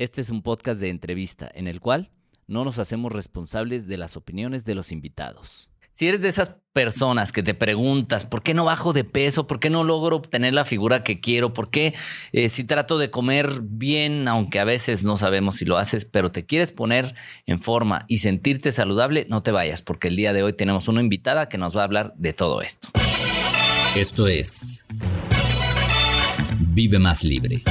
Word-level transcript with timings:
Este 0.00 0.22
es 0.22 0.30
un 0.30 0.40
podcast 0.40 0.80
de 0.80 0.88
entrevista 0.88 1.50
en 1.52 1.68
el 1.68 1.78
cual 1.78 2.10
no 2.46 2.64
nos 2.64 2.78
hacemos 2.78 3.12
responsables 3.12 3.86
de 3.86 3.98
las 3.98 4.16
opiniones 4.16 4.64
de 4.64 4.74
los 4.74 4.92
invitados. 4.92 5.68
Si 5.92 6.08
eres 6.08 6.22
de 6.22 6.30
esas 6.30 6.56
personas 6.72 7.32
que 7.32 7.42
te 7.42 7.52
preguntas, 7.52 8.24
¿por 8.24 8.42
qué 8.42 8.54
no 8.54 8.64
bajo 8.64 8.94
de 8.94 9.04
peso? 9.04 9.46
¿Por 9.46 9.60
qué 9.60 9.68
no 9.68 9.84
logro 9.84 10.16
obtener 10.16 10.54
la 10.54 10.64
figura 10.64 11.04
que 11.04 11.20
quiero? 11.20 11.52
¿Por 11.52 11.68
qué 11.68 11.92
eh, 12.32 12.48
si 12.48 12.64
trato 12.64 12.96
de 12.96 13.10
comer 13.10 13.60
bien, 13.60 14.26
aunque 14.26 14.58
a 14.58 14.64
veces 14.64 15.04
no 15.04 15.18
sabemos 15.18 15.56
si 15.56 15.66
lo 15.66 15.76
haces, 15.76 16.06
pero 16.06 16.30
te 16.30 16.46
quieres 16.46 16.72
poner 16.72 17.14
en 17.44 17.60
forma 17.60 18.06
y 18.08 18.20
sentirte 18.20 18.72
saludable? 18.72 19.26
No 19.28 19.42
te 19.42 19.52
vayas, 19.52 19.82
porque 19.82 20.08
el 20.08 20.16
día 20.16 20.32
de 20.32 20.42
hoy 20.42 20.54
tenemos 20.54 20.88
una 20.88 21.02
invitada 21.02 21.50
que 21.50 21.58
nos 21.58 21.76
va 21.76 21.82
a 21.82 21.84
hablar 21.84 22.14
de 22.16 22.32
todo 22.32 22.62
esto. 22.62 22.88
Esto 23.94 24.28
es 24.28 24.82
Vive 26.72 26.98
más 26.98 27.22
libre. 27.22 27.62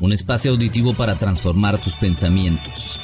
Un 0.00 0.12
espacio 0.12 0.52
auditivo 0.52 0.94
para 0.94 1.16
transformar 1.16 1.76
tus 1.78 1.96
pensamientos, 1.96 3.00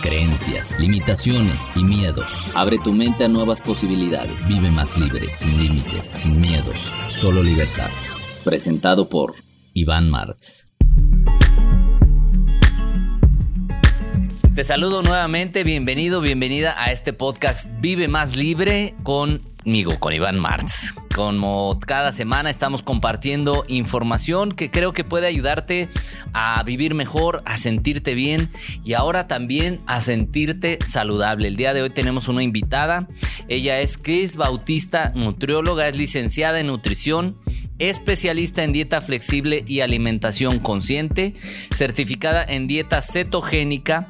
creencias, 0.00 0.78
limitaciones 0.78 1.60
y 1.76 1.84
miedos. 1.84 2.24
Abre 2.54 2.78
tu 2.78 2.92
mente 2.92 3.24
a 3.24 3.28
nuevas 3.28 3.60
posibilidades. 3.60 4.48
Vive 4.48 4.70
más 4.70 4.96
libre, 4.96 5.28
sin 5.30 5.58
límites, 5.58 6.06
sin 6.06 6.40
miedos, 6.40 6.78
solo 7.10 7.42
libertad. 7.42 7.90
Presentado 8.42 9.10
por 9.10 9.34
Iván 9.74 10.08
Martz. 10.08 10.64
Te 14.54 14.64
saludo 14.64 15.02
nuevamente, 15.02 15.62
bienvenido, 15.62 16.22
bienvenida 16.22 16.74
a 16.82 16.90
este 16.90 17.12
podcast 17.12 17.68
Vive 17.80 18.08
más 18.08 18.34
libre 18.34 18.94
conmigo, 19.64 19.98
con 19.98 20.12
Iván 20.12 20.38
Martz. 20.38 20.94
Como 21.14 21.80
cada 21.86 22.12
semana 22.12 22.50
estamos 22.50 22.82
compartiendo 22.82 23.64
información 23.66 24.52
que 24.52 24.70
creo 24.70 24.92
que 24.92 25.04
puede 25.04 25.26
ayudarte 25.26 25.88
a 26.34 26.62
vivir 26.64 26.94
mejor, 26.94 27.42
a 27.46 27.56
sentirte 27.56 28.14
bien 28.14 28.50
y 28.84 28.92
ahora 28.92 29.26
también 29.26 29.80
a 29.86 30.00
sentirte 30.02 30.78
saludable. 30.84 31.48
El 31.48 31.56
día 31.56 31.72
de 31.72 31.82
hoy 31.82 31.90
tenemos 31.90 32.28
una 32.28 32.42
invitada. 32.42 33.08
Ella 33.48 33.80
es 33.80 33.96
Chris 33.96 34.36
Bautista, 34.36 35.12
nutrióloga, 35.14 35.88
es 35.88 35.96
licenciada 35.96 36.60
en 36.60 36.66
nutrición 36.66 37.36
especialista 37.78 38.62
en 38.62 38.72
dieta 38.72 39.00
flexible 39.02 39.64
y 39.66 39.80
alimentación 39.80 40.60
consciente, 40.60 41.34
certificada 41.72 42.44
en 42.44 42.68
dieta 42.68 43.02
cetogénica 43.02 44.08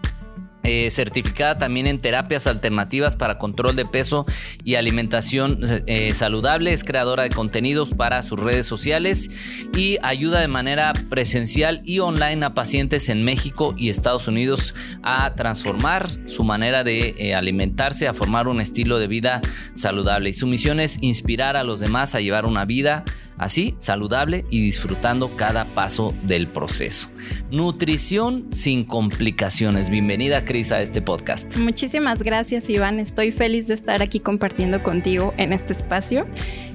eh, 0.64 0.90
certificada 0.90 1.58
también 1.58 1.86
en 1.86 2.00
terapias 2.00 2.46
alternativas 2.46 3.16
para 3.16 3.38
control 3.38 3.76
de 3.76 3.84
peso 3.84 4.26
y 4.64 4.74
alimentación 4.74 5.60
eh, 5.86 6.14
saludable. 6.14 6.72
Es 6.72 6.84
creadora 6.84 7.24
de 7.24 7.30
contenidos 7.30 7.90
para 7.90 8.22
sus 8.22 8.40
redes 8.40 8.66
sociales 8.66 9.30
y 9.76 9.98
ayuda 10.02 10.40
de 10.40 10.48
manera 10.48 10.92
presencial 11.10 11.82
y 11.84 12.00
online 12.00 12.44
a 12.44 12.54
pacientes 12.54 13.08
en 13.08 13.24
México 13.24 13.74
y 13.76 13.90
Estados 13.90 14.26
Unidos 14.26 14.74
a 15.02 15.34
transformar 15.34 16.08
su 16.26 16.44
manera 16.44 16.84
de 16.84 17.14
eh, 17.18 17.34
alimentarse, 17.34 18.08
a 18.08 18.14
formar 18.14 18.48
un 18.48 18.60
estilo 18.60 18.98
de 18.98 19.06
vida 19.06 19.40
saludable. 19.74 20.30
Y 20.30 20.32
su 20.32 20.46
misión 20.46 20.80
es 20.80 20.98
inspirar 21.00 21.56
a 21.56 21.64
los 21.64 21.80
demás 21.80 22.14
a 22.14 22.20
llevar 22.20 22.46
una 22.46 22.64
vida 22.64 23.04
así 23.44 23.76
saludable 23.78 24.44
y 24.50 24.62
disfrutando 24.62 25.36
cada 25.36 25.66
paso 25.66 26.14
del 26.22 26.48
proceso. 26.48 27.08
Nutrición 27.50 28.52
sin 28.52 28.84
complicaciones. 28.84 29.90
Bienvenida 29.90 30.44
Cris 30.44 30.72
a 30.72 30.80
este 30.80 31.02
podcast. 31.02 31.56
Muchísimas 31.56 32.22
gracias 32.22 32.68
Iván, 32.70 32.98
estoy 32.98 33.32
feliz 33.32 33.68
de 33.68 33.74
estar 33.74 34.02
aquí 34.02 34.18
compartiendo 34.18 34.82
contigo 34.82 35.34
en 35.36 35.52
este 35.52 35.74
espacio 35.74 36.26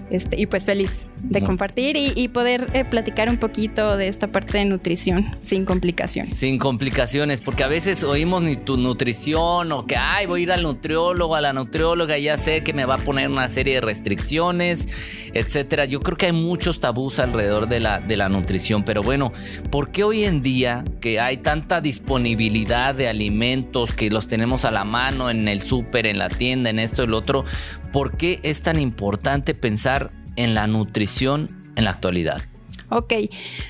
este, 0.10 0.40
y 0.40 0.46
pues 0.46 0.66
feliz 0.66 1.06
de 1.24 1.42
compartir 1.42 1.98
y, 1.98 2.28
poder 2.30 2.70
eh, 2.74 2.86
platicar 2.86 3.30
un 3.30 3.38
poquito 3.38 3.98
de 3.98 4.08
esta 4.08 4.28
parte 4.32 4.58
de 4.58 4.66
nutrición 4.66 5.26
sin 5.42 5.66
complicaciones. 5.66 6.38
Sin 6.38 6.58
complicaciones, 6.58 7.42
porque 7.42 7.64
a 7.64 7.68
veces 7.68 8.04
oímos 8.04 8.42
ni 8.42 8.56
tu 8.56 8.78
nutrición 8.78 9.72
o 9.72 9.86
que, 9.86 9.98
ay, 9.98 10.26
voy 10.28 10.42
a 10.42 10.44
ir 10.44 10.52
al 10.52 10.64
nutriólogo, 10.64 11.36
a 11.36 11.42
la 11.42 11.54
nutrióloga, 11.54 12.18
ya 12.18 12.38
sé 12.38 12.64
que 12.64 12.74
me 12.74 12.86
va 12.86 12.96
a 12.96 12.98
poner 13.00 13.30
una 13.30 13.50
serie 13.50 13.76
de 13.76 13.82
restricciones, 13.82 14.88
etcétera. 15.34 15.86
Yo 15.86 16.00
creo 16.02 16.18
que 16.18 16.28
hay 16.28 16.32
muchos 16.32 16.80
tabús 16.80 17.20
alrededor 17.20 17.68
de 17.68 17.80
la, 17.80 18.00
de 18.00 18.18
la 18.18 18.30
nutrición, 18.30 18.84
pero 18.84 19.02
bueno, 19.02 19.34
¿por 19.70 19.92
qué 19.92 20.04
hoy 20.04 20.24
en 20.24 20.42
día 20.42 20.86
que 21.02 21.20
hay 21.20 21.38
tanta 21.38 21.82
disponibilidad 21.82 22.96
de 22.96 23.10
alimentos 23.10 23.94
que 23.94 24.10
los 24.10 24.28
tenemos 24.28 24.66
a 24.66 24.72
la 24.72 24.86
mano 24.86 25.30
en 25.30 25.48
el 25.48 25.62
súper, 25.62 26.06
en 26.06 26.18
la 26.18 26.30
tienda, 26.30 26.70
en 26.70 26.80
esto 26.80 27.06
lo 27.08 27.18
otro? 27.18 27.46
¿Por 27.92 28.18
qué 28.18 28.40
es 28.44 28.62
tan 28.62 28.80
importante 28.80 29.56
pensar 29.56 29.99
en 30.40 30.56
la 30.56 30.68
nutrición 30.68 31.72
en 31.76 31.84
la 31.84 31.92
actualidad? 31.92 32.42
Ok, 32.90 33.14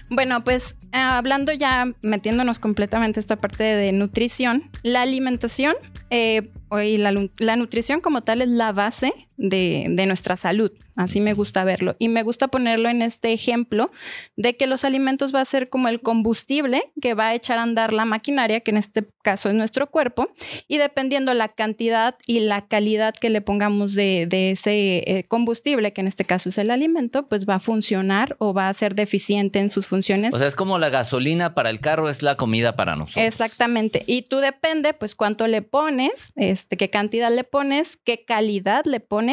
bueno, 0.09 0.43
pues 0.43 0.77
hablando 0.93 1.51
ya, 1.51 1.91
metiéndonos 2.01 2.59
completamente 2.59 3.19
esta 3.19 3.35
parte 3.35 3.63
de 3.63 3.91
nutrición, 3.91 4.69
la 4.81 5.01
alimentación 5.01 5.75
eh, 6.09 6.51
y 6.83 6.97
la, 6.97 7.55
nutrición 7.55 7.99
como 7.99 8.21
tal 8.21 8.41
es 8.41 8.49
la 8.49 8.71
base 8.71 9.11
de, 9.39 9.85
de, 9.89 10.05
nuestra 10.05 10.35
salud. 10.37 10.71
Así 10.97 11.21
me 11.21 11.33
gusta 11.33 11.63
verlo. 11.63 11.95
Y 11.97 12.09
me 12.09 12.23
gusta 12.23 12.49
ponerlo 12.49 12.89
en 12.89 13.01
este 13.01 13.31
ejemplo 13.31 13.89
de 14.35 14.57
que 14.57 14.67
los 14.67 14.83
alimentos 14.83 15.33
va 15.33 15.39
a 15.39 15.45
ser 15.45 15.69
como 15.69 15.87
el 15.87 16.01
combustible 16.01 16.91
que 17.01 17.13
va 17.13 17.27
a 17.27 17.35
echar 17.35 17.57
a 17.57 17.63
andar 17.63 17.93
la 17.93 18.03
maquinaria, 18.03 18.59
que 18.59 18.71
en 18.71 18.77
este 18.77 19.07
caso 19.23 19.47
es 19.47 19.55
nuestro 19.55 19.89
cuerpo. 19.89 20.29
Y 20.67 20.77
dependiendo 20.77 21.33
la 21.33 21.47
cantidad 21.47 22.17
y 22.27 22.41
la 22.41 22.67
calidad 22.67 23.13
que 23.13 23.29
le 23.29 23.39
pongamos 23.39 23.95
de, 23.95 24.27
ese 24.51 25.03
eh, 25.07 25.23
combustible, 25.27 25.93
que 25.93 26.01
en 26.01 26.07
este 26.07 26.25
caso 26.25 26.49
es 26.49 26.57
el 26.57 26.69
alimento, 26.69 27.27
pues 27.29 27.47
va 27.47 27.55
a 27.55 27.59
funcionar 27.59 28.35
o 28.39 28.53
va 28.53 28.67
a 28.67 28.73
ser 28.73 28.93
deficiente 28.93 29.59
en 29.59 29.71
sus 29.71 29.87
funciones. 29.87 30.33
O 30.33 30.37
sea, 30.37 30.47
es 30.47 30.55
como 30.55 30.77
la 30.79 30.89
gasolina 30.89 31.55
para 31.55 31.69
el 31.69 31.79
carro, 31.79 32.09
es 32.09 32.23
la 32.23 32.35
comida 32.35 32.75
para 32.75 32.97
nosotros. 32.97 33.23
Exactamente. 33.25 34.03
Y 34.05 34.23
tú 34.23 34.39
depende, 34.39 34.93
pues, 34.93 35.15
cuánto 35.15 35.47
le 35.47 35.61
pones, 35.61 36.33
este, 36.35 36.75
qué 36.75 36.89
cantidad 36.89 37.33
le 37.33 37.45
pones, 37.45 37.97
qué 38.03 38.25
calidad 38.25 38.83
le 38.85 38.99
pones, 38.99 39.28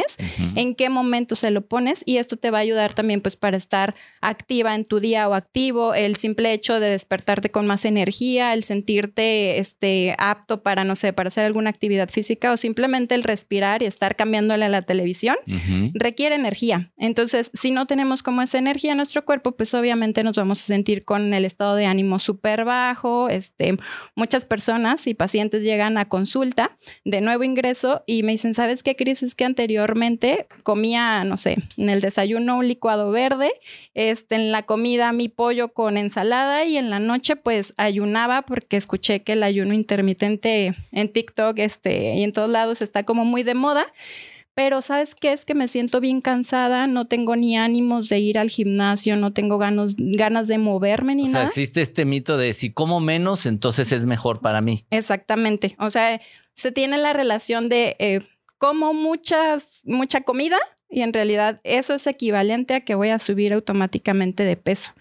en 0.54 0.74
qué 0.74 0.88
momento 0.88 1.36
se 1.36 1.50
lo 1.50 1.66
pones 1.66 2.02
y 2.04 2.18
esto 2.18 2.36
te 2.36 2.50
va 2.50 2.58
a 2.58 2.60
ayudar 2.62 2.94
también 2.94 3.20
pues 3.20 3.36
para 3.36 3.56
estar 3.56 3.94
activa 4.20 4.74
en 4.74 4.84
tu 4.84 5.00
día 5.00 5.28
o 5.28 5.34
activo, 5.34 5.94
el 5.94 6.16
simple 6.16 6.52
hecho 6.52 6.80
de 6.80 6.90
despertarte 6.90 7.50
con 7.50 7.66
más 7.66 7.84
energía, 7.84 8.54
el 8.54 8.64
sentirte 8.64 9.58
este, 9.58 10.14
apto 10.18 10.62
para, 10.62 10.84
no 10.84 10.96
sé, 10.96 11.12
para 11.12 11.28
hacer 11.28 11.44
alguna 11.44 11.70
actividad 11.70 12.08
física 12.10 12.52
o 12.52 12.56
simplemente 12.56 13.14
el 13.14 13.22
respirar 13.22 13.82
y 13.82 13.86
estar 13.86 14.16
cambiándole 14.16 14.64
a 14.64 14.68
la 14.68 14.82
televisión, 14.82 15.36
requiere 15.94 16.34
energía. 16.34 16.92
Entonces, 16.96 17.50
si 17.54 17.70
no 17.70 17.86
tenemos 17.86 18.22
como 18.22 18.42
esa 18.42 18.58
energía 18.58 18.92
en 18.92 18.98
nuestro 18.98 19.24
cuerpo, 19.24 19.52
pues 19.52 19.74
obviamente 19.74 20.22
nos 20.22 20.36
vamos 20.36 20.60
a 20.60 20.66
sentir 20.66 21.04
con 21.04 21.34
el 21.34 21.44
estado 21.44 21.76
de 21.76 21.86
ánimo 21.86 22.18
súper 22.18 22.64
bajo. 22.64 23.28
Este, 23.28 23.76
muchas 24.14 24.44
personas 24.44 25.06
y 25.06 25.14
pacientes 25.14 25.62
llegan 25.62 25.98
a 25.98 26.08
consulta 26.08 26.76
de 27.04 27.20
nuevo 27.20 27.44
ingreso 27.44 28.02
y 28.06 28.22
me 28.22 28.32
dicen, 28.32 28.54
¿sabes 28.54 28.82
qué, 28.82 28.96
Cris? 28.96 29.22
Es 29.22 29.34
que 29.34 29.44
anteriormente 29.86 30.46
comía, 30.62 31.24
no 31.24 31.36
sé, 31.36 31.56
en 31.76 31.88
el 31.90 32.00
desayuno 32.00 32.58
un 32.58 32.68
licuado 32.68 33.10
verde, 33.10 33.52
este, 33.94 34.34
en 34.34 34.50
la 34.50 34.62
comida 34.62 35.12
mi 35.12 35.28
pollo 35.28 35.68
con 35.68 35.96
ensalada 35.96 36.64
y 36.64 36.76
en 36.76 36.90
la 36.90 36.98
noche 36.98 37.36
pues 37.36 37.72
ayunaba 37.76 38.42
porque 38.42 38.76
escuché 38.76 39.22
que 39.22 39.34
el 39.34 39.42
ayuno 39.42 39.74
intermitente 39.74 40.74
en 40.92 41.12
TikTok 41.12 41.58
este, 41.58 42.16
y 42.16 42.24
en 42.24 42.32
todos 42.32 42.50
lados 42.50 42.82
está 42.82 43.04
como 43.04 43.24
muy 43.24 43.42
de 43.42 43.54
moda. 43.54 43.86
Pero 44.54 44.80
¿sabes 44.80 45.14
qué? 45.14 45.34
Es 45.34 45.44
que 45.44 45.54
me 45.54 45.68
siento 45.68 46.00
bien 46.00 46.22
cansada, 46.22 46.86
no 46.86 47.06
tengo 47.06 47.36
ni 47.36 47.58
ánimos 47.58 48.08
de 48.08 48.20
ir 48.20 48.38
al 48.38 48.48
gimnasio, 48.48 49.14
no 49.14 49.34
tengo 49.34 49.58
ganas, 49.58 49.96
ganas 49.98 50.48
de 50.48 50.56
moverme 50.56 51.14
ni 51.14 51.24
nada. 51.24 51.36
O 51.36 51.40
sea, 51.40 51.48
existe 51.48 51.82
este 51.82 52.06
mito 52.06 52.38
de 52.38 52.54
si 52.54 52.72
como 52.72 52.98
menos, 52.98 53.44
entonces 53.44 53.92
es 53.92 54.06
mejor 54.06 54.40
para 54.40 54.62
mí. 54.62 54.86
Exactamente. 54.90 55.76
O 55.78 55.90
sea, 55.90 56.22
se 56.54 56.72
tiene 56.72 56.96
la 56.96 57.12
relación 57.12 57.68
de 57.68 57.96
eh, 57.98 58.20
como 58.58 58.94
muchas, 58.94 59.80
mucha 59.84 60.22
comida, 60.22 60.58
y 60.88 61.02
en 61.02 61.12
realidad 61.12 61.60
eso 61.64 61.94
es 61.94 62.06
equivalente 62.06 62.74
a 62.74 62.80
que 62.80 62.94
voy 62.94 63.08
a 63.08 63.18
subir 63.18 63.52
automáticamente 63.52 64.44
de 64.44 64.56
peso. 64.56 64.92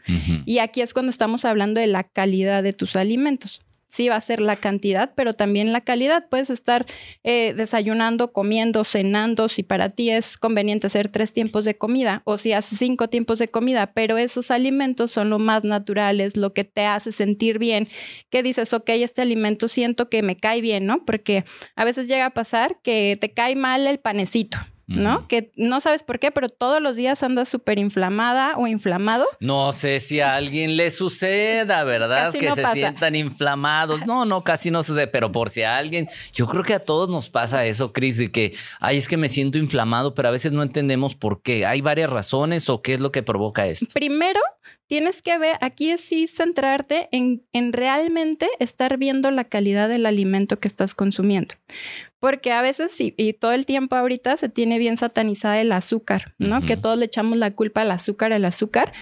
Y 0.46 0.60
aquí 0.60 0.82
es 0.82 0.94
cuando 0.94 1.10
estamos 1.10 1.46
hablando 1.46 1.80
de 1.80 1.88
la 1.88 2.04
calidad 2.04 2.64
de 2.64 2.74
tus 2.74 2.96
alimentos. 2.96 3.62
Sí 3.88 4.10
va 4.10 4.16
a 4.16 4.22
ser 4.22 4.42
la 4.42 4.56
cantidad, 4.58 5.14
pero 5.16 5.34
también 5.34 5.72
la 5.72 5.82
calidad. 5.82 6.28
Puedes 6.30 6.50
estar 6.50 6.86
eh, 7.24 7.54
desayunando, 7.56 8.34
comiendo, 8.34 8.84
cenando, 8.84 9.48
si 9.48 9.64
para 9.64 9.90
ti 9.90 10.10
es 10.10 10.38
conveniente 10.38 10.88
hacer 10.88 11.08
tres 11.10 11.34
tiempos 11.34 11.66
de 11.66 11.78
comida 11.78 12.22
o 12.26 12.38
si 12.38 12.54
haces 12.54 12.80
cinco 12.80 13.08
tiempos 13.10 13.40
de 13.40 13.48
comida, 13.48 13.94
pero 13.94 14.18
esos 14.18 14.52
alimentos 14.52 15.12
son 15.12 15.30
lo 15.30 15.40
más 15.40 15.64
naturales, 15.64 16.36
lo 16.38 16.54
que 16.54 16.64
te 16.64 16.86
hace 16.86 17.12
sentir 17.12 17.60
bien, 17.60 17.88
que 18.30 18.44
dices, 18.44 18.74
ok, 18.74 18.90
este 18.90 19.22
alimento 19.22 19.68
siento 19.68 20.10
que 20.10 20.22
me 20.24 20.36
cae 20.36 20.62
bien, 20.62 20.86
¿no? 20.86 21.06
Porque 21.06 21.46
a 21.76 21.86
veces 21.86 22.08
llega 22.08 22.26
a 22.26 22.34
pasar 22.34 22.80
que 22.82 23.18
te 23.20 23.34
cae 23.34 23.56
mal 23.56 23.88
el 23.88 24.00
panecito 24.00 24.58
¿no? 24.88 25.28
Que 25.28 25.52
no 25.56 25.82
sabes 25.82 26.04
por 26.04 26.20
qué, 26.20 26.32
pero 26.32 26.50
todos 26.50 26.82
los 26.82 26.96
días 26.96 27.24
andas 27.24 27.50
súper 27.50 27.80
inflamada 27.80 28.54
o 28.58 28.68
inflamado. 28.68 29.26
No 29.40 29.74
sé 29.74 30.00
si 30.00 30.20
a 30.20 30.36
alguien 30.36 30.78
le 30.78 30.92
suceda, 30.92 31.84
¿verdad? 31.84 32.34
que 32.34 32.52
se 32.52 32.66
sientan 32.68 33.16
inflamados. 33.16 34.06
No, 34.06 34.26
no, 34.26 34.44
casi 34.44 34.72
no 34.72 34.84
sucede, 34.84 35.08
pero 35.08 35.32
por 35.32 35.50
si 35.50 35.64
a 35.64 35.78
alguien, 35.78 36.08
yo 36.34 36.48
creo 36.48 36.64
que 36.64 36.74
a 36.74 36.80
todos 36.80 37.10
nos 37.10 37.30
pasa 37.30 37.66
eso, 37.66 37.94
Cris, 37.94 38.18
de 38.18 38.32
que, 38.32 38.56
ay, 38.80 38.98
es 38.98 39.08
que 39.08 39.18
me 39.18 39.30
siento 39.30 39.58
inflamado, 39.58 40.14
pero 40.14 40.28
a 40.28 40.32
veces 40.32 40.52
no 40.52 40.64
entendemos 40.64 41.16
por 41.16 41.42
qué. 41.42 41.66
¿Hay 41.66 41.82
varias 41.82 42.10
razones 42.10 42.70
o 42.70 42.82
qué 42.82 42.94
es 42.94 43.00
lo 43.00 43.12
que 43.12 43.24
provoca 43.24 43.66
esto? 43.68 43.88
Primero, 43.94 44.40
tienes 44.88 45.22
que 45.22 45.38
ver, 45.38 45.58
aquí 45.62 45.90
es 45.90 46.02
sí 46.02 46.28
centrarte 46.28 47.10
en, 47.12 47.44
en 47.54 47.74
realmente 47.74 48.50
estar 48.60 48.98
viendo 48.98 49.32
la 49.32 49.46
calidad 49.46 49.90
del 49.90 50.06
alimento 50.06 50.60
que 50.60 50.68
estás 50.68 50.96
consumiendo. 50.96 51.56
Porque 52.26 52.52
a 52.52 52.64
veces 52.64 52.92
sí, 52.92 53.14
y 53.18 53.34
todo 53.34 53.52
el 53.52 53.68
tiempo 53.68 53.96
ahorita 53.96 54.36
se 54.38 54.50
tiene 54.50 54.80
bien 54.80 54.98
satanizada 54.98 55.62
el 55.62 55.72
azúcar, 55.72 56.34
¿no? 56.40 56.60
Que 56.60 56.76
todos 56.76 56.98
le 56.98 57.06
echamos 57.06 57.38
la 57.38 57.52
culpa 57.52 57.82
al 57.82 57.92
azúcar, 57.92 58.34
al 58.34 58.46
azúcar, 58.46 58.94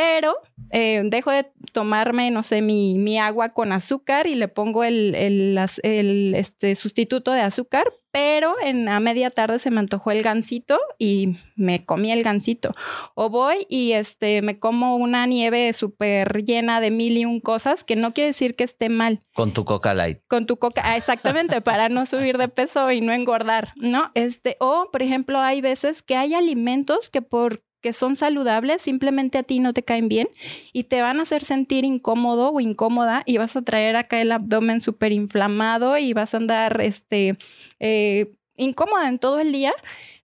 pero 0.00 0.34
eh, 0.70 1.02
dejo 1.04 1.30
de 1.30 1.52
tomarme, 1.74 2.30
no 2.30 2.42
sé, 2.42 2.62
mi, 2.62 2.96
mi, 2.96 3.18
agua 3.18 3.50
con 3.50 3.70
azúcar 3.70 4.26
y 4.26 4.34
le 4.34 4.48
pongo 4.48 4.82
el, 4.82 5.14
el, 5.14 5.58
el 5.82 6.34
este, 6.34 6.74
sustituto 6.74 7.32
de 7.32 7.42
azúcar, 7.42 7.84
pero 8.10 8.54
en 8.62 8.88
a 8.88 8.98
media 8.98 9.28
tarde 9.28 9.58
se 9.58 9.70
me 9.70 9.78
antojó 9.78 10.10
el 10.10 10.22
gansito 10.22 10.80
y 10.98 11.36
me 11.54 11.84
comí 11.84 12.12
el 12.12 12.22
gansito. 12.22 12.74
O 13.14 13.28
voy 13.28 13.66
y 13.68 13.92
este, 13.92 14.40
me 14.40 14.58
como 14.58 14.96
una 14.96 15.26
nieve 15.26 15.70
súper 15.74 16.44
llena 16.46 16.80
de 16.80 16.90
mil 16.90 17.18
y 17.18 17.26
un 17.26 17.40
cosas, 17.40 17.84
que 17.84 17.94
no 17.94 18.14
quiere 18.14 18.28
decir 18.28 18.56
que 18.56 18.64
esté 18.64 18.88
mal. 18.88 19.22
Con 19.34 19.52
tu 19.52 19.66
coca 19.66 19.92
light. 19.92 20.20
Con 20.28 20.46
tu 20.46 20.56
coca, 20.56 20.80
ah, 20.82 20.96
exactamente, 20.96 21.60
para 21.60 21.90
no 21.90 22.06
subir 22.06 22.38
de 22.38 22.48
peso 22.48 22.90
y 22.90 23.02
no 23.02 23.12
engordar, 23.12 23.74
¿no? 23.76 24.12
Este, 24.14 24.56
o, 24.60 24.88
por 24.90 25.02
ejemplo, 25.02 25.40
hay 25.40 25.60
veces 25.60 26.02
que 26.02 26.16
hay 26.16 26.32
alimentos 26.32 27.10
que 27.10 27.20
por 27.20 27.62
que 27.80 27.92
son 27.92 28.16
saludables, 28.16 28.82
simplemente 28.82 29.38
a 29.38 29.42
ti 29.42 29.58
no 29.60 29.72
te 29.72 29.82
caen 29.82 30.08
bien 30.08 30.28
y 30.72 30.84
te 30.84 31.02
van 31.02 31.20
a 31.20 31.22
hacer 31.22 31.44
sentir 31.44 31.84
incómodo 31.84 32.52
o 32.52 32.60
incómoda 32.60 33.22
y 33.26 33.38
vas 33.38 33.56
a 33.56 33.62
traer 33.62 33.96
acá 33.96 34.20
el 34.20 34.32
abdomen 34.32 34.80
súper 34.80 35.12
inflamado 35.12 35.96
y 35.98 36.12
vas 36.12 36.34
a 36.34 36.38
andar 36.38 36.80
este, 36.80 37.36
eh, 37.78 38.32
incómoda 38.56 39.08
en 39.08 39.18
todo 39.18 39.40
el 39.40 39.52
día, 39.52 39.72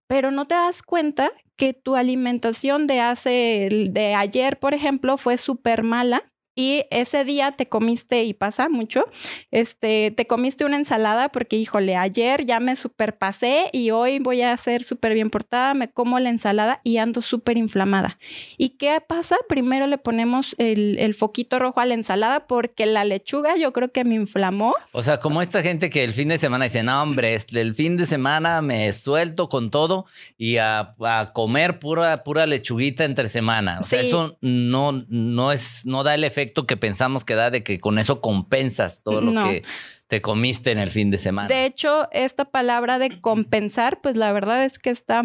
pero 0.06 0.30
no 0.30 0.44
te 0.44 0.54
das 0.54 0.82
cuenta 0.82 1.30
que 1.56 1.72
tu 1.72 1.96
alimentación 1.96 2.86
de 2.86 3.00
hace, 3.00 3.88
de 3.90 4.14
ayer, 4.14 4.58
por 4.58 4.74
ejemplo, 4.74 5.16
fue 5.16 5.38
súper 5.38 5.82
mala 5.82 6.22
y 6.56 6.86
ese 6.90 7.24
día 7.24 7.52
te 7.52 7.68
comiste, 7.68 8.24
y 8.24 8.32
pasa 8.32 8.70
mucho, 8.70 9.04
este, 9.50 10.10
te 10.10 10.26
comiste 10.26 10.64
una 10.64 10.78
ensalada 10.78 11.28
porque, 11.28 11.56
híjole, 11.56 11.96
ayer 11.96 12.46
ya 12.46 12.60
me 12.60 12.74
superpasé 12.76 13.66
y 13.72 13.90
hoy 13.90 14.18
voy 14.20 14.40
a 14.40 14.56
ser 14.56 14.82
súper 14.82 15.12
bien 15.12 15.28
portada, 15.28 15.74
me 15.74 15.88
como 15.88 16.18
la 16.18 16.30
ensalada 16.30 16.80
y 16.82 16.96
ando 16.96 17.20
súper 17.20 17.58
inflamada. 17.58 18.18
¿Y 18.56 18.70
qué 18.70 19.02
pasa? 19.06 19.36
Primero 19.50 19.86
le 19.86 19.98
ponemos 19.98 20.56
el, 20.56 20.98
el, 20.98 21.14
foquito 21.14 21.58
rojo 21.58 21.80
a 21.80 21.84
la 21.84 21.92
ensalada 21.92 22.46
porque 22.46 22.86
la 22.86 23.04
lechuga 23.04 23.56
yo 23.56 23.74
creo 23.74 23.92
que 23.92 24.04
me 24.04 24.14
inflamó. 24.14 24.74
O 24.92 25.02
sea, 25.02 25.20
como 25.20 25.42
esta 25.42 25.62
gente 25.62 25.90
que 25.90 26.04
el 26.04 26.14
fin 26.14 26.28
de 26.28 26.38
semana 26.38 26.64
dice, 26.64 26.82
no, 26.82 27.02
hombre, 27.02 27.38
el 27.52 27.74
fin 27.74 27.98
de 27.98 28.06
semana 28.06 28.62
me 28.62 28.90
suelto 28.94 29.50
con 29.50 29.70
todo 29.70 30.06
y 30.38 30.56
a, 30.56 30.94
a 31.00 31.32
comer 31.34 31.78
pura, 31.78 32.24
pura 32.24 32.46
lechuguita 32.46 33.04
entre 33.04 33.28
semana. 33.28 33.80
O 33.80 33.84
sea, 33.84 34.00
eso 34.00 34.38
no, 34.40 35.04
no, 35.08 35.52
es, 35.52 35.84
no 35.84 36.02
da 36.02 36.14
el 36.14 36.24
efecto 36.24 36.45
que 36.66 36.76
pensamos 36.76 37.24
que 37.24 37.34
da 37.34 37.50
de 37.50 37.62
que 37.62 37.78
con 37.78 37.98
eso 37.98 38.20
compensas 38.20 39.02
todo 39.02 39.20
lo 39.20 39.32
que 39.44 39.62
te 40.08 40.20
comiste 40.20 40.70
en 40.70 40.78
el 40.78 40.90
fin 40.90 41.10
de 41.10 41.18
semana. 41.18 41.48
De 41.48 41.64
hecho, 41.66 42.08
esta 42.12 42.44
palabra 42.44 42.98
de 42.98 43.20
compensar, 43.20 44.00
pues 44.00 44.16
la 44.16 44.32
verdad 44.32 44.64
es 44.64 44.78
que 44.78 44.90
está 44.90 45.22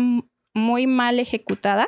muy 0.54 0.88
mal 0.88 1.20
ejecutada 1.20 1.88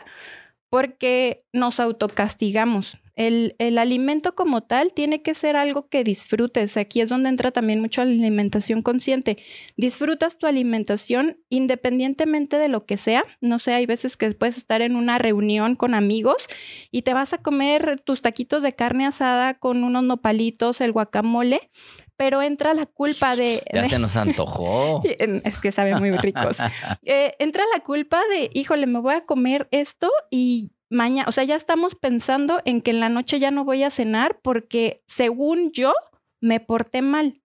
porque 0.69 1.45
nos 1.53 1.79
autocastigamos. 1.79 2.99
El, 3.15 3.55
el, 3.59 3.77
alimento 3.77 4.35
como 4.35 4.61
tal 4.61 4.93
tiene 4.93 5.21
que 5.21 5.35
ser 5.35 5.55
algo 5.55 5.87
que 5.87 6.03
disfrutes. 6.03 6.77
Aquí 6.77 7.01
es 7.01 7.09
donde 7.09 7.29
entra 7.29 7.51
también 7.51 7.79
mucho 7.79 8.03
la 8.03 8.11
alimentación 8.11 8.81
consciente. 8.81 9.37
Disfrutas 9.77 10.37
tu 10.37 10.47
alimentación 10.47 11.37
independientemente 11.49 12.57
de 12.57 12.69
lo 12.69 12.85
que 12.85 12.97
sea. 12.97 13.23
No 13.41 13.59
sé, 13.59 13.73
hay 13.73 13.85
veces 13.85 14.17
que 14.17 14.31
puedes 14.31 14.57
estar 14.57 14.81
en 14.81 14.95
una 14.95 15.19
reunión 15.19 15.75
con 15.75 15.93
amigos 15.93 16.47
y 16.91 17.03
te 17.03 17.13
vas 17.13 17.33
a 17.33 17.37
comer 17.37 17.99
tus 18.01 18.21
taquitos 18.21 18.63
de 18.63 18.73
carne 18.73 19.05
asada 19.05 19.53
con 19.53 19.83
unos 19.83 20.03
nopalitos, 20.03 20.81
el 20.81 20.91
guacamole 20.91 21.71
pero 22.17 22.41
entra 22.41 22.73
la 22.73 22.85
culpa 22.85 23.35
de... 23.35 23.61
Ya 23.73 23.89
se 23.89 23.99
nos 23.99 24.15
antojó. 24.15 25.01
es 25.03 25.59
que 25.59 25.71
saben 25.71 25.97
muy 25.97 26.11
ricos. 26.11 26.57
Eh, 27.05 27.33
entra 27.39 27.63
la 27.73 27.83
culpa 27.83 28.21
de, 28.29 28.49
híjole, 28.53 28.87
me 28.87 28.99
voy 28.99 29.15
a 29.15 29.21
comer 29.25 29.67
esto 29.71 30.09
y 30.29 30.71
mañana, 30.93 31.27
o 31.27 31.31
sea, 31.31 31.43
ya 31.43 31.55
estamos 31.55 31.95
pensando 31.95 32.61
en 32.65 32.81
que 32.81 32.91
en 32.91 32.99
la 32.99 33.09
noche 33.09 33.39
ya 33.39 33.51
no 33.51 33.65
voy 33.65 33.83
a 33.83 33.89
cenar 33.89 34.39
porque 34.41 35.03
según 35.05 35.71
yo 35.71 35.93
me 36.39 36.59
porté 36.59 37.01
mal. 37.01 37.41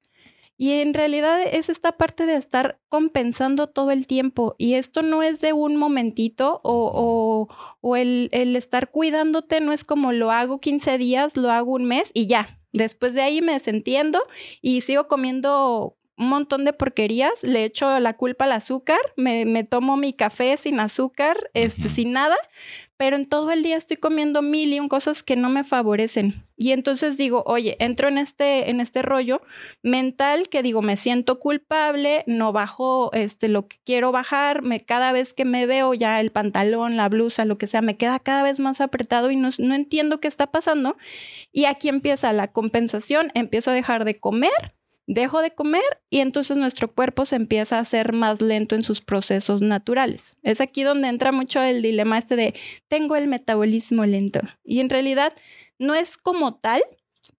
Y 0.60 0.72
en 0.72 0.92
realidad 0.92 1.40
es 1.40 1.68
esta 1.68 1.92
parte 1.92 2.26
de 2.26 2.34
estar 2.34 2.80
compensando 2.88 3.68
todo 3.68 3.92
el 3.92 4.08
tiempo. 4.08 4.56
Y 4.58 4.74
esto 4.74 5.02
no 5.02 5.22
es 5.22 5.40
de 5.40 5.52
un 5.52 5.76
momentito 5.76 6.60
o, 6.64 7.48
o, 7.80 7.96
el, 7.96 8.28
el, 8.32 8.56
estar 8.56 8.90
cuidándote 8.90 9.60
no 9.60 9.72
es 9.72 9.84
como 9.84 10.10
lo 10.10 10.32
hago 10.32 10.60
15 10.60 10.98
días, 10.98 11.36
lo 11.36 11.52
hago 11.52 11.72
un 11.72 11.84
mes 11.84 12.10
y 12.12 12.26
ya. 12.26 12.58
Después 12.72 13.14
de 13.14 13.22
ahí 13.22 13.40
me 13.40 13.52
desentiendo 13.52 14.20
y 14.60 14.80
sigo 14.80 15.06
comiendo 15.06 15.96
un 16.18 16.28
montón 16.28 16.64
de 16.64 16.72
porquerías, 16.72 17.44
le 17.44 17.64
echo 17.64 17.98
la 18.00 18.16
culpa 18.16 18.44
al 18.44 18.52
azúcar, 18.52 18.98
me, 19.16 19.44
me 19.44 19.62
tomo 19.62 19.96
mi 19.96 20.12
café 20.12 20.56
sin 20.56 20.80
azúcar, 20.80 21.48
este, 21.54 21.88
sin 21.88 22.12
nada, 22.12 22.36
pero 22.98 23.16
en 23.16 23.28
todo 23.28 23.52
el 23.52 23.62
día 23.62 23.76
estoy 23.76 23.96
comiendo 23.96 24.42
mil 24.42 24.72
y 24.72 24.80
un 24.80 24.88
cosas 24.88 25.22
que 25.22 25.36
no 25.36 25.48
me 25.48 25.62
favorecen. 25.64 26.44
Y 26.56 26.72
entonces 26.72 27.16
digo, 27.16 27.44
oye, 27.46 27.76
entro 27.78 28.08
en 28.08 28.18
este, 28.18 28.68
en 28.68 28.80
este 28.80 29.02
rollo 29.02 29.40
mental 29.84 30.48
que 30.48 30.62
digo, 30.64 30.82
me 30.82 30.96
siento 30.96 31.38
culpable, 31.38 32.24
no 32.26 32.52
bajo 32.52 33.10
este, 33.12 33.46
lo 33.46 33.68
que 33.68 33.76
quiero 33.86 34.10
bajar, 34.10 34.62
me, 34.62 34.80
cada 34.80 35.12
vez 35.12 35.32
que 35.32 35.44
me 35.44 35.66
veo 35.66 35.94
ya 35.94 36.20
el 36.20 36.32
pantalón, 36.32 36.96
la 36.96 37.08
blusa, 37.08 37.44
lo 37.44 37.56
que 37.56 37.68
sea, 37.68 37.82
me 37.82 37.96
queda 37.96 38.18
cada 38.18 38.42
vez 38.42 38.58
más 38.58 38.80
apretado 38.80 39.30
y 39.30 39.36
no, 39.36 39.50
no 39.58 39.74
entiendo 39.76 40.18
qué 40.18 40.26
está 40.26 40.50
pasando. 40.50 40.96
Y 41.52 41.66
aquí 41.66 41.88
empieza 41.88 42.32
la 42.32 42.48
compensación, 42.48 43.30
empiezo 43.34 43.70
a 43.70 43.74
dejar 43.74 44.04
de 44.04 44.16
comer 44.16 44.77
dejo 45.08 45.40
de 45.40 45.50
comer 45.50 45.82
y 46.10 46.20
entonces 46.20 46.58
nuestro 46.58 46.92
cuerpo 46.92 47.24
se 47.24 47.36
empieza 47.36 47.78
a 47.78 47.80
hacer 47.80 48.12
más 48.12 48.42
lento 48.42 48.74
en 48.76 48.84
sus 48.84 49.00
procesos 49.00 49.62
naturales. 49.62 50.36
Es 50.42 50.60
aquí 50.60 50.82
donde 50.82 51.08
entra 51.08 51.32
mucho 51.32 51.62
el 51.62 51.80
dilema 51.82 52.18
este 52.18 52.36
de 52.36 52.54
tengo 52.88 53.16
el 53.16 53.26
metabolismo 53.26 54.04
lento 54.04 54.40
y 54.62 54.80
en 54.80 54.90
realidad 54.90 55.32
no 55.78 55.94
es 55.94 56.18
como 56.18 56.56
tal, 56.56 56.82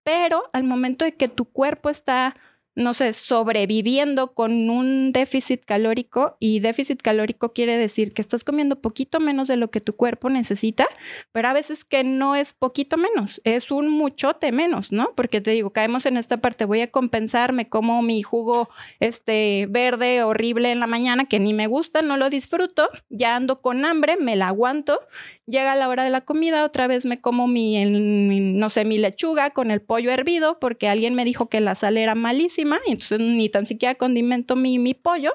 pero 0.02 0.50
al 0.52 0.64
momento 0.64 1.04
de 1.04 1.14
que 1.14 1.28
tu 1.28 1.44
cuerpo 1.44 1.90
está 1.90 2.36
no 2.80 2.94
sé, 2.94 3.12
sobreviviendo 3.12 4.32
con 4.32 4.70
un 4.70 5.12
déficit 5.12 5.64
calórico 5.64 6.36
y 6.40 6.60
déficit 6.60 7.00
calórico 7.00 7.52
quiere 7.52 7.76
decir 7.76 8.12
que 8.12 8.22
estás 8.22 8.42
comiendo 8.44 8.80
poquito 8.80 9.20
menos 9.20 9.48
de 9.48 9.56
lo 9.56 9.70
que 9.70 9.80
tu 9.80 9.94
cuerpo 9.94 10.30
necesita, 10.30 10.86
pero 11.32 11.48
a 11.48 11.52
veces 11.52 11.84
que 11.84 12.04
no 12.04 12.34
es 12.34 12.54
poquito 12.54 12.96
menos, 12.96 13.40
es 13.44 13.70
un 13.70 13.88
muchote 13.88 14.52
menos, 14.52 14.92
¿no? 14.92 15.12
Porque 15.14 15.40
te 15.40 15.50
digo, 15.50 15.70
caemos 15.70 16.06
en 16.06 16.16
esta 16.16 16.38
parte, 16.38 16.64
voy 16.64 16.80
a 16.80 16.90
compensar, 16.90 17.52
me 17.52 17.66
como 17.66 18.02
mi 18.02 18.22
jugo 18.22 18.70
este 18.98 19.66
verde 19.68 20.22
horrible 20.22 20.72
en 20.72 20.80
la 20.80 20.86
mañana 20.86 21.24
que 21.24 21.38
ni 21.38 21.54
me 21.54 21.66
gusta, 21.66 22.02
no 22.02 22.16
lo 22.16 22.30
disfruto, 22.30 22.88
ya 23.08 23.36
ando 23.36 23.60
con 23.60 23.84
hambre, 23.84 24.16
me 24.16 24.36
la 24.36 24.48
aguanto 24.48 25.00
Llega 25.46 25.74
la 25.74 25.88
hora 25.88 26.04
de 26.04 26.10
la 26.10 26.20
comida, 26.20 26.64
otra 26.64 26.86
vez 26.86 27.06
me 27.06 27.20
como 27.20 27.48
mi, 27.48 27.84
no 27.84 28.70
sé, 28.70 28.84
mi 28.84 28.98
lechuga 28.98 29.50
con 29.50 29.70
el 29.70 29.80
pollo 29.80 30.10
hervido 30.10 30.58
porque 30.60 30.88
alguien 30.88 31.14
me 31.14 31.24
dijo 31.24 31.48
que 31.48 31.60
la 31.60 31.74
sal 31.74 31.96
era 31.96 32.14
malísima 32.14 32.78
y 32.86 32.92
entonces 32.92 33.18
ni 33.18 33.48
tan 33.48 33.66
siquiera 33.66 33.94
condimento 33.96 34.54
mi, 34.54 34.78
mi 34.78 34.94
pollo. 34.94 35.32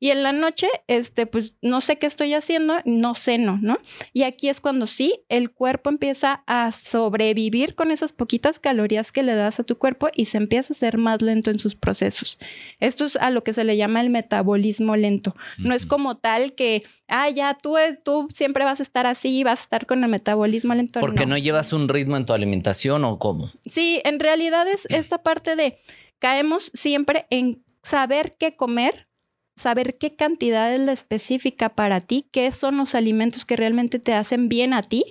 Y 0.00 0.10
en 0.10 0.22
la 0.22 0.32
noche, 0.32 0.68
este, 0.86 1.26
pues 1.26 1.54
no 1.60 1.80
sé 1.80 1.98
qué 1.98 2.06
estoy 2.06 2.34
haciendo, 2.34 2.76
no 2.84 3.14
ceno, 3.14 3.58
¿no? 3.60 3.78
Y 4.12 4.22
aquí 4.22 4.48
es 4.48 4.60
cuando 4.60 4.86
sí, 4.86 5.24
el 5.28 5.50
cuerpo 5.50 5.90
empieza 5.90 6.42
a 6.46 6.72
sobrevivir 6.72 7.74
con 7.74 7.90
esas 7.90 8.12
poquitas 8.12 8.58
calorías 8.58 9.12
que 9.12 9.22
le 9.22 9.34
das 9.34 9.60
a 9.60 9.64
tu 9.64 9.76
cuerpo 9.76 10.08
y 10.14 10.26
se 10.26 10.38
empieza 10.38 10.72
a 10.72 10.76
ser 10.76 10.98
más 10.98 11.20
lento 11.22 11.50
en 11.50 11.58
sus 11.58 11.74
procesos. 11.74 12.38
Esto 12.80 13.04
es 13.04 13.16
a 13.16 13.30
lo 13.30 13.44
que 13.44 13.52
se 13.52 13.64
le 13.64 13.76
llama 13.76 14.00
el 14.00 14.10
metabolismo 14.10 14.96
lento. 14.96 15.34
No 15.58 15.74
es 15.74 15.86
como 15.86 16.16
tal 16.16 16.54
que, 16.54 16.84
ah, 17.08 17.28
ya 17.30 17.54
tú, 17.54 17.76
tú 18.04 18.28
siempre 18.32 18.64
vas 18.64 18.80
a 18.80 18.82
estar 18.82 19.06
así, 19.06 19.44
vas 19.48 19.60
estar 19.62 19.86
con 19.86 20.04
el 20.04 20.10
metabolismo 20.10 20.74
lento. 20.74 21.00
Porque 21.00 21.26
no. 21.26 21.36
llevas 21.36 21.72
un 21.72 21.88
ritmo 21.88 22.16
en 22.16 22.26
tu 22.26 22.32
alimentación 22.32 23.04
o 23.04 23.18
cómo. 23.18 23.50
Sí, 23.66 24.00
en 24.04 24.20
realidad 24.20 24.68
es 24.68 24.86
esta 24.90 25.22
parte 25.22 25.56
de 25.56 25.78
caemos 26.18 26.70
siempre 26.74 27.26
en 27.30 27.64
saber 27.82 28.32
qué 28.38 28.54
comer, 28.56 29.08
saber 29.56 29.98
qué 29.98 30.14
cantidad 30.14 30.72
es 30.72 30.80
la 30.80 30.92
específica 30.92 31.70
para 31.70 32.00
ti, 32.00 32.28
qué 32.30 32.52
son 32.52 32.76
los 32.76 32.94
alimentos 32.94 33.44
que 33.44 33.56
realmente 33.56 33.98
te 33.98 34.14
hacen 34.14 34.48
bien 34.48 34.72
a 34.72 34.82
ti, 34.82 35.04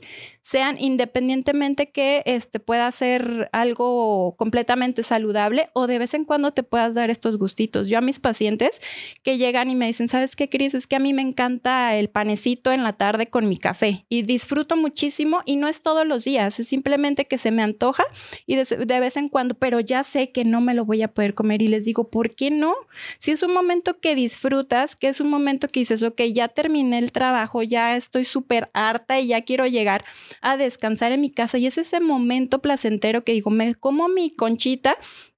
sean 0.48 0.78
independientemente 0.80 1.90
que 1.90 2.24
este, 2.26 2.62
pueda 2.62 2.90
ser 2.94 3.50
algo 3.52 4.34
completamente 4.38 5.04
saludable 5.04 5.68
o 5.74 5.88
de 5.88 6.00
vez 6.00 6.14
en 6.14 6.24
cuando 6.24 6.52
te 6.54 6.64
puedas 6.64 6.94
dar 6.94 7.10
estos 7.10 7.38
gustitos. 7.38 7.90
Yo 7.90 7.98
a 7.98 8.02
mis 8.02 8.22
pacientes 8.22 8.80
que 9.24 9.38
llegan 9.38 9.70
y 9.70 9.76
me 9.76 9.88
dicen, 9.88 10.08
¿sabes 10.08 10.38
qué, 10.38 10.48
Cris? 10.48 10.74
Es 10.74 10.88
que 10.88 10.96
a 10.96 11.00
mí 11.00 11.12
me 11.12 11.22
encanta 11.22 11.94
el 11.98 12.10
panecito 12.10 12.72
en 12.72 12.86
la 12.86 12.94
tarde 12.94 13.28
con 13.28 13.50
mi 13.50 13.58
café 13.58 14.06
y 14.08 14.22
disfruto 14.22 14.78
muchísimo 14.78 15.42
y 15.46 15.58
no 15.58 15.68
es 15.68 15.82
todos 15.82 16.08
los 16.08 16.24
días, 16.24 16.62
es 16.62 16.70
simplemente 16.70 17.26
que 17.26 17.38
se 17.38 17.52
me 17.52 17.62
antoja 17.62 18.06
y 18.46 18.56
de, 18.56 18.64
de 18.64 19.00
vez 19.02 19.18
en 19.18 19.28
cuando, 19.28 19.54
pero 19.56 19.82
ya 19.82 20.06
sé 20.06 20.32
que 20.32 20.46
no 20.46 20.62
me 20.62 20.74
lo 20.74 20.86
voy 20.86 21.02
a 21.02 21.10
poder 21.10 21.34
comer 21.34 21.62
y 21.62 21.68
les 21.68 21.84
digo, 21.84 22.10
¿por 22.10 22.34
qué 22.34 22.52
no? 22.52 22.74
Si 23.20 23.32
es 23.32 23.44
un 23.44 23.54
momento 23.54 24.00
que 24.00 24.16
disfrutas, 24.16 24.96
que 24.96 25.10
es 25.10 25.20
un 25.20 25.30
momento 25.30 25.68
que 25.68 25.82
dices, 25.82 26.04
ok, 26.04 26.22
ya 26.34 26.48
terminé 26.48 27.00
el 27.00 27.12
trabajo, 27.12 27.64
ya 27.64 27.98
estoy 27.98 28.24
súper 28.24 28.70
harta 28.72 29.20
y 29.20 29.28
ya 29.28 29.42
quiero 29.42 29.68
llegar 29.68 30.06
a 30.42 30.58
descansar 30.58 31.12
en 31.12 31.22
mi 31.22 31.32
casa 31.32 31.58
y 31.58 31.68
es 31.68 31.78
ese 31.78 32.00
momento 32.00 32.62
placentero 32.62 33.24
que 33.24 33.34
digo, 33.34 33.50
me 33.50 33.76
como 33.76 34.08
mi 34.08 34.30
conchita 34.30 34.98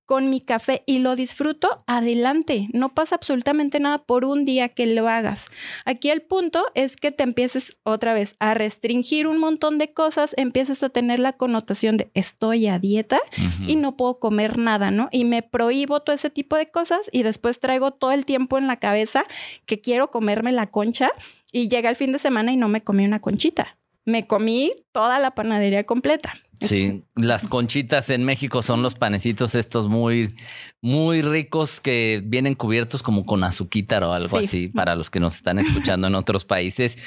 con 0.09 0.31
mi 0.31 0.41
café 0.41 0.81
y 0.87 0.97
lo 0.97 1.15
disfruto, 1.15 1.83
adelante. 1.85 2.67
No 2.73 2.95
pasa 2.95 3.13
absolutamente 3.13 3.79
nada 3.79 3.99
por 3.99 4.25
un 4.25 4.43
día 4.43 4.67
que 4.67 4.87
lo 4.87 5.07
hagas. 5.07 5.45
Aquí 5.85 6.09
el 6.09 6.23
punto 6.23 6.65
es 6.73 6.95
que 6.95 7.11
te 7.11 7.21
empieces 7.21 7.77
otra 7.83 8.15
vez 8.15 8.33
a 8.39 8.55
restringir 8.55 9.27
un 9.27 9.37
montón 9.37 9.77
de 9.77 9.87
cosas, 9.87 10.33
empiezas 10.35 10.81
a 10.81 10.89
tener 10.89 11.19
la 11.19 11.33
connotación 11.33 11.97
de 11.97 12.09
estoy 12.15 12.65
a 12.65 12.79
dieta 12.79 13.19
y 13.67 13.75
no 13.75 13.97
puedo 13.97 14.17
comer 14.17 14.57
nada, 14.57 14.89
¿no? 14.89 15.09
Y 15.11 15.25
me 15.25 15.43
prohíbo 15.43 15.99
todo 15.99 16.15
ese 16.15 16.31
tipo 16.31 16.55
de 16.55 16.65
cosas 16.65 17.07
y 17.11 17.21
después 17.21 17.59
traigo 17.59 17.91
todo 17.91 18.11
el 18.11 18.25
tiempo 18.25 18.57
en 18.57 18.65
la 18.65 18.77
cabeza 18.77 19.25
que 19.67 19.79
quiero 19.79 20.09
comerme 20.09 20.51
la 20.51 20.71
concha 20.71 21.11
y 21.51 21.69
llega 21.69 21.87
el 21.87 21.95
fin 21.95 22.11
de 22.13 22.17
semana 22.17 22.51
y 22.51 22.57
no 22.57 22.67
me 22.67 22.81
comí 22.81 23.05
una 23.05 23.21
conchita. 23.21 23.78
Me 24.05 24.25
comí 24.25 24.71
toda 24.91 25.19
la 25.19 25.31
panadería 25.31 25.85
completa. 25.85 26.33
Sí, 26.61 27.05
las 27.15 27.47
conchitas 27.47 28.09
en 28.09 28.25
México 28.25 28.61
son 28.61 28.81
los 28.81 28.95
panecitos 28.95 29.55
estos 29.55 29.87
muy, 29.87 30.35
muy 30.81 31.21
ricos 31.21 31.79
que 31.79 32.21
vienen 32.25 32.55
cubiertos 32.55 33.01
como 33.01 33.25
con 33.25 33.43
azuquita 33.43 34.05
o 34.05 34.11
algo 34.11 34.37
así 34.37 34.67
para 34.67 34.95
los 34.95 35.09
que 35.09 35.21
nos 35.21 35.35
están 35.35 35.57
escuchando 35.59 36.07
en 36.07 36.15
otros 36.15 36.43
países. 36.43 36.97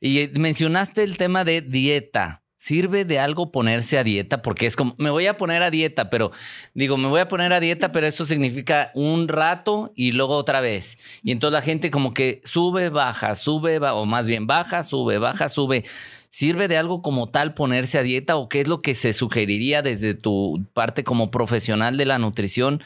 Y 0.00 0.28
mencionaste 0.34 1.02
el 1.02 1.16
tema 1.16 1.44
de 1.44 1.60
dieta. 1.60 2.42
¿Sirve 2.56 3.06
de 3.06 3.18
algo 3.18 3.50
ponerse 3.50 3.98
a 3.98 4.04
dieta? 4.04 4.42
Porque 4.42 4.66
es 4.66 4.76
como, 4.76 4.94
me 4.98 5.08
voy 5.08 5.26
a 5.26 5.38
poner 5.38 5.62
a 5.62 5.70
dieta, 5.70 6.10
pero 6.10 6.30
digo, 6.74 6.98
me 6.98 7.08
voy 7.08 7.20
a 7.20 7.26
poner 7.26 7.54
a 7.54 7.58
dieta, 7.58 7.90
pero 7.90 8.06
eso 8.06 8.26
significa 8.26 8.90
un 8.94 9.28
rato 9.28 9.94
y 9.96 10.12
luego 10.12 10.36
otra 10.36 10.60
vez. 10.60 10.98
Y 11.22 11.32
entonces 11.32 11.54
la 11.54 11.62
gente 11.62 11.90
como 11.90 12.12
que 12.12 12.42
sube, 12.44 12.90
baja, 12.90 13.34
sube, 13.34 13.78
o 13.78 14.04
más 14.04 14.26
bien 14.26 14.46
baja, 14.46 14.82
sube, 14.82 15.16
baja, 15.16 15.48
sube. 15.48 15.86
¿Sirve 16.30 16.68
de 16.68 16.76
algo 16.76 17.02
como 17.02 17.28
tal 17.28 17.54
ponerse 17.54 17.98
a 17.98 18.02
dieta 18.02 18.36
o 18.36 18.48
qué 18.48 18.60
es 18.60 18.68
lo 18.68 18.82
que 18.82 18.94
se 18.94 19.12
sugeriría 19.12 19.82
desde 19.82 20.14
tu 20.14 20.64
parte 20.72 21.02
como 21.02 21.32
profesional 21.32 21.96
de 21.96 22.06
la 22.06 22.18
nutrición? 22.18 22.82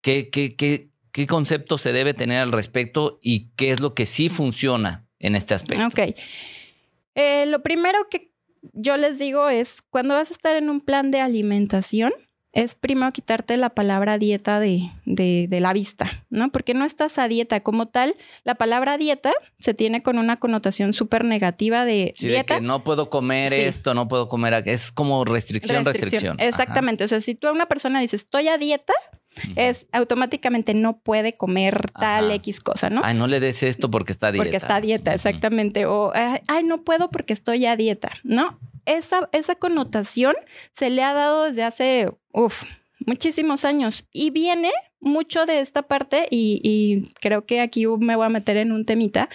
¿Qué, 0.00 0.30
qué, 0.30 0.56
qué, 0.56 0.88
qué 1.12 1.26
concepto 1.26 1.76
se 1.76 1.92
debe 1.92 2.14
tener 2.14 2.40
al 2.40 2.52
respecto 2.52 3.18
y 3.20 3.50
qué 3.56 3.70
es 3.70 3.80
lo 3.80 3.94
que 3.94 4.06
sí 4.06 4.30
funciona 4.30 5.06
en 5.18 5.36
este 5.36 5.52
aspecto? 5.52 5.86
Ok. 5.86 6.18
Eh, 7.14 7.44
lo 7.46 7.62
primero 7.62 7.98
que 8.10 8.32
yo 8.72 8.96
les 8.96 9.18
digo 9.18 9.50
es, 9.50 9.82
cuando 9.82 10.14
vas 10.14 10.30
a 10.30 10.34
estar 10.34 10.56
en 10.56 10.70
un 10.70 10.80
plan 10.80 11.10
de 11.10 11.20
alimentación, 11.20 12.12
es 12.56 12.74
primero 12.74 13.12
quitarte 13.12 13.58
la 13.58 13.68
palabra 13.68 14.16
dieta 14.16 14.60
de, 14.60 14.90
de, 15.04 15.60
la 15.60 15.74
vista, 15.74 16.24
¿no? 16.30 16.50
Porque 16.50 16.72
no 16.72 16.86
estás 16.86 17.18
a 17.18 17.28
dieta 17.28 17.60
como 17.60 17.86
tal. 17.86 18.16
La 18.44 18.54
palabra 18.54 18.96
dieta 18.96 19.30
se 19.58 19.74
tiene 19.74 20.02
con 20.02 20.16
una 20.16 20.38
connotación 20.38 20.94
súper 20.94 21.26
negativa 21.26 21.84
de 21.84 22.14
dieta. 22.18 22.56
que 22.56 22.62
no 22.62 22.82
puedo 22.82 23.10
comer 23.10 23.52
esto, 23.52 23.92
no 23.92 24.08
puedo 24.08 24.30
comer. 24.30 24.62
Es 24.64 24.90
como 24.90 25.26
restricción, 25.26 25.84
restricción. 25.84 26.40
Exactamente. 26.40 27.04
O 27.04 27.08
sea, 27.08 27.20
si 27.20 27.34
tú 27.34 27.46
a 27.46 27.52
una 27.52 27.66
persona 27.66 28.00
dices, 28.00 28.22
estoy 28.22 28.48
a 28.48 28.56
dieta, 28.56 28.94
es 29.54 29.86
automáticamente 29.92 30.72
no 30.72 30.96
puede 30.96 31.34
comer 31.34 31.90
tal 31.90 32.30
X 32.30 32.60
cosa, 32.60 32.88
¿no? 32.88 33.02
Ay, 33.04 33.12
no 33.12 33.26
le 33.26 33.38
des 33.38 33.62
esto 33.64 33.90
porque 33.90 34.12
está 34.12 34.28
a 34.28 34.32
dieta. 34.32 34.44
Porque 34.44 34.56
está 34.56 34.76
a 34.76 34.80
dieta, 34.80 35.12
exactamente. 35.12 35.84
O, 35.84 36.10
ay, 36.14 36.64
no 36.64 36.84
puedo 36.84 37.10
porque 37.10 37.34
estoy 37.34 37.66
a 37.66 37.76
dieta, 37.76 38.12
¿no? 38.24 38.58
Esa, 38.86 39.28
esa 39.32 39.54
connotación 39.54 40.34
se 40.72 40.90
le 40.90 41.02
ha 41.02 41.12
dado 41.12 41.44
desde 41.44 41.64
hace, 41.64 42.10
uff, 42.32 42.64
muchísimos 43.00 43.64
años. 43.64 44.06
Y 44.12 44.30
viene 44.30 44.70
mucho 45.00 45.46
de 45.46 45.60
esta 45.60 45.82
parte 45.82 46.26
y, 46.30 46.60
y, 46.62 47.12
creo 47.20 47.46
que 47.46 47.60
aquí 47.60 47.86
me 47.86 48.16
voy 48.16 48.26
a 48.26 48.30
meter 48.30 48.56
en 48.56 48.72
un 48.72 48.84
temita, 48.84 49.28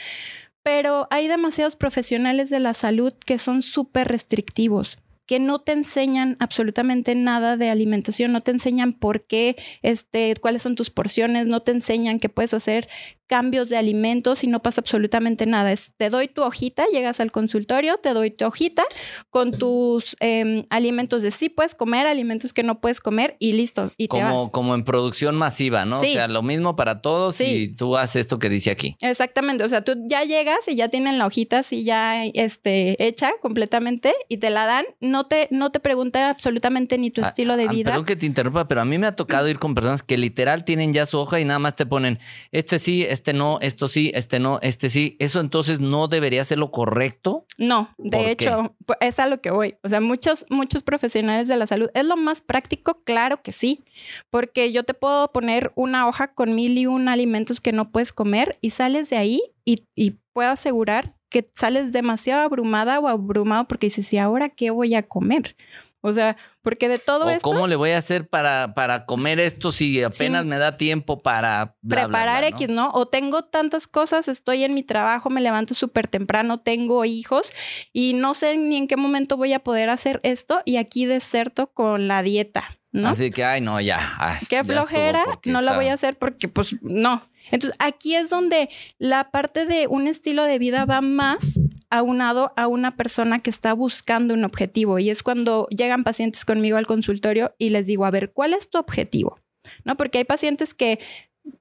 pero 0.64 1.08
hay 1.12 1.28
demasiados 1.28 1.76
profesionales 1.76 2.50
de 2.50 2.60
la 2.60 2.74
salud 2.74 3.14
que 3.26 3.38
son 3.38 3.62
súper 3.62 4.08
restrictivos 4.08 4.98
que 5.32 5.40
no 5.40 5.60
te 5.60 5.72
enseñan 5.72 6.36
absolutamente 6.42 7.16
nada 7.16 7.56
de 7.56 7.70
alimentación, 7.70 8.34
no 8.34 8.42
te 8.42 8.52
enseñan 8.52 8.92
por 8.92 9.26
qué, 9.26 9.56
este, 9.82 10.36
cuáles 10.36 10.62
son 10.62 10.76
tus 10.76 10.90
porciones, 10.90 11.48
no 11.48 11.62
te 11.62 11.72
enseñan 11.72 12.20
que 12.20 12.28
puedes 12.28 12.54
hacer 12.54 12.90
cambios 13.32 13.70
de 13.70 13.78
alimentos 13.78 14.44
y 14.44 14.48
no 14.48 14.62
pasa 14.62 14.82
absolutamente 14.82 15.46
nada. 15.46 15.72
Es, 15.72 15.94
te 15.96 16.10
doy 16.10 16.28
tu 16.28 16.44
hojita, 16.44 16.84
llegas 16.92 17.22
al 17.22 17.32
consultorio, 17.32 17.98
te 17.98 18.14
doy 18.14 18.30
tu 18.30 18.44
hojita 18.44 18.84
con 19.30 19.52
tus 19.52 20.18
em, 20.20 20.66
alimentos 20.70 21.22
de 21.22 21.32
sí 21.32 21.48
puedes 21.48 21.74
comer, 21.74 22.08
alimentos 22.08 22.52
que 22.52 22.62
no 22.62 22.82
puedes 22.82 23.00
comer 23.00 23.38
y 23.40 23.54
listo. 23.54 23.94
Y 23.96 24.10
como, 24.10 24.52
como 24.52 24.76
en 24.76 24.84
producción 24.84 25.38
masiva, 25.38 25.86
¿no? 25.86 26.02
O 26.02 26.04
sea, 26.04 26.28
lo 26.28 26.44
mismo 26.44 26.76
para 26.76 27.02
todos 27.02 27.40
y 27.40 27.70
tú 27.70 27.96
haces 27.96 28.24
esto 28.24 28.38
que 28.38 28.50
dice 28.50 28.70
aquí. 28.70 28.98
Exactamente. 29.00 29.64
O 29.64 29.70
sea, 29.70 29.82
tú 29.82 29.94
ya 30.08 30.26
llegas 30.26 30.68
y 30.68 30.76
ya 30.76 30.90
tienen 30.90 31.18
la 31.18 31.26
hojita 31.26 31.60
así 31.60 31.86
ya 31.86 32.26
este, 32.26 33.02
hecha 33.02 33.32
completamente 33.42 34.14
y 34.28 34.38
te 34.38 34.50
la 34.50 34.66
dan. 34.66 34.84
No 35.00 35.28
te, 35.28 35.48
no 35.52 35.72
te 35.72 35.80
pregunta 35.80 36.30
absolutamente 36.30 36.98
ni 36.98 37.12
tu 37.12 37.22
ah, 37.24 37.28
estilo 37.30 37.56
de 37.56 37.68
ah, 37.70 37.72
vida. 37.72 37.92
Perdón 37.92 38.06
que 38.06 38.18
te 38.18 38.26
interrumpa, 38.26 38.68
pero 38.68 38.82
a 38.82 38.86
mí 38.86 38.98
me 38.98 39.08
ha 39.08 39.16
tocado 39.16 39.48
ir 39.48 39.58
con 39.58 39.74
personas 39.74 40.04
que 40.04 40.18
literal 40.18 40.66
tienen 40.66 40.92
ya 40.92 41.06
su 41.06 41.18
hoja 41.18 41.40
y 41.40 41.46
nada 41.46 41.60
más 41.60 41.78
te 41.78 41.86
ponen 41.86 42.20
este 42.52 42.78
sí, 42.78 43.04
este 43.04 43.21
este 43.22 43.34
no, 43.34 43.60
esto 43.62 43.88
sí, 43.88 44.12
este 44.16 44.40
no, 44.40 44.58
este 44.64 44.90
sí. 44.90 45.16
¿Eso 45.20 45.42
entonces 45.42 45.80
no 45.80 46.08
debería 46.08 46.44
ser 46.44 46.58
lo 46.58 46.72
correcto? 46.72 47.46
No, 47.60 47.94
de 48.00 48.32
hecho, 48.32 48.76
es 49.00 49.20
a 49.20 49.28
lo 49.28 49.40
que 49.42 49.52
voy. 49.52 49.76
O 49.84 49.90
sea, 49.90 50.02
muchos, 50.02 50.48
muchos 50.50 50.82
profesionales 50.82 51.48
de 51.48 51.56
la 51.56 51.68
salud, 51.68 51.92
¿es 51.94 52.04
lo 52.04 52.18
más 52.18 52.42
práctico? 52.42 53.04
Claro 53.04 53.44
que 53.44 53.52
sí, 53.52 53.84
porque 54.32 54.72
yo 54.72 54.84
te 54.84 54.96
puedo 54.96 55.32
poner 55.32 55.72
una 55.76 56.08
hoja 56.08 56.34
con 56.34 56.56
mil 56.56 56.76
y 56.80 56.88
un 56.88 57.10
alimentos 57.10 57.62
que 57.62 57.72
no 57.72 57.92
puedes 57.92 58.12
comer 58.12 58.58
y 58.60 58.72
sales 58.72 59.12
de 59.12 59.18
ahí 59.18 59.44
y, 59.66 59.84
y 59.94 60.16
puedo 60.34 60.50
asegurar 60.50 61.14
que 61.30 61.48
sales 61.54 61.92
demasiado 61.92 62.42
abrumada 62.42 63.00
o 63.00 63.08
abrumado 63.08 63.68
porque 63.68 63.86
dices, 63.86 64.12
¿y 64.14 64.18
ahora 64.18 64.50
qué 64.50 64.72
voy 64.72 64.96
a 64.96 65.04
comer? 65.04 65.56
O 66.02 66.14
sea, 66.14 66.36
porque 66.64 66.90
de 66.90 66.98
todo 66.98 67.30
esto. 67.30 67.48
¿Cómo 67.48 67.68
le 67.68 67.76
voy 67.76 67.92
a 67.92 68.00
hacer 68.00 68.28
para, 68.28 68.74
para 68.74 69.06
comer 69.06 69.40
esto 69.40 69.72
si 69.72 70.02
apenas 70.02 70.46
me 70.46 70.58
da 70.58 70.76
tiempo 70.76 71.22
para. 71.22 71.76
preparar 71.88 72.44
X, 72.44 72.70
¿no? 72.70 72.90
O 72.94 73.08
tengo 73.08 73.44
tantas 73.44 73.88
cosas, 73.88 74.28
estoy 74.28 74.64
en 74.64 74.74
mi 74.74 74.82
trabajo, 74.82 75.30
me 75.30 75.42
levanto 75.42 75.76
súper 75.76 76.08
temprano, 76.08 76.60
tengo 76.60 77.06
hijos 77.06 77.54
y 77.94 78.14
no 78.14 78.34
sé 78.34 78.58
ni 78.58 78.78
en 78.78 78.88
qué 78.88 78.98
momento 78.98 79.38
voy 79.38 79.54
a 79.54 79.60
poder 79.60 79.90
hacer 79.90 80.20
esto 80.24 80.62
y 80.66 80.78
aquí 80.78 81.06
deserto 81.06 81.68
con 81.68 82.08
la 82.08 82.24
dieta. 82.24 82.78
¿No? 82.94 83.08
Así 83.08 83.32
que, 83.32 83.46
ay, 83.46 83.62
no, 83.62 83.80
ya. 83.80 84.00
Ah, 84.18 84.38
qué 84.50 84.66
flojera, 84.66 85.24
no 85.46 85.62
la 85.62 85.74
voy 85.74 85.88
a 85.88 85.94
hacer 85.94 86.18
porque, 86.18 86.50
pues, 86.50 86.76
no. 86.82 87.26
Entonces, 87.50 87.78
aquí 87.80 88.16
es 88.16 88.30
donde 88.30 88.70
la 88.98 89.32
parte 89.32 89.66
de 89.66 89.88
un 89.88 90.08
estilo 90.08 90.44
de 90.44 90.60
vida 90.60 90.84
va 90.86 91.00
más 91.00 91.60
aunado 91.92 92.54
a 92.56 92.68
una 92.68 92.96
persona 92.96 93.40
que 93.40 93.50
está 93.50 93.74
buscando 93.74 94.34
un 94.34 94.44
objetivo. 94.44 94.98
Y 94.98 95.10
es 95.10 95.22
cuando 95.22 95.68
llegan 95.70 96.04
pacientes 96.04 96.46
conmigo 96.46 96.78
al 96.78 96.88
consultorio 96.88 97.54
y 97.60 97.70
les 97.70 97.86
digo, 97.86 98.06
a 98.06 98.12
ver, 98.12 98.32
¿cuál 98.32 98.54
es 98.54 98.70
tu 98.70 98.80
objetivo? 98.80 99.40
¿No? 99.84 99.96
Porque 99.98 100.18
hay 100.18 100.24
pacientes 100.24 100.74
que 100.74 101.00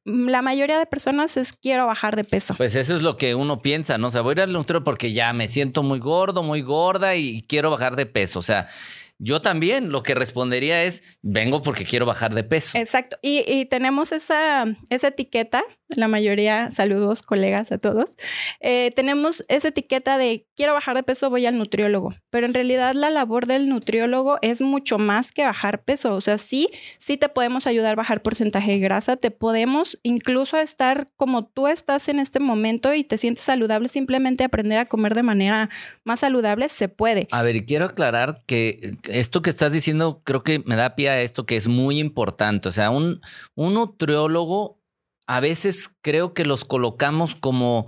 la 0.04 0.42
mayoría 0.42 0.78
de 0.78 0.86
personas 0.86 1.36
es 1.36 1.52
quiero 1.52 1.86
bajar 1.86 2.16
de 2.16 2.24
peso. 2.24 2.54
Pues 2.56 2.74
eso 2.74 2.94
es 2.94 3.02
lo 3.02 3.16
que 3.16 3.34
uno 3.34 3.60
piensa, 3.60 3.98
¿no? 3.98 4.08
O 4.08 4.10
sea, 4.10 4.20
voy 4.20 4.32
a 4.32 4.34
ir 4.34 4.40
al 4.42 4.52
nutriólogo 4.52 4.84
porque 4.84 5.12
ya 5.12 5.32
me 5.32 5.48
siento 5.48 5.82
muy 5.82 5.98
gordo, 5.98 6.42
muy 6.42 6.62
gorda 6.62 7.16
y 7.16 7.42
quiero 7.42 7.70
bajar 7.70 7.96
de 7.96 8.06
peso. 8.06 8.38
O 8.38 8.42
sea, 8.42 8.68
yo 9.18 9.40
también 9.42 9.90
lo 9.90 10.02
que 10.02 10.14
respondería 10.14 10.84
es, 10.84 11.02
vengo 11.22 11.60
porque 11.60 11.84
quiero 11.84 12.06
bajar 12.06 12.34
de 12.34 12.44
peso. 12.44 12.78
Exacto. 12.78 13.18
Y, 13.20 13.44
y 13.46 13.66
tenemos 13.66 14.12
esa, 14.12 14.66
esa 14.90 15.08
etiqueta 15.08 15.62
la 15.96 16.08
mayoría, 16.08 16.70
saludos 16.70 17.22
colegas 17.22 17.72
a 17.72 17.78
todos, 17.78 18.14
eh, 18.60 18.92
tenemos 18.94 19.42
esa 19.48 19.68
etiqueta 19.68 20.18
de 20.18 20.46
quiero 20.56 20.74
bajar 20.74 20.96
de 20.96 21.02
peso, 21.02 21.30
voy 21.30 21.46
al 21.46 21.56
nutriólogo, 21.58 22.14
pero 22.30 22.46
en 22.46 22.54
realidad 22.54 22.94
la 22.94 23.10
labor 23.10 23.46
del 23.46 23.68
nutriólogo 23.68 24.38
es 24.42 24.60
mucho 24.60 24.98
más 24.98 25.32
que 25.32 25.44
bajar 25.44 25.82
peso, 25.82 26.14
o 26.14 26.20
sea, 26.20 26.38
sí, 26.38 26.68
sí 26.98 27.16
te 27.16 27.28
podemos 27.28 27.66
ayudar 27.66 27.92
a 27.92 27.96
bajar 27.96 28.22
porcentaje 28.22 28.72
de 28.72 28.78
grasa, 28.78 29.16
te 29.16 29.30
podemos 29.30 29.98
incluso 30.02 30.56
estar 30.58 31.08
como 31.16 31.46
tú 31.46 31.68
estás 31.68 32.08
en 32.08 32.20
este 32.20 32.40
momento 32.40 32.94
y 32.94 33.04
te 33.04 33.18
sientes 33.18 33.44
saludable, 33.44 33.88
simplemente 33.88 34.44
aprender 34.44 34.78
a 34.78 34.86
comer 34.86 35.14
de 35.14 35.22
manera 35.22 35.70
más 36.04 36.20
saludable, 36.20 36.68
se 36.68 36.88
puede. 36.88 37.28
A 37.30 37.42
ver, 37.42 37.64
quiero 37.64 37.86
aclarar 37.86 38.38
que 38.46 38.94
esto 39.04 39.42
que 39.42 39.50
estás 39.50 39.72
diciendo 39.72 40.22
creo 40.24 40.42
que 40.42 40.62
me 40.64 40.76
da 40.76 40.94
pie 40.94 41.10
a 41.10 41.20
esto 41.20 41.46
que 41.46 41.56
es 41.56 41.68
muy 41.68 41.98
importante, 41.98 42.68
o 42.68 42.72
sea, 42.72 42.90
un, 42.90 43.20
un 43.54 43.74
nutriólogo 43.74 44.79
a 45.30 45.38
veces 45.38 45.88
creo 46.02 46.34
que 46.34 46.44
los 46.44 46.64
colocamos 46.64 47.36
como 47.36 47.86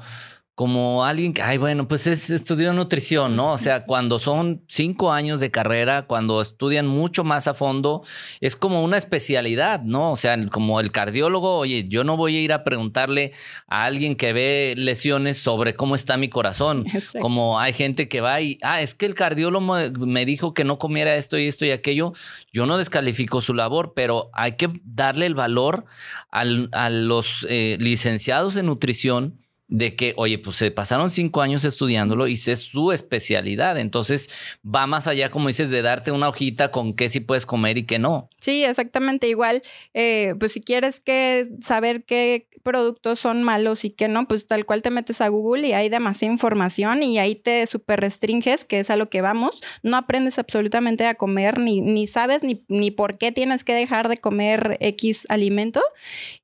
como 0.55 1.05
alguien 1.07 1.33
que, 1.33 1.41
ay, 1.41 1.57
bueno, 1.57 1.89
pues 1.89 2.07
es, 2.07 2.29
estudió 2.29 2.75
nutrición, 2.75 3.37
¿no? 3.37 3.53
O 3.53 3.59
sea, 3.59 3.87
cuando 3.87 4.19
son 4.19 4.63
cinco 4.69 5.11
años 5.11 5.41
de 5.41 5.51
carrera, 5.51 6.03
cuando 6.03 6.43
estudian 6.43 6.87
mucho 6.87 7.25
más 7.25 7.49
a 7.49 7.55
fondo, 7.55 8.05
es 8.41 8.55
como 8.55 8.85
una 8.85 8.99
especialidad, 8.99 9.81
¿no? 9.83 10.13
O 10.13 10.17
sea, 10.19 10.37
como 10.49 10.79
el 10.81 10.93
cardiólogo, 10.93 11.57
oye, 11.57 11.89
yo 11.89 12.05
no 12.05 12.19
voy 12.19 12.37
a 12.37 12.41
ir 12.43 12.53
a 12.53 12.65
preguntarle 12.65 13.33
a 13.67 13.85
alguien 13.85 14.15
que 14.15 14.35
ve 14.35 14.75
lesiones 14.77 15.39
sobre 15.39 15.75
cómo 15.75 15.95
está 15.95 16.19
mi 16.19 16.29
corazón. 16.29 16.85
Como 17.21 17.61
hay 17.61 17.73
gente 17.73 18.09
que 18.09 18.21
va 18.21 18.41
y, 18.41 18.59
ah, 18.63 18.81
es 18.81 18.95
que 18.95 19.07
el 19.07 19.15
cardiólogo 19.15 19.61
me 19.61 20.25
dijo 20.27 20.55
que 20.55 20.65
no 20.65 20.79
comiera 20.79 21.15
esto 21.17 21.39
y 21.39 21.47
esto 21.47 21.65
y 21.65 21.71
aquello. 21.71 22.13
Yo 22.53 22.67
no 22.67 22.79
descalifico 22.79 23.41
su 23.41 23.55
labor, 23.55 23.93
pero 23.95 24.31
hay 24.33 24.57
que 24.57 24.71
darle 24.85 25.27
el 25.27 25.35
valor 25.35 25.85
a 26.31 26.91
los 26.91 27.47
eh, 27.49 27.77
licenciados 27.81 28.57
en 28.57 28.67
nutrición 28.67 29.42
de 29.73 29.97
que, 29.97 30.13
oye, 30.19 30.39
pues 30.39 30.57
se 30.57 30.71
pasaron 30.71 31.11
cinco 31.11 31.41
años 31.41 31.65
estudiándolo 31.65 32.29
y 32.29 32.35
es 32.35 32.61
su 32.61 32.93
especialidad. 32.93 33.79
Entonces 33.79 34.29
va 34.63 34.87
más 34.87 35.07
allá, 35.07 35.31
como 35.31 35.49
dices, 35.49 35.71
de 35.71 35.81
darte 35.81 36.13
una 36.13 36.29
hojita 36.29 36.71
con 36.71 36.93
qué 36.93 37.09
sí 37.09 37.21
puedes 37.21 37.47
comer 37.47 37.79
y 37.79 37.87
qué 37.87 37.99
no. 37.99 38.29
Sí, 38.39 38.65
exactamente. 38.65 39.29
Igual, 39.29 39.63
eh, 39.95 40.35
pues 40.39 40.53
si 40.53 40.61
quieres 40.61 41.01
que 41.01 41.49
saber 41.61 42.05
qué 42.05 42.49
productos 42.63 43.19
son 43.19 43.43
malos 43.43 43.85
y 43.85 43.91
qué 43.91 44.09
no, 44.09 44.29
pues 44.29 44.47
tal 44.47 44.65
cual 44.67 44.83
te 44.83 44.91
metes 44.91 45.21
a 45.21 45.29
Google 45.29 45.67
y 45.67 45.73
hay 45.73 45.89
demasiada 45.89 46.33
información 46.33 47.03
y 47.03 47.19
ahí 47.19 47.35
te 47.35 47.67
super 47.67 48.01
restringes, 48.01 48.65
que 48.65 48.81
es 48.81 48.91
a 48.91 48.97
lo 48.97 49.11
que 49.11 49.21
vamos. 49.21 49.63
No 49.83 49.97
aprendes 49.97 50.39
absolutamente 50.39 51.07
a 51.07 51.15
comer, 51.15 51.59
ni, 51.59 51.81
ni 51.81 52.07
sabes 52.07 52.43
ni, 52.43 52.65
ni 52.69 52.91
por 52.91 53.19
qué 53.19 53.33
tienes 53.33 53.65
que 53.65 53.75
dejar 53.75 54.09
de 54.09 54.17
comer 54.19 54.77
X 54.81 55.27
alimento 55.29 55.83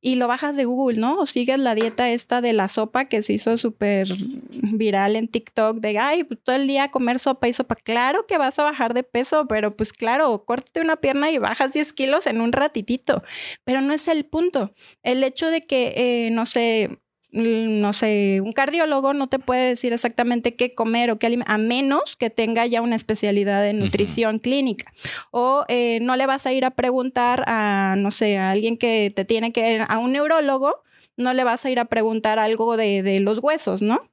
y 0.00 0.16
lo 0.16 0.28
bajas 0.28 0.56
de 0.56 0.64
Google, 0.64 0.98
¿no? 0.98 1.18
O 1.18 1.26
sigues 1.26 1.58
la 1.58 1.74
dieta 1.74 2.10
esta 2.10 2.40
de 2.40 2.52
la 2.52 2.68
sopa 2.68 3.04
que 3.04 3.17
se 3.22 3.32
hizo 3.32 3.56
súper 3.56 4.08
viral 4.50 5.16
en 5.16 5.28
TikTok 5.28 5.78
de, 5.78 5.98
ay, 5.98 6.24
pues, 6.24 6.40
todo 6.42 6.56
el 6.56 6.66
día 6.66 6.90
comer 6.90 7.18
sopa 7.18 7.48
y 7.48 7.52
sopa. 7.52 7.74
Claro 7.76 8.26
que 8.26 8.38
vas 8.38 8.58
a 8.58 8.64
bajar 8.64 8.94
de 8.94 9.02
peso, 9.02 9.46
pero 9.48 9.76
pues 9.76 9.92
claro, 9.92 10.44
córtate 10.44 10.80
una 10.80 10.96
pierna 10.96 11.30
y 11.30 11.38
bajas 11.38 11.72
10 11.72 11.92
kilos 11.92 12.26
en 12.26 12.40
un 12.40 12.52
ratitito. 12.52 13.22
Pero 13.64 13.80
no 13.80 13.92
es 13.92 14.08
el 14.08 14.24
punto. 14.24 14.72
El 15.02 15.24
hecho 15.24 15.48
de 15.48 15.66
que, 15.66 15.92
eh, 15.96 16.30
no 16.30 16.46
sé, 16.46 16.98
mm, 17.32 17.80
no 17.80 17.92
sé, 17.92 18.40
un 18.42 18.52
cardiólogo 18.52 19.14
no 19.14 19.28
te 19.28 19.38
puede 19.38 19.70
decir 19.70 19.92
exactamente 19.92 20.54
qué 20.56 20.74
comer 20.74 21.10
o 21.10 21.18
qué 21.18 21.26
alimentar, 21.26 21.54
a 21.54 21.58
menos 21.58 22.16
que 22.16 22.30
tenga 22.30 22.66
ya 22.66 22.82
una 22.82 22.96
especialidad 22.96 23.66
en 23.66 23.78
nutrición 23.78 24.38
clínica. 24.38 24.92
O 25.30 25.64
eh, 25.68 25.98
no 26.00 26.16
le 26.16 26.26
vas 26.26 26.46
a 26.46 26.52
ir 26.52 26.64
a 26.64 26.70
preguntar 26.70 27.44
a, 27.46 27.94
no 27.98 28.10
sé, 28.10 28.38
a 28.38 28.50
alguien 28.50 28.76
que 28.76 29.12
te 29.14 29.24
tiene 29.24 29.52
que, 29.52 29.84
a 29.86 29.98
un 29.98 30.12
neurólogo, 30.12 30.82
no 31.18 31.34
le 31.34 31.44
vas 31.44 31.64
a 31.66 31.70
ir 31.70 31.78
a 31.80 31.84
preguntar 31.84 32.38
algo 32.38 32.76
de, 32.76 33.20
los 33.20 33.38
huesos, 33.38 33.82
¿no? 33.82 34.08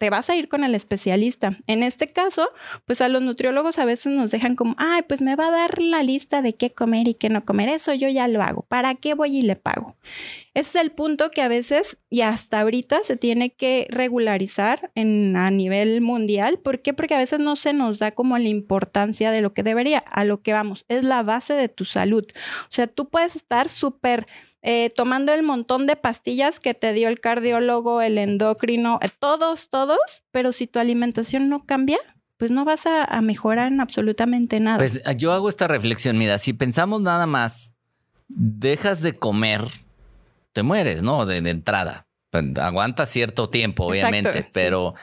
te 0.00 0.08
vas 0.08 0.30
a 0.30 0.34
ir 0.34 0.48
con 0.48 0.64
el 0.64 0.74
especialista. 0.74 1.58
En 1.66 1.82
este 1.82 2.06
caso, 2.06 2.48
pues 2.86 3.02
a 3.02 3.10
los 3.10 3.20
nutriólogos 3.20 3.78
a 3.78 3.84
veces 3.84 4.14
nos 4.14 4.30
dejan 4.30 4.56
como, 4.56 4.74
ay, 4.78 5.02
pues 5.06 5.20
me 5.20 5.36
va 5.36 5.48
a 5.48 5.50
dar 5.50 5.78
la 5.78 6.02
lista 6.02 6.40
de 6.40 6.54
qué 6.54 6.72
comer 6.72 7.06
y 7.06 7.12
qué 7.12 7.28
no 7.28 7.44
comer. 7.44 7.68
Eso 7.68 7.92
yo 7.92 8.08
ya 8.08 8.26
lo 8.26 8.40
hago. 8.40 8.62
¿Para 8.62 8.94
qué 8.94 9.12
voy 9.12 9.36
y 9.36 9.42
le 9.42 9.56
pago? 9.56 9.96
Ese 10.54 10.78
es 10.78 10.84
el 10.84 10.90
punto 10.90 11.30
que 11.30 11.42
a 11.42 11.48
veces 11.48 11.98
y 12.08 12.22
hasta 12.22 12.60
ahorita 12.60 13.04
se 13.04 13.16
tiene 13.18 13.50
que 13.50 13.88
regularizar 13.90 14.90
en, 14.94 15.36
a 15.36 15.50
nivel 15.50 16.00
mundial. 16.00 16.58
¿Por 16.58 16.80
qué? 16.80 16.94
Porque 16.94 17.14
a 17.14 17.18
veces 17.18 17.38
no 17.38 17.54
se 17.54 17.74
nos 17.74 17.98
da 17.98 18.12
como 18.12 18.38
la 18.38 18.48
importancia 18.48 19.30
de 19.30 19.42
lo 19.42 19.52
que 19.52 19.62
debería, 19.62 19.98
a 19.98 20.24
lo 20.24 20.40
que 20.40 20.54
vamos. 20.54 20.86
Es 20.88 21.04
la 21.04 21.22
base 21.22 21.52
de 21.52 21.68
tu 21.68 21.84
salud. 21.84 22.24
O 22.62 22.70
sea, 22.70 22.86
tú 22.86 23.10
puedes 23.10 23.36
estar 23.36 23.68
súper 23.68 24.26
eh, 24.62 24.90
tomando 24.94 25.32
el 25.32 25.42
montón 25.42 25.86
de 25.86 25.96
pastillas 25.96 26.60
que 26.60 26.74
te 26.74 26.92
dio 26.92 27.08
el 27.08 27.20
cardiólogo, 27.20 28.02
el 28.02 28.18
endocrino, 28.18 28.98
eh, 29.02 29.08
todos, 29.18 29.70
todos, 29.70 29.98
pero 30.30 30.52
si 30.52 30.66
tu 30.66 30.78
alimentación 30.78 31.48
no 31.48 31.64
cambia, 31.64 31.98
pues 32.36 32.50
no 32.50 32.64
vas 32.64 32.84
a, 32.86 33.20
mejorar 33.22 33.72
en 33.72 33.80
absolutamente 33.80 34.60
nada. 34.60 34.78
Pues 34.78 35.02
ah, 35.04 35.12
yo 35.12 35.32
hago 35.32 35.48
esta 35.48 35.68
reflexión, 35.68 36.18
mira, 36.18 36.38
si 36.38 36.52
pensamos 36.52 37.00
nada 37.00 37.26
más, 37.26 37.72
dejas 38.28 39.02
de 39.02 39.14
comer, 39.14 39.62
te 40.52 40.62
mueres, 40.62 41.02
¿no? 41.02 41.26
De, 41.26 41.38
entrada. 41.38 42.06
Pues, 42.30 42.44
aguanta 42.58 43.06
cierto 43.06 43.50
tiempo, 43.50 43.86
obviamente, 43.86 44.48
pero, 44.52 44.94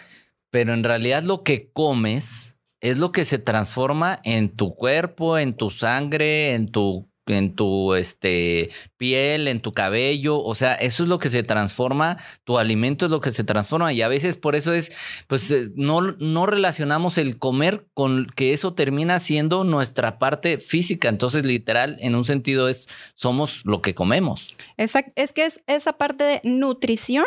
pero 0.49 0.73
en 0.73 0.83
realidad 0.83 1.23
lo 1.23 1.43
que 1.43 1.71
comes 1.71 2.57
es 2.79 2.97
lo 2.97 3.11
que 3.11 3.25
se 3.25 3.39
transforma 3.39 4.19
en 4.23 4.55
tu 4.55 4.75
cuerpo, 4.75 5.37
en 5.37 5.55
tu 5.55 5.69
sangre, 5.69 6.53
en 6.53 6.71
tu 6.71 7.09
en 7.27 7.55
tu 7.55 7.93
este, 7.93 8.69
piel, 8.97 9.47
en 9.47 9.61
tu 9.61 9.73
cabello, 9.73 10.39
o 10.41 10.55
sea, 10.55 10.73
eso 10.75 11.03
es 11.03 11.09
lo 11.09 11.19
que 11.19 11.29
se 11.29 11.43
transforma, 11.43 12.17
tu 12.43 12.57
alimento 12.57 13.05
es 13.05 13.11
lo 13.11 13.21
que 13.21 13.31
se 13.31 13.43
transforma 13.43 13.93
y 13.93 14.01
a 14.01 14.07
veces 14.07 14.37
por 14.37 14.55
eso 14.55 14.73
es, 14.73 14.91
pues 15.27 15.49
eh, 15.51 15.69
no, 15.75 16.01
no 16.01 16.45
relacionamos 16.45 17.17
el 17.17 17.37
comer 17.37 17.85
con 17.93 18.27
que 18.35 18.53
eso 18.53 18.73
termina 18.73 19.19
siendo 19.19 19.63
nuestra 19.63 20.19
parte 20.19 20.59
física, 20.59 21.09
entonces 21.09 21.45
literal, 21.45 21.97
en 21.99 22.15
un 22.15 22.25
sentido 22.25 22.69
es, 22.69 22.87
somos 23.15 23.61
lo 23.65 23.81
que 23.81 23.93
comemos. 23.93 24.47
Exacto, 24.77 25.11
es 25.15 25.33
que 25.33 25.45
es 25.45 25.63
esa 25.67 25.93
parte 25.93 26.23
de 26.23 26.41
nutrición 26.43 27.25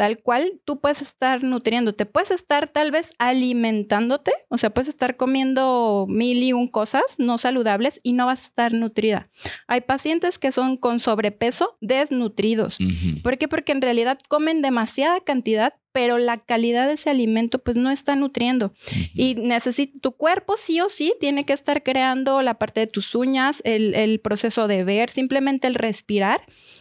tal 0.00 0.18
cual 0.18 0.62
tú 0.64 0.80
puedes 0.80 1.02
estar 1.02 1.42
nutriéndote, 1.42 2.06
puedes 2.06 2.30
estar 2.30 2.68
tal 2.68 2.90
vez 2.90 3.12
alimentándote, 3.18 4.32
o 4.48 4.56
sea, 4.56 4.70
puedes 4.70 4.88
estar 4.88 5.18
comiendo 5.18 6.06
mil 6.08 6.42
y 6.42 6.54
un 6.54 6.68
cosas 6.68 7.02
no 7.18 7.36
saludables 7.36 8.00
y 8.02 8.14
no 8.14 8.24
vas 8.24 8.40
a 8.40 8.44
estar 8.44 8.72
nutrida. 8.72 9.28
Hay 9.66 9.82
pacientes 9.82 10.38
que 10.38 10.52
son 10.52 10.78
con 10.78 11.00
sobrepeso 11.00 11.76
desnutridos. 11.82 12.78
¿Por 13.22 13.36
qué? 13.36 13.46
Porque 13.46 13.72
en 13.72 13.82
realidad 13.82 14.18
comen 14.26 14.62
demasiada 14.62 15.20
cantidad, 15.20 15.74
pero 15.92 16.16
la 16.16 16.38
calidad 16.38 16.86
de 16.86 16.94
ese 16.94 17.10
alimento 17.10 17.58
pues 17.58 17.76
no 17.76 17.90
está 17.90 18.16
nutriendo. 18.16 18.72
Y 19.12 19.34
necesita, 19.34 19.98
tu 20.00 20.12
cuerpo 20.12 20.54
sí 20.56 20.80
o 20.80 20.88
sí 20.88 21.12
tiene 21.20 21.44
que 21.44 21.52
estar 21.52 21.82
creando 21.82 22.40
la 22.40 22.54
parte 22.54 22.80
de 22.80 22.86
tus 22.86 23.14
uñas, 23.14 23.60
el, 23.64 23.94
el 23.94 24.18
proceso 24.20 24.66
de 24.66 24.82
ver, 24.82 25.10
simplemente 25.10 25.66
el 25.66 25.74
respirar 25.74 26.40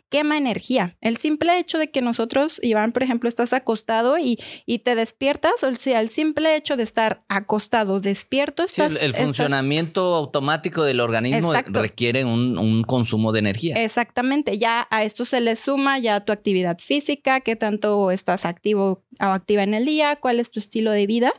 quema 0.10 0.38
energía. 0.38 0.98
El 1.02 1.18
simple 1.18 1.58
hecho 1.60 1.78
de 1.78 1.92
que 1.92 2.02
nosotros, 2.02 2.60
Iván, 2.64 2.92
por 2.92 3.04
ejemplo, 3.04 3.30
estás 3.30 3.54
acostado 3.54 4.18
y, 4.18 4.38
y 4.66 4.80
te 4.80 4.96
despiertas, 4.96 5.64
o 5.64 5.74
sea, 5.76 6.02
el 6.02 6.10
simple 6.10 6.56
hecho 6.56 6.76
de 6.76 6.84
estar 6.84 7.24
acostado, 7.30 8.00
despierto, 8.00 8.64
estás, 8.64 8.96
el, 9.02 9.14
funcionamiento 9.14 10.16
automático 10.16 10.84
del 10.84 11.00
organismo 11.00 11.54
requiere 11.68 12.26
un, 12.26 12.58
un, 12.58 12.84
consumo 12.84 13.32
de 13.32 13.40
energía. 13.40 13.76
Exactamente, 13.84 14.58
ya 14.58 14.88
a 14.90 15.04
esto 15.04 15.26
se 15.26 15.42
le 15.42 15.56
suma 15.56 16.00
ya 16.00 16.20
tu 16.22 16.32
actividad 16.32 16.80
física, 16.80 17.40
qué 17.42 17.56
tanto 17.56 18.12
estás 18.12 18.46
activo 18.46 19.04
o 19.20 19.26
activa 19.26 19.64
en 19.64 19.74
el 19.74 19.86
día, 19.86 20.16
cuál 20.16 20.40
es 20.40 20.52
tu 20.52 20.60
estilo 20.60 20.92
de 20.92 21.06
vida. 21.08 21.32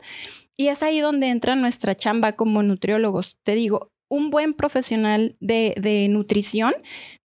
Y 0.57 0.67
es 0.67 0.83
ahí 0.83 0.99
donde 0.99 1.29
entra 1.29 1.55
nuestra 1.55 1.95
chamba 1.95 2.33
como 2.33 2.61
nutriólogos. 2.61 3.39
Te 3.43 3.55
digo, 3.55 3.91
un 4.11 4.29
buen 4.29 4.53
profesional 4.53 5.37
de, 5.39 6.07
nutrición 6.09 6.73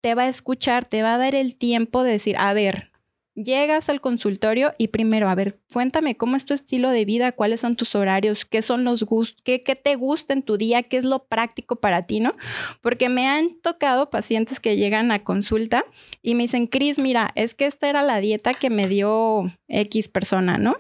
te 0.03 0.15
va 0.15 0.25
a 0.25 0.29
escuchar, 0.29 0.85
te 0.85 1.03
va 1.03 1.15
a 1.15 1.19
dar 1.19 1.35
el 1.35 1.57
tiempo 1.57 2.05
de 2.05 2.13
decir, 2.13 2.37
a 2.39 2.53
ver, 2.53 2.93
llegas 3.35 3.89
al 3.89 4.03
consultorio 4.03 4.75
y 4.77 4.89
primero, 4.89 5.31
a 5.31 5.35
ver, 5.35 5.59
cuéntame 5.73 6.15
cómo 6.15 6.37
es 6.37 6.45
tu 6.45 6.53
estilo 6.53 6.91
de 6.91 7.07
vida, 7.07 7.33
cuáles 7.33 7.63
son 7.63 7.75
tus 7.75 7.95
horarios, 7.95 8.45
qué 8.45 8.61
son 8.61 8.85
los 8.85 9.03
gustos, 9.05 9.41
qué, 9.43 9.63
qué, 9.63 9.77
te 9.77 9.97
gusta 9.97 10.35
en 10.35 10.43
tu 10.43 10.59
día, 10.59 10.83
qué 10.83 10.99
es 10.99 11.07
lo 11.07 11.25
práctico 11.25 11.77
para 11.77 12.07
ti, 12.07 12.21
¿no? 12.21 12.37
Porque 12.83 13.09
me 13.09 13.27
han 13.27 13.59
tocado 13.63 14.11
pacientes 14.11 14.61
que 14.61 14.77
llegan 14.77 15.11
a 15.11 15.25
consulta 15.25 15.87
y 16.21 16.35
me 16.35 16.43
dicen, 16.43 16.67
Cris, 16.67 16.99
mira, 16.99 17.31
es 17.35 17.55
que 17.55 17.65
esta 17.65 17.89
era 17.89 18.03
la 18.03 18.21
dieta 18.21 18.53
que 18.53 18.69
me 18.69 18.89
dio 18.89 19.51
X 19.69 20.09
persona, 20.09 20.59
¿no? 20.59 20.77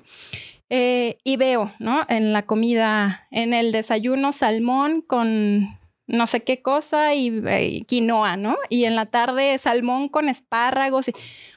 Eh, 0.68 1.16
y 1.24 1.38
veo, 1.38 1.72
¿no? 1.78 2.04
En 2.10 2.34
la 2.34 2.42
comida, 2.42 3.26
en 3.30 3.54
el 3.54 3.72
desayuno, 3.72 4.32
salmón 4.32 5.00
con 5.00 5.78
no 6.06 6.26
sé 6.26 6.42
qué 6.42 6.60
cosa 6.60 7.14
y, 7.14 7.42
eh, 7.46 7.84
quinoa, 7.86 8.36
¿no? 8.36 8.56
Y 8.68 8.84
en 8.84 8.94
la 8.94 9.06
tarde 9.06 9.58
salmón 9.58 10.08
con 10.08 10.28
espárragos. 10.28 11.08
o 11.08 11.12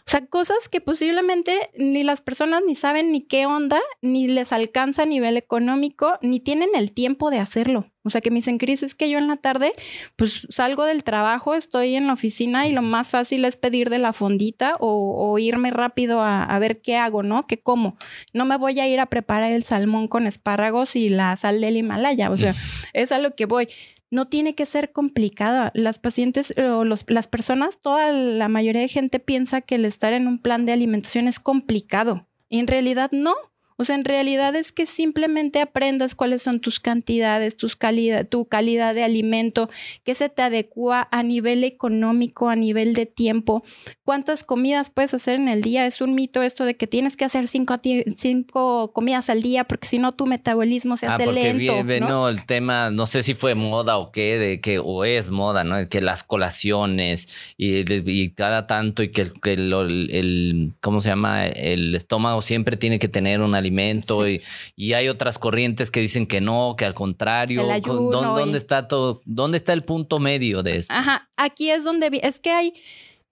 sea, 0.06 0.26
cosas 0.26 0.70
que 0.70 0.80
posiblemente 0.80 1.70
ni 1.76 2.04
las 2.04 2.22
personas 2.22 2.62
ni 2.66 2.76
saben 2.76 3.12
ni 3.12 3.22
qué 3.22 3.46
onda, 3.46 3.80
ni 4.02 4.28
les 4.28 4.54
alcanza 4.54 5.04
a 5.04 5.06
nivel 5.06 5.36
económico, 5.36 6.18
ni 6.22 6.40
tienen 6.40 6.70
el 6.76 6.94
tiempo 6.94 7.30
de 7.30 7.40
hacerlo. 7.40 7.92
O 8.04 8.10
sea, 8.10 8.22
que 8.22 8.32
me 8.32 8.38
dicen, 8.38 8.58
Cris, 8.58 8.84
es 8.84 8.96
que 8.96 9.10
yo 9.10 9.18
en 9.18 9.28
la 9.28 9.36
tarde, 9.36 9.74
pues 10.16 10.48
salgo 10.50 10.86
del 10.86 11.04
trabajo, 11.04 11.56
estoy 11.56 11.96
en 11.96 12.08
la 12.08 12.14
oficina 12.14 12.66
y 12.66 12.72
lo 12.72 12.82
más 12.82 13.12
fácil 13.12 13.44
es 13.44 13.58
pedir 13.58 13.90
de 13.90 14.00
la 14.00 14.14
fondita 14.14 14.78
o, 14.80 15.38
irme 15.40 15.72
rápido 15.72 16.22
a, 16.22 16.46
a, 16.46 16.58
ver 16.58 16.82
qué 16.82 16.96
hago, 16.96 17.22
¿no? 17.22 17.46
¿Qué 17.48 17.60
como? 17.60 17.98
No 18.32 18.46
me 18.46 18.58
voy 18.58 18.80
a 18.80 18.88
ir 18.88 19.02
a 19.02 19.08
preparar 19.08 19.52
el 19.52 19.64
salmón 19.64 20.08
con 20.08 20.26
espárragos 20.26 20.96
y 20.96 21.10
la 21.10 21.36
sal 21.36 21.60
del 21.60 21.76
Himalaya. 21.76 22.32
O 22.32 22.38
sea, 22.38 22.56
es 22.94 23.12
a 23.12 23.20
lo 23.20 23.36
que 23.36 23.46
voy 23.46 23.68
no 24.10 24.28
tiene 24.28 24.56
que 24.56 24.66
ser 24.66 24.92
complicada. 24.92 25.72
Las 25.74 26.00
pacientes 26.00 26.54
o 26.58 26.86
las 26.86 27.28
personas, 27.28 27.80
toda 27.82 28.12
la 28.12 28.48
mayoría 28.48 28.82
de 28.82 28.88
gente 28.88 29.20
piensa 29.20 29.62
que 29.62 29.76
el 29.76 29.86
estar 29.86 30.14
en 30.14 30.28
un 30.28 30.40
plan 30.40 30.66
de 30.66 30.74
alimentación 30.74 31.28
es 31.28 31.40
complicado. 31.40 32.28
Y 32.50 32.60
en 32.60 32.68
realidad 32.68 33.12
no. 33.12 33.36
O 33.80 33.84
sea, 33.84 33.96
en 33.96 34.06
realidad 34.06 34.56
es 34.56 34.72
que 34.72 34.88
simplemente 34.88 35.62
aprendas 35.62 36.16
cuáles 36.16 36.42
son 36.42 36.60
tus 36.60 36.80
cantidades, 36.80 37.56
tus 37.56 37.76
calidad, 37.76 38.28
tu 38.28 38.46
calidad 38.46 38.96
de 38.96 39.04
alimento, 39.04 39.70
qué 40.04 40.16
se 40.16 40.30
te 40.30 40.42
adecua 40.42 41.08
a 41.12 41.22
nivel 41.22 41.64
económico, 41.64 42.50
a 42.50 42.56
nivel 42.56 42.96
de 42.96 43.06
tiempo, 43.06 43.64
cuántas 44.08 44.46
comidas 44.46 44.90
puedes 44.90 45.14
hacer 45.14 45.36
en 45.36 45.50
el 45.50 45.62
día. 45.62 45.86
Es 45.86 46.00
un 46.00 46.16
mito 46.16 46.42
esto 46.42 46.64
de 46.64 46.78
que 46.78 46.88
tienes 46.88 47.18
que 47.18 47.26
hacer 47.26 47.50
cinco, 47.50 47.76
cinco 48.16 48.94
comidas 48.94 49.30
al 49.30 49.42
día 49.42 49.66
porque 49.66 49.86
si 49.86 50.00
no 50.00 50.14
tu 50.14 50.28
metabolismo 50.28 50.96
se 50.96 51.08
hace 51.08 51.24
ah, 51.24 51.32
lento. 51.34 51.84
¿no? 52.08 52.30
el 52.30 52.46
tema, 52.46 52.90
no 52.90 53.06
sé 53.06 53.22
si 53.22 53.34
fue 53.34 53.54
moda 53.54 53.98
o 53.98 54.14
qué, 54.14 54.38
de 54.38 54.62
que 54.62 54.80
o 54.80 55.04
es 55.04 55.28
moda, 55.30 55.66
¿no? 55.66 55.90
Que 55.90 56.00
las 56.00 56.24
colaciones 56.24 57.28
y, 57.58 58.30
cada 58.30 58.66
tanto 58.66 59.04
y 59.04 59.12
que, 59.12 59.24
el, 59.44 59.74
el, 59.74 60.72
¿cómo 60.80 61.02
se 61.02 61.10
llama? 61.10 61.46
El 61.46 61.94
estómago 61.94 62.42
siempre 62.42 62.78
tiene 62.78 63.00
que 63.00 63.10
tener 63.10 63.42
un 63.42 63.56
alimento 63.56 64.26
y, 64.26 64.42
y, 64.78 64.94
hay 64.94 65.10
otras 65.10 65.38
corrientes 65.38 65.92
que 65.92 66.00
dicen 66.00 66.28
que 66.28 66.40
no, 66.40 66.76
que 66.78 66.86
al 66.86 66.94
contrario. 66.94 67.68
¿Dónde, 67.84 68.58
está 68.58 68.88
todo? 68.88 69.22
¿Dónde 69.26 69.58
está 69.58 69.74
el 69.74 69.84
punto 69.84 70.20
medio 70.20 70.64
de 70.64 70.78
esto? 70.78 70.94
Ajá, 70.94 71.28
aquí 71.36 71.72
es 71.72 71.84
donde 71.84 72.22
es 72.24 72.40
que 72.40 72.52
hay 72.52 72.74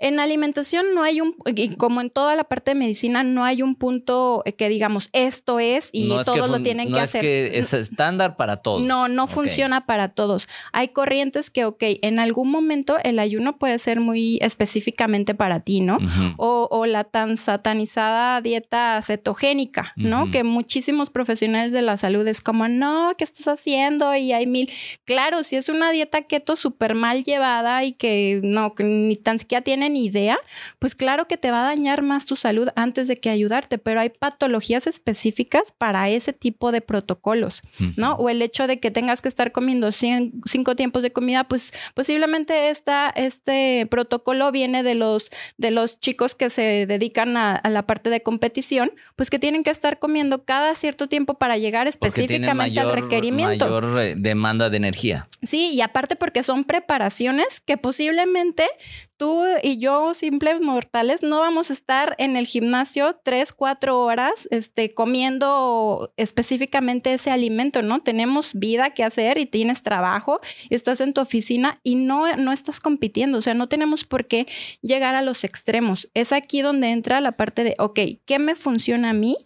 en 0.06 0.20
alimentación 0.20 0.94
no 0.94 1.02
hay 1.02 1.20
un, 1.20 1.36
y 1.48 1.70
como 1.76 2.00
en 2.00 2.12
toda 2.12 2.36
la 2.36 2.44
parte 2.44 2.72
de 2.72 2.76
medicina, 2.76 3.24
no 3.24 3.44
hay 3.44 3.64
un 3.64 3.74
punto 3.74 4.44
que 4.56 4.70
digamos 4.70 5.10
esto 5.14 5.60
es 5.60 5.90
y 5.94 6.10
todos 6.24 6.48
lo 6.48 6.60
tienen 6.60 6.94
que 6.94 7.00
hacer. 7.00 7.24
No 7.24 7.28
es 7.28 7.52
que 7.52 7.58
es 7.58 7.74
estándar 7.74 8.38
para 8.38 8.58
todos. 8.58 8.84
No, 8.84 9.08
no 9.08 9.26
funciona 9.26 9.88
para 9.88 10.10
todos. 10.10 10.48
Hay 10.74 10.90
corrientes 10.90 11.50
que, 11.50 11.66
ok, 11.66 11.82
en 12.04 12.20
algún 12.20 12.52
momento 12.52 12.98
el 13.04 13.18
ayuno 13.18 13.58
puede 13.58 13.80
ser 13.80 14.00
muy 14.00 14.38
específicamente 14.42 15.34
para 15.34 15.62
ti, 15.62 15.82
¿no? 15.82 15.98
o, 16.38 16.86
la 16.86 17.04
tan 17.04 17.38
satanizada 17.38 18.42
dieta 18.42 19.02
cetogénica, 19.02 19.92
¿no? 19.96 20.30
Que 20.30 20.44
muchísimos 20.44 21.10
profesionales 21.10 21.72
de 21.72 21.82
la 21.82 21.98
salud 21.98 22.28
es 22.28 22.42
como, 22.42 22.68
no, 22.68 23.14
¿qué 23.18 23.24
estás 23.24 23.48
haciendo? 23.48 24.14
Y 24.14 24.34
hay 24.34 24.46
mil. 24.46 24.70
Claro, 25.04 25.42
si 25.42 25.56
es 25.56 25.68
una 25.68 25.90
dieta 25.90 26.22
keto 26.22 26.56
súper 26.56 26.94
mal 26.94 27.24
llevada 27.24 27.84
y 27.84 27.94
que 27.94 28.40
no, 28.44 28.76
ni 28.78 29.16
tan 29.16 29.40
siquiera 29.40 29.64
tiene 29.64 29.95
ni 29.96 30.06
idea, 30.06 30.38
pues 30.78 30.94
claro 30.94 31.26
que 31.26 31.38
te 31.38 31.52
va 31.52 31.62
a 31.62 31.70
dañar 31.70 32.02
más 32.02 32.26
tu 32.26 32.36
salud 32.36 32.68
antes 32.76 33.08
de 33.08 33.18
que 33.18 33.30
ayudarte, 33.30 33.78
pero 33.78 34.02
hay 34.02 34.10
patologías 34.10 34.88
específicas 34.88 35.74
para 35.78 36.10
ese 36.10 36.34
tipo 36.34 36.74
de 36.74 36.82
protocolos, 36.82 37.62
¿no? 37.96 38.16
O 38.16 38.30
el 38.30 38.42
hecho 38.42 38.68
de 38.68 38.82
que 38.82 38.92
tengas 38.92 39.22
que 39.22 39.30
estar 39.30 39.54
comiendo 39.54 39.90
cinco 39.94 40.76
tiempos 40.76 41.02
de 41.02 41.14
comida, 41.14 41.46
pues 41.46 41.74
posiblemente 41.94 42.70
esta, 42.70 43.10
este 43.16 43.88
protocolo 43.90 44.52
viene 44.52 44.84
de 44.84 44.96
los, 44.96 45.32
de 45.58 45.72
los 45.72 45.98
chicos 46.02 46.36
que 46.36 46.50
se 46.50 46.86
dedican 46.86 47.38
a, 47.38 47.62
la 47.70 47.88
parte 47.88 48.10
de 48.10 48.22
competición, 48.22 48.92
pues 49.16 49.30
que 49.30 49.40
tienen 49.40 49.64
que 49.64 49.70
estar 49.70 49.98
comiendo 49.98 50.44
cada 50.44 50.76
cierto 50.76 51.08
tiempo 51.08 51.36
para 51.36 51.58
llegar 51.58 51.88
específicamente 51.88 52.82
al 52.82 52.92
requerimiento. 52.92 53.66
Mayor 53.66 54.02
eh, 54.02 54.16
demanda 54.18 54.70
de 54.70 54.76
energía. 54.76 55.26
Sí, 55.42 55.72
y 55.74 55.80
aparte 55.80 56.18
porque 56.18 56.44
son 56.44 56.66
preparaciones 56.66 57.62
que 57.62 57.78
posiblemente 57.78 58.68
tú 59.18 59.44
y 59.64 59.80
yo, 59.80 60.14
simples 60.14 60.60
mortales, 60.62 61.24
no 61.24 61.40
vamos 61.40 61.70
a 61.70 61.74
estar 61.74 62.16
en 62.18 62.36
el 62.36 62.46
gimnasio 62.46 63.20
tres, 63.24 63.54
cuatro 63.54 64.00
horas 64.00 64.48
este, 64.52 64.94
comiendo 64.94 66.14
específicamente 66.18 67.14
ese 67.14 67.32
alimento, 67.32 67.82
¿no? 67.82 68.02
Tenemos 68.02 68.54
vida 68.54 68.92
que 68.92 69.04
hacer 69.04 69.38
y 69.38 69.46
tienes 69.46 69.82
trabajo, 69.82 70.40
y 70.70 70.76
estás 70.76 71.02
en 71.02 71.14
tu 71.14 71.22
oficina 71.22 71.80
y 71.84 71.96
no, 71.96 72.36
no 72.38 72.52
estás 72.52 72.80
compitiendo, 72.80 73.38
o 73.38 73.42
sea, 73.42 73.54
no 73.54 73.68
tenemos 73.68 74.04
por 74.04 74.28
qué 74.28 74.48
llegar 74.82 75.16
a 75.16 75.22
los 75.22 75.44
extremos. 75.44 76.10
Es 76.14 76.32
aquí 76.34 76.62
donde 76.62 76.92
entra 76.92 77.22
la 77.22 77.34
parte 77.34 77.64
de, 77.64 77.76
ok, 77.80 78.00
¿qué 78.26 78.40
me 78.40 78.56
funciona 78.56 79.12
a 79.12 79.14
mí? 79.14 79.38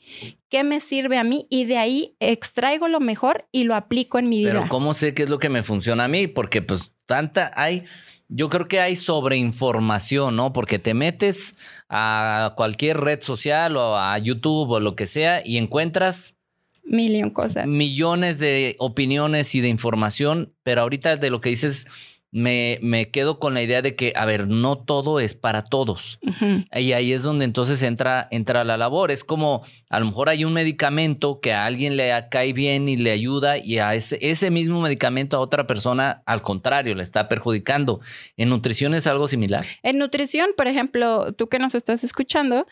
qué 0.49 0.63
me 0.63 0.79
sirve 0.79 1.19
a 1.19 1.23
mí 1.23 1.45
y 1.49 1.65
de 1.65 1.77
ahí 1.77 2.15
extraigo 2.19 2.88
lo 2.88 2.99
mejor 2.99 3.47
y 3.51 3.63
lo 3.63 3.75
aplico 3.75 4.17
en 4.17 4.29
mi 4.29 4.39
vida. 4.39 4.53
Pero 4.53 4.67
¿cómo 4.67 4.95
sé 4.95 5.13
qué 5.13 5.23
es 5.23 5.29
lo 5.29 5.38
que 5.38 5.49
me 5.49 5.62
funciona 5.62 6.05
a 6.05 6.08
mí? 6.08 6.25
Porque 6.25 6.63
pues 6.63 6.91
tanta 7.05 7.51
hay 7.55 7.86
yo 8.30 8.50
creo 8.50 8.68
que 8.68 8.80
hay 8.80 8.96
sobreinformación, 8.96 10.36
¿no? 10.36 10.54
Porque 10.54 10.80
te 10.80 10.94
metes 10.94 11.56
a 11.89 12.54
cualquier 12.56 12.98
red 12.98 13.22
social 13.22 13.76
o 13.76 13.98
a 13.98 14.18
YouTube 14.20 14.70
o 14.70 14.80
lo 14.80 14.96
que 14.96 15.08
sea 15.08 15.46
y 15.46 15.58
encuentras 15.58 16.36
cosas. 17.34 17.68
Millones 17.68 18.39
de 18.39 18.76
opiniones 18.80 19.54
y 19.56 19.62
de 19.62 19.68
información, 19.68 20.54
pero 20.63 20.82
ahorita 20.82 21.18
de 21.18 21.30
lo 21.30 21.42
que 21.42 21.50
dices 21.50 21.88
me, 22.32 22.78
me, 22.82 23.10
quedo 23.10 23.39
con 23.39 23.54
la 23.54 23.63
idea 23.63 23.82
de 23.82 23.96
que, 23.96 24.13
a 24.15 24.26
ver, 24.26 24.48
no 24.48 24.78
todo 24.78 25.20
es 25.20 25.34
para 25.34 25.63
todos. 25.63 26.20
Y 26.74 26.92
ahí 26.94 27.12
es 27.12 27.24
donde 27.24 27.46
entonces 27.46 27.82
entra, 27.82 28.28
entra 28.30 28.63
la 28.63 28.78
labor. 28.78 29.10
Es 29.10 29.24
como, 29.24 29.63
a 29.89 30.00
lo 30.00 30.06
mejor 30.06 30.30
hay 30.30 30.46
un 30.46 30.54
medicamento 30.54 31.39
que 31.39 31.54
a 31.54 31.65
alguien 31.65 31.98
le 31.98 32.12
cae 32.30 32.54
bien 32.54 32.88
y 32.88 32.98
le 32.98 33.12
ayuda 33.12 33.58
y 33.58 33.80
a 33.80 33.96
ese, 33.96 34.20
ese 34.22 34.52
mismo 34.52 34.80
medicamento 34.82 35.38
a 35.38 35.39
otra 35.39 35.65
persona, 35.65 36.22
al 36.26 36.42
contrario, 36.44 36.94
le 36.94 37.04
está 37.04 37.28
perjudicando. 37.28 38.00
¿En 38.38 38.50
nutrición 38.50 38.94
es 38.94 39.08
algo 39.08 39.28
similar? 39.28 39.65
En 39.82 39.98
nutrición, 39.98 40.52
por 40.56 40.68
ejemplo, 40.68 41.34
tú 41.34 41.50
que 41.50 41.58
nos 41.58 41.74
estás 41.74 42.04
escuchando, 42.04 42.68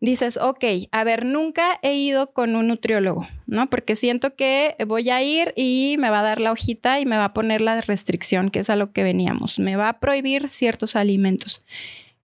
dices, 0.00 0.38
ok, 0.38 0.64
a 0.90 1.04
ver, 1.04 1.24
nunca 1.24 1.78
he 1.82 1.94
ido 1.94 2.26
con 2.26 2.56
un 2.56 2.68
nutriólogo, 2.68 3.26
¿no? 3.46 3.68
Porque 3.68 3.96
siento 3.96 4.34
que 4.34 4.74
voy 4.86 5.10
a 5.10 5.22
ir 5.22 5.52
y 5.56 5.96
me 5.98 6.10
va 6.10 6.20
a 6.20 6.24
dar 6.24 6.40
la 6.40 6.52
hojita 6.52 7.00
y 7.00 7.06
me 7.06 7.16
va 7.16 7.26
a 7.26 7.32
poner 7.34 7.60
la 7.60 7.80
restricción, 7.82 8.50
que 8.50 8.60
es 8.60 8.70
a 8.70 8.76
lo 8.76 8.92
que 8.92 9.04
veníamos. 9.04 9.58
Me 9.58 9.76
va 9.76 9.88
a 9.88 10.00
prohibir 10.00 10.48
ciertos 10.48 10.96
alimentos. 10.96 11.62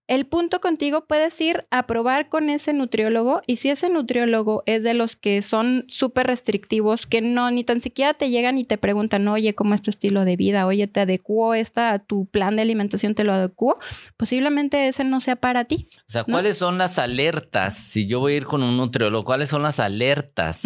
El 0.08 0.26
punto 0.26 0.60
contigo 0.60 1.06
puedes 1.06 1.40
ir 1.40 1.66
a 1.70 1.86
probar 1.88 2.28
con 2.28 2.48
ese 2.48 2.72
nutriólogo 2.72 3.42
y 3.46 3.56
si 3.56 3.70
ese 3.70 3.88
nutriólogo 3.88 4.62
es 4.66 4.84
de 4.84 4.94
los 4.94 5.16
que 5.16 5.42
son 5.42 5.84
súper 5.88 6.28
restrictivos, 6.28 7.06
que 7.06 7.20
no 7.20 7.50
ni 7.50 7.64
tan 7.64 7.80
siquiera 7.80 8.14
te 8.14 8.30
llegan 8.30 8.56
y 8.56 8.64
te 8.64 8.78
preguntan, 8.78 9.26
oye, 9.26 9.54
¿cómo 9.54 9.74
es 9.74 9.82
tu 9.82 9.90
estilo 9.90 10.24
de 10.24 10.36
vida? 10.36 10.66
Oye, 10.66 10.86
¿te 10.86 11.00
adecuó 11.00 11.54
esta, 11.54 11.98
tu 11.98 12.26
plan 12.26 12.54
de 12.54 12.62
alimentación 12.62 13.16
te 13.16 13.24
lo 13.24 13.32
adecuó? 13.32 13.78
Posiblemente 14.16 14.86
ese 14.86 15.02
no 15.02 15.18
sea 15.18 15.34
para 15.34 15.64
ti. 15.64 15.88
O 16.08 16.12
sea, 16.12 16.22
¿cuáles 16.22 16.56
son 16.56 16.78
las 16.78 17.00
alertas? 17.00 17.76
Si 17.76 18.06
yo 18.06 18.20
voy 18.20 18.34
a 18.34 18.36
ir 18.36 18.46
con 18.46 18.62
un 18.62 18.76
nutriólogo, 18.76 19.24
¿cuáles 19.24 19.48
son 19.48 19.62
las 19.62 19.80
alertas? 19.80 20.62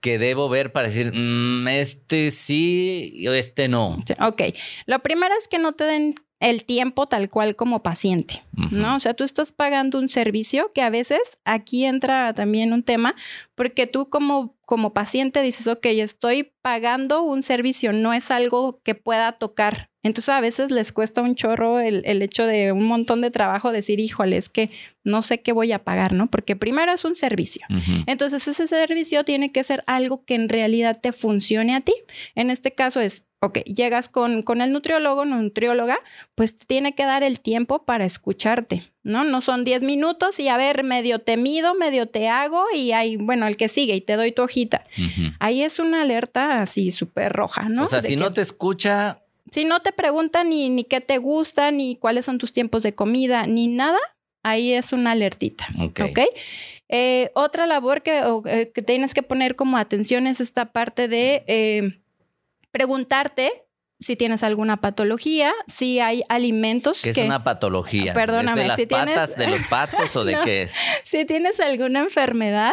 que 0.00 0.18
debo 0.18 0.48
ver 0.48 0.72
para 0.72 0.88
decir, 0.88 1.12
mm, 1.14 1.68
este 1.68 2.32
sí 2.32 3.24
o 3.28 3.32
este 3.32 3.68
no? 3.68 4.02
Ok, 4.20 4.42
lo 4.86 4.98
primero 4.98 5.32
es 5.40 5.46
que 5.46 5.60
no 5.60 5.74
te 5.74 5.84
den 5.84 6.16
el 6.42 6.64
tiempo 6.64 7.06
tal 7.06 7.30
cual 7.30 7.54
como 7.54 7.82
paciente, 7.82 8.42
¿no? 8.70 8.96
O 8.96 9.00
sea, 9.00 9.14
tú 9.14 9.22
estás 9.22 9.52
pagando 9.52 9.98
un 9.98 10.08
servicio 10.08 10.70
que 10.74 10.82
a 10.82 10.90
veces 10.90 11.20
aquí 11.44 11.84
entra 11.84 12.34
también 12.34 12.72
un 12.72 12.82
tema, 12.82 13.14
porque 13.54 13.86
tú 13.86 14.10
como, 14.10 14.56
como 14.64 14.92
paciente 14.92 15.40
dices, 15.40 15.68
ok, 15.68 15.86
estoy 15.86 16.52
pagando 16.60 17.22
un 17.22 17.44
servicio, 17.44 17.92
no 17.92 18.12
es 18.12 18.32
algo 18.32 18.80
que 18.82 18.96
pueda 18.96 19.30
tocar. 19.32 19.90
Entonces 20.02 20.30
a 20.30 20.40
veces 20.40 20.72
les 20.72 20.90
cuesta 20.90 21.22
un 21.22 21.36
chorro 21.36 21.78
el, 21.78 22.22
hecho 22.22 22.44
de 22.44 22.72
un 22.72 22.86
montón 22.86 23.20
de 23.20 23.30
trabajo 23.30 23.70
decir, 23.70 24.00
híjole, 24.00 24.36
es 24.36 24.48
que 24.48 24.70
no 25.04 25.22
sé 25.22 25.42
qué 25.42 25.52
voy 25.52 25.70
a 25.70 25.84
pagar, 25.84 26.12
¿no? 26.12 26.28
Porque 26.28 26.56
primero 26.56 26.92
es 26.92 27.04
un 27.04 27.14
servicio. 27.14 27.64
Entonces 28.06 28.48
ese 28.48 28.66
servicio 28.66 29.24
tiene 29.24 29.52
que 29.52 29.62
ser 29.62 29.84
algo 29.86 30.24
que 30.24 30.34
en 30.34 30.48
realidad 30.48 30.98
te 31.00 31.12
funcione 31.12 31.76
a 31.76 31.82
ti. 31.82 31.94
En 32.34 32.50
este 32.50 32.72
caso 32.72 32.98
es 32.98 33.22
ok, 33.42 33.58
llegas 33.64 34.08
con, 34.08 34.42
con 34.42 34.60
el 34.62 34.70
nutriólogo, 34.72 35.24
nutrióloga, 35.24 35.98
pues 36.36 36.56
tiene 36.56 36.94
que 36.94 37.04
dar 37.04 37.24
el 37.24 37.40
tiempo 37.40 37.84
para 37.84 38.04
escucharte, 38.04 38.84
¿no? 39.02 39.24
No 39.24 39.40
son 39.40 39.64
10 39.64 39.82
minutos 39.82 40.38
y 40.38 40.46
a 40.46 40.56
ver, 40.56 40.84
medio 40.84 41.18
te 41.18 41.36
mido, 41.36 41.74
medio 41.74 42.06
te 42.06 42.28
hago 42.28 42.64
y 42.72 42.92
hay, 42.92 43.16
bueno, 43.16 43.48
el 43.48 43.56
que 43.56 43.68
sigue 43.68 43.96
y 43.96 44.00
te 44.00 44.14
doy 44.14 44.30
tu 44.30 44.42
hojita. 44.42 44.86
Ahí 45.40 45.62
es 45.62 45.80
una 45.80 46.02
alerta 46.02 46.62
así 46.62 46.92
súper 46.92 47.32
roja, 47.32 47.68
¿no? 47.68 47.84
O 47.84 47.88
sea, 47.88 48.00
si 48.00 48.14
no 48.14 48.32
te 48.32 48.42
escucha... 48.42 49.22
Si 49.50 49.64
no 49.64 49.80
te 49.80 49.92
pregunta 49.92 50.44
ni, 50.44 50.70
ni 50.70 50.84
qué 50.84 51.00
te 51.00 51.18
gusta, 51.18 51.72
ni 51.72 51.96
cuáles 51.96 52.24
son 52.24 52.38
tus 52.38 52.52
tiempos 52.52 52.84
de 52.84 52.94
comida, 52.94 53.46
ni 53.46 53.66
nada, 53.66 53.98
ahí 54.44 54.72
es 54.72 54.92
una 54.92 55.10
alertita. 55.10 55.66
Ok. 55.80 56.20
Eh, 56.88 57.30
otra 57.34 57.66
labor 57.66 58.02
que, 58.02 58.22
eh, 58.46 58.70
que, 58.72 58.82
tienes 58.82 59.14
que 59.14 59.22
poner 59.22 59.56
como 59.56 59.78
atención 59.78 60.28
es 60.28 60.40
esta 60.40 60.72
parte 60.72 61.08
de... 61.08 61.42
Eh, 61.48 62.01
preguntarte 62.72 63.52
si 64.02 64.16
tienes 64.16 64.42
alguna 64.42 64.80
patología, 64.80 65.52
si 65.68 66.00
hay 66.00 66.24
alimentos 66.28 67.00
¿Qué 67.02 67.12
que... 67.12 67.20
es 67.20 67.26
una 67.26 67.44
patología? 67.44 68.12
Perdóname. 68.14 68.62
¿De 68.62 68.68
las 68.68 68.80
patas 68.86 69.36
de 69.36 69.46
los 69.46 69.62
patos 69.68 70.16
o 70.16 70.24
de 70.24 70.36
qué 70.44 70.62
es? 70.62 70.74
Si 71.04 71.24
tienes 71.24 71.60
alguna 71.60 72.00
enfermedad 72.00 72.72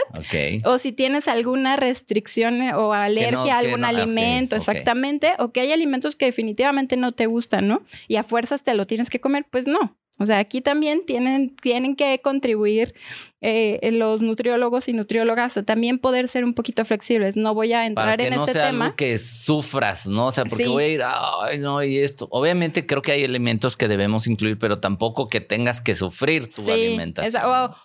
o 0.65 0.79
si 0.79 0.91
tienes 0.91 1.27
alguna 1.27 1.75
restricción 1.75 2.61
o 2.73 2.93
alergia 2.93 3.55
a 3.55 3.59
algún 3.59 3.85
alimento, 3.85 4.55
exactamente, 4.55 5.33
o 5.37 5.51
que 5.51 5.61
hay 5.61 5.71
alimentos 5.71 6.15
que 6.15 6.25
definitivamente 6.25 6.97
no 6.97 7.11
te 7.11 7.27
gustan, 7.27 7.67
¿no? 7.67 7.83
Y 8.07 8.15
a 8.15 8.23
fuerzas 8.23 8.63
te 8.63 8.73
lo 8.73 8.87
tienes 8.87 9.09
que 9.09 9.21
comer, 9.21 9.45
pues 9.49 9.67
no. 9.67 9.97
O 10.21 10.25
sea, 10.25 10.39
aquí 10.39 10.59
también 10.59 11.05
tienen, 11.05 11.55
tienen 11.55 11.95
que 11.95 12.19
contribuir 12.21 12.93
eh, 13.41 13.91
los 13.93 14.21
nutriólogos 14.21 14.89
y 14.89 14.93
nutriólogas 14.93 15.59
también 15.65 15.97
poder 15.97 16.27
ser 16.27 16.43
un 16.43 16.53
poquito 16.53 16.83
flexibles. 16.83 17.37
No 17.37 17.53
voy 17.53 17.71
a 17.71 17.85
entrar 17.85 18.19
en 18.19 18.33
no 18.33 18.41
este 18.41 18.53
sea 18.53 18.67
tema. 18.67 18.85
Algo 18.85 18.97
que 18.97 19.17
sufras, 19.17 20.07
¿no? 20.07 20.27
O 20.27 20.31
sea, 20.31 20.43
porque 20.45 20.67
voy 20.67 20.83
a 20.83 20.87
ir, 20.87 21.01
ay, 21.03 21.57
no, 21.57 21.81
y 21.81 21.99
esto. 21.99 22.27
Obviamente 22.31 22.85
creo 22.85 23.01
que 23.01 23.13
hay 23.13 23.23
elementos 23.23 23.77
que 23.77 23.87
debemos 23.87 24.27
incluir, 24.27 24.59
pero 24.59 24.79
tampoco 24.79 25.29
que 25.29 25.39
tengas 25.39 25.79
que 25.79 25.95
sufrir 25.95 26.53
tu 26.53 26.69
alimentación. 26.69 27.41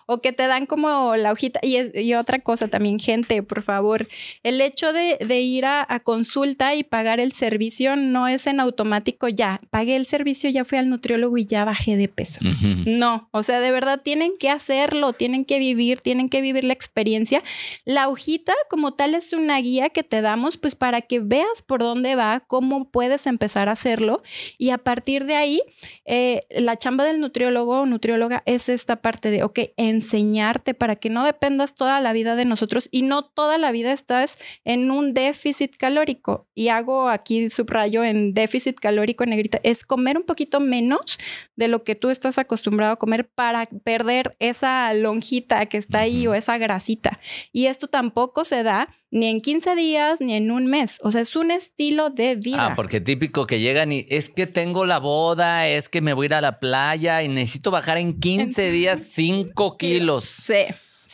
o, 0.07 0.17
que 0.17 0.33
te 0.33 0.47
dan 0.47 0.65
como 0.65 1.15
la 1.15 1.31
hojita. 1.31 1.59
Y, 1.63 2.13
otra 2.15 2.39
cosa 2.39 2.67
también, 2.67 2.99
gente, 2.99 3.43
por 3.43 3.61
favor, 3.61 4.07
el 4.43 4.61
hecho 4.61 4.91
de, 4.91 5.17
ir 5.39 5.65
a, 5.65 5.85
consulta 6.03 6.75
y 6.75 6.83
pagar 6.83 7.19
el 7.19 7.31
servicio 7.31 7.95
no 7.95 8.27
es 8.27 8.47
en 8.47 8.59
automático 8.59 9.27
ya. 9.29 9.61
Pagué 9.69 9.95
el 9.95 10.05
servicio, 10.05 10.49
ya 10.49 10.65
fui 10.65 10.77
al 10.77 10.89
nutriólogo 10.89 11.37
y 11.37 11.45
ya 11.45 11.63
bajé 11.63 11.95
de 11.95 12.07
peso. 12.07 12.41
No, 12.85 13.29
o 13.31 13.43
sea, 13.43 13.59
de 13.59 13.71
verdad 13.71 14.01
tienen 14.03 14.33
que 14.37 14.49
hacerlo, 14.49 15.13
tienen 15.13 15.44
que 15.45 15.59
vivir, 15.59 16.01
tienen 16.01 16.29
que 16.29 16.41
vivir 16.41 16.63
la 16.63 16.73
experiencia. 16.73 17.43
La 17.85 18.09
hojita 18.09 18.53
como 18.69 18.93
tal 18.93 19.15
es 19.15 19.33
una 19.33 19.59
guía 19.59 19.89
que 19.89 20.03
te 20.03 20.21
damos 20.21 20.57
pues 20.57 20.75
para 20.75 21.01
que 21.01 21.19
veas 21.19 21.61
por 21.65 21.81
dónde 21.81 22.15
va, 22.15 22.41
cómo 22.41 22.89
puedes 22.91 23.27
empezar 23.27 23.69
a 23.69 23.73
hacerlo 23.73 24.21
y 24.57 24.69
a 24.71 24.77
partir 24.77 25.25
de 25.25 25.35
ahí 25.35 25.61
eh, 26.05 26.41
la 26.49 26.77
chamba 26.77 27.03
del 27.03 27.19
nutriólogo 27.19 27.81
o 27.81 27.85
nutrióloga 27.85 28.43
es 28.45 28.69
esta 28.69 29.01
parte 29.01 29.31
de, 29.31 29.43
ok, 29.43 29.59
enseñarte 29.77 30.73
para 30.73 30.95
que 30.95 31.09
no 31.09 31.23
dependas 31.23 31.75
toda 31.75 31.99
la 32.01 32.13
vida 32.13 32.35
de 32.35 32.45
nosotros 32.45 32.89
y 32.91 33.01
no 33.01 33.23
toda 33.23 33.57
la 33.57 33.71
vida 33.71 33.91
estás 33.91 34.37
en 34.63 34.91
un 34.91 35.13
déficit 35.13 35.75
calórico. 35.77 36.47
Y 36.55 36.69
hago 36.69 37.09
aquí 37.09 37.49
subrayo 37.49 38.03
en 38.03 38.33
déficit 38.33 38.79
calórico 38.79 39.23
en 39.23 39.31
negrita, 39.31 39.59
es 39.63 39.83
comer 39.83 40.17
un 40.17 40.23
poquito 40.23 40.59
menos 40.59 41.17
de 41.55 41.67
lo 41.67 41.83
que 41.83 41.95
tú 41.95 42.09
estás 42.09 42.37
acostumbrado 42.37 42.93
a 42.93 42.97
comer 42.97 43.27
para 43.27 43.67
perder 43.83 44.35
esa 44.39 44.93
lonjita 44.93 45.65
que 45.67 45.77
está 45.77 45.99
ahí 45.99 46.27
o 46.27 46.33
esa 46.33 46.57
grasita. 46.57 47.19
Y 47.51 47.67
esto 47.67 47.87
tampoco 47.87 48.45
se 48.45 48.63
da 48.63 48.89
ni 49.11 49.27
en 49.27 49.41
15 49.41 49.75
días 49.75 50.19
ni 50.19 50.33
en 50.33 50.51
un 50.51 50.67
mes. 50.67 50.99
O 51.01 51.11
sea, 51.11 51.21
es 51.21 51.35
un 51.35 51.51
estilo 51.51 52.09
de 52.09 52.35
vida. 52.35 52.67
Ah, 52.67 52.75
porque 52.75 52.99
típico 52.99 53.47
que 53.47 53.59
llegan 53.59 53.91
y 53.91 54.05
es 54.09 54.29
que 54.29 54.47
tengo 54.47 54.85
la 54.85 54.99
boda, 54.99 55.67
es 55.67 55.89
que 55.89 56.01
me 56.01 56.13
voy 56.13 56.25
a 56.25 56.27
ir 56.27 56.33
a 56.33 56.41
la 56.41 56.59
playa 56.59 57.23
y 57.23 57.29
necesito 57.29 57.71
bajar 57.71 57.97
en 57.97 58.19
15 58.19 58.71
días 58.71 58.99
5 59.11 59.77
kilos. 59.77 60.25
Sí. 60.25 60.65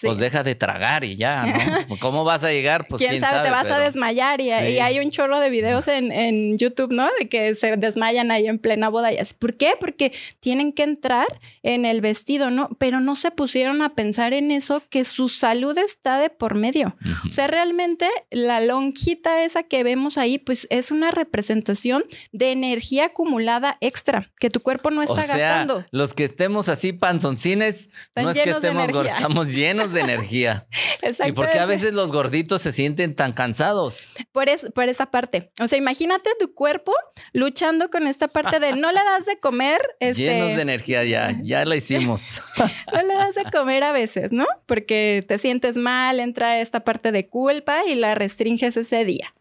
Pues 0.07 0.17
deja 0.17 0.43
de 0.43 0.55
tragar 0.55 1.03
y 1.03 1.15
ya, 1.15 1.45
¿no? 1.45 1.97
¿Cómo 1.99 2.23
vas 2.23 2.43
a 2.43 2.51
llegar? 2.51 2.87
Pues 2.87 3.01
quién, 3.01 3.19
sabe, 3.19 3.43
te 3.43 3.51
vas 3.51 3.69
a 3.69 3.79
desmayar 3.79 4.41
y, 4.41 4.51
hay 4.51 4.99
un 4.99 5.11
chorro 5.11 5.39
de 5.39 5.49
videos 5.49 5.87
en, 5.87 6.57
YouTube, 6.57 6.91
¿no? 6.91 7.09
De 7.19 7.29
que 7.29 7.55
se 7.55 7.77
desmayan 7.77 8.31
ahí 8.31 8.47
en 8.47 8.59
plena 8.59 8.89
boda 8.89 9.11
y 9.11 9.17
así. 9.17 9.33
¿Por 9.37 9.55
qué? 9.55 9.73
Porque 9.79 10.11
tienen 10.39 10.73
que 10.73 10.83
entrar 10.83 11.27
en 11.63 11.85
el 11.85 12.01
vestido, 12.01 12.49
¿no? 12.49 12.69
Pero 12.77 12.99
no 12.99 13.15
se 13.15 13.31
pusieron 13.31 13.81
a 13.81 13.95
pensar 13.95 14.33
en 14.33 14.51
eso, 14.51 14.83
que 14.89 15.05
su 15.05 15.29
salud 15.29 15.77
está 15.77 16.19
de 16.19 16.29
por 16.29 16.55
medio. 16.55 16.95
O 17.29 17.31
sea, 17.31 17.47
realmente 17.47 18.07
la 18.29 18.59
lonjita 18.59 19.43
esa 19.43 19.63
que 19.63 19.83
vemos 19.83 20.17
ahí, 20.17 20.37
pues 20.37 20.67
es 20.69 20.91
una 20.91 21.11
representación 21.11 22.03
de 22.31 22.51
energía 22.51 23.05
acumulada 23.05 23.77
extra 23.81 24.31
que 24.39 24.49
tu 24.49 24.59
cuerpo 24.59 24.91
no 24.91 25.01
está 25.01 25.13
o 25.13 25.23
sea, 25.23 25.37
gastando. 25.37 25.85
Los 25.91 26.13
que 26.13 26.23
estemos 26.23 26.69
así 26.69 26.93
panzoncines, 26.93 27.89
no 28.15 28.29
es 28.29 28.39
que 28.39 28.49
estemos 28.49 28.89
estamos 28.89 29.47
llenos 29.53 29.90
de 29.93 30.01
energía. 30.01 30.67
¿Y 31.27 31.31
por 31.31 31.49
qué 31.49 31.59
a 31.59 31.65
veces 31.65 31.93
los 31.93 32.11
gorditos 32.11 32.61
se 32.61 32.71
sienten 32.71 33.15
tan 33.15 33.33
cansados? 33.33 33.97
Por, 34.31 34.47
por 34.73 34.89
esa 34.89 35.11
parte. 35.11 35.51
O 35.59 35.67
sea, 35.67 35.77
imagínate 35.77 36.29
tu 36.39 36.53
cuerpo 36.53 36.93
luchando 37.33 37.89
con 37.89 38.07
esta 38.07 38.27
parte 38.27 38.59
de 38.59 38.73
no 38.73 38.91
le 38.91 39.03
das 39.03 39.25
de 39.25 39.39
comer. 39.39 39.81
Este... 39.99 40.23
Llenos 40.23 40.55
de 40.55 40.61
energía 40.61 41.03
ya, 41.03 41.37
ya 41.41 41.63
la 41.65 41.75
hicimos. 41.75 42.41
no 42.93 43.01
le 43.01 43.13
das 43.13 43.35
de 43.35 43.43
comer 43.51 43.83
a 43.83 43.91
veces, 43.91 44.31
¿no? 44.31 44.45
Porque 44.65 45.23
te 45.27 45.37
sientes 45.37 45.77
mal, 45.77 46.19
entra 46.19 46.59
esta 46.59 46.83
parte 46.83 47.11
de 47.11 47.27
culpa 47.29 47.81
y 47.87 47.95
la 47.95 48.15
restringes 48.15 48.77
ese 48.77 49.05
día. 49.05 49.33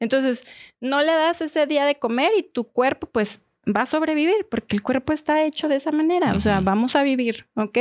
Entonces, 0.00 0.44
no 0.80 1.02
le 1.02 1.12
das 1.12 1.40
ese 1.40 1.66
día 1.66 1.84
de 1.84 1.94
comer 1.94 2.32
y 2.36 2.42
tu 2.42 2.64
cuerpo 2.64 3.08
pues 3.10 3.40
va 3.68 3.82
a 3.82 3.86
sobrevivir 3.86 4.46
porque 4.50 4.76
el 4.76 4.82
cuerpo 4.82 5.12
está 5.12 5.44
hecho 5.44 5.68
de 5.68 5.76
esa 5.76 5.92
manera, 5.92 6.32
o 6.34 6.40
sea, 6.40 6.60
vamos 6.60 6.96
a 6.96 7.02
vivir, 7.02 7.46
¿ok? 7.54 7.78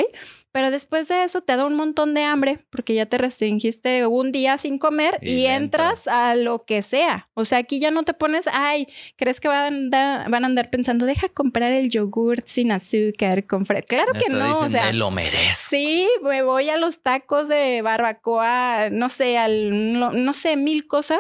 Pero 0.51 0.71
después 0.71 1.07
de 1.07 1.23
eso 1.23 1.41
te 1.41 1.55
da 1.55 1.65
un 1.65 1.75
montón 1.75 2.13
de 2.13 2.23
hambre 2.23 2.65
porque 2.69 2.95
ya 2.95 3.05
te 3.05 3.17
restringiste 3.17 4.07
un 4.07 4.31
día 4.31 4.57
sin 4.57 4.79
comer 4.79 5.19
y, 5.21 5.45
entras 5.45 6.07
a 6.07 6.35
lo 6.35 6.65
que 6.65 6.81
sea. 6.81 7.29
O 7.35 7.45
sea, 7.45 7.59
aquí 7.59 7.79
ya 7.79 7.91
no 7.91 8.03
te 8.03 8.13
pones, 8.13 8.47
ay, 8.51 8.87
¿crees 9.17 9.39
que 9.39 9.47
van 9.47 9.57
a 9.57 9.67
andar, 9.67 10.29
van 10.29 10.43
a 10.43 10.47
andar 10.47 10.69
pensando, 10.69 11.05
deja 11.05 11.29
comprar 11.29 11.73
el 11.73 11.89
yogurt 11.89 12.47
sin 12.47 12.71
azúcar 12.71 13.45
con 13.45 13.65
Claro 13.65 14.13
que 14.13 14.29
no. 14.29 14.61
o 14.61 14.69
sea, 14.69 14.85
me 14.85 14.93
lo 14.93 15.11
merezco. 15.11 15.69
Sí, 15.69 16.07
me 16.23 16.41
voy 16.41 16.69
a 16.69 16.77
los 16.77 17.01
tacos 17.01 17.47
de 17.47 17.81
barbacoa, 17.81 18.89
no 18.89 19.09
sé, 19.09 19.37
al, 19.37 19.93
no, 19.93 20.33
sé, 20.33 20.55
mil 20.55 20.87
cosas. 20.87 21.19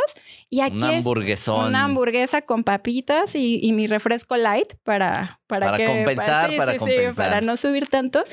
Y 0.49 0.61
aquí 0.61 0.77
una 0.77 0.97
hamburguesón. 0.97 1.67
una 1.67 1.83
hamburguesa 1.83 2.41
con 2.41 2.63
papitas 2.63 3.35
y, 3.35 3.71
mi 3.73 3.85
refresco 3.85 4.37
light 4.37 4.73
para, 4.83 5.39
para, 5.47 5.71
compensar, 5.71 6.55
para, 6.55 6.77
compensar. 6.77 7.15
para 7.15 7.41
no 7.41 7.57
subir 7.57 7.87
tanto. 7.87 8.23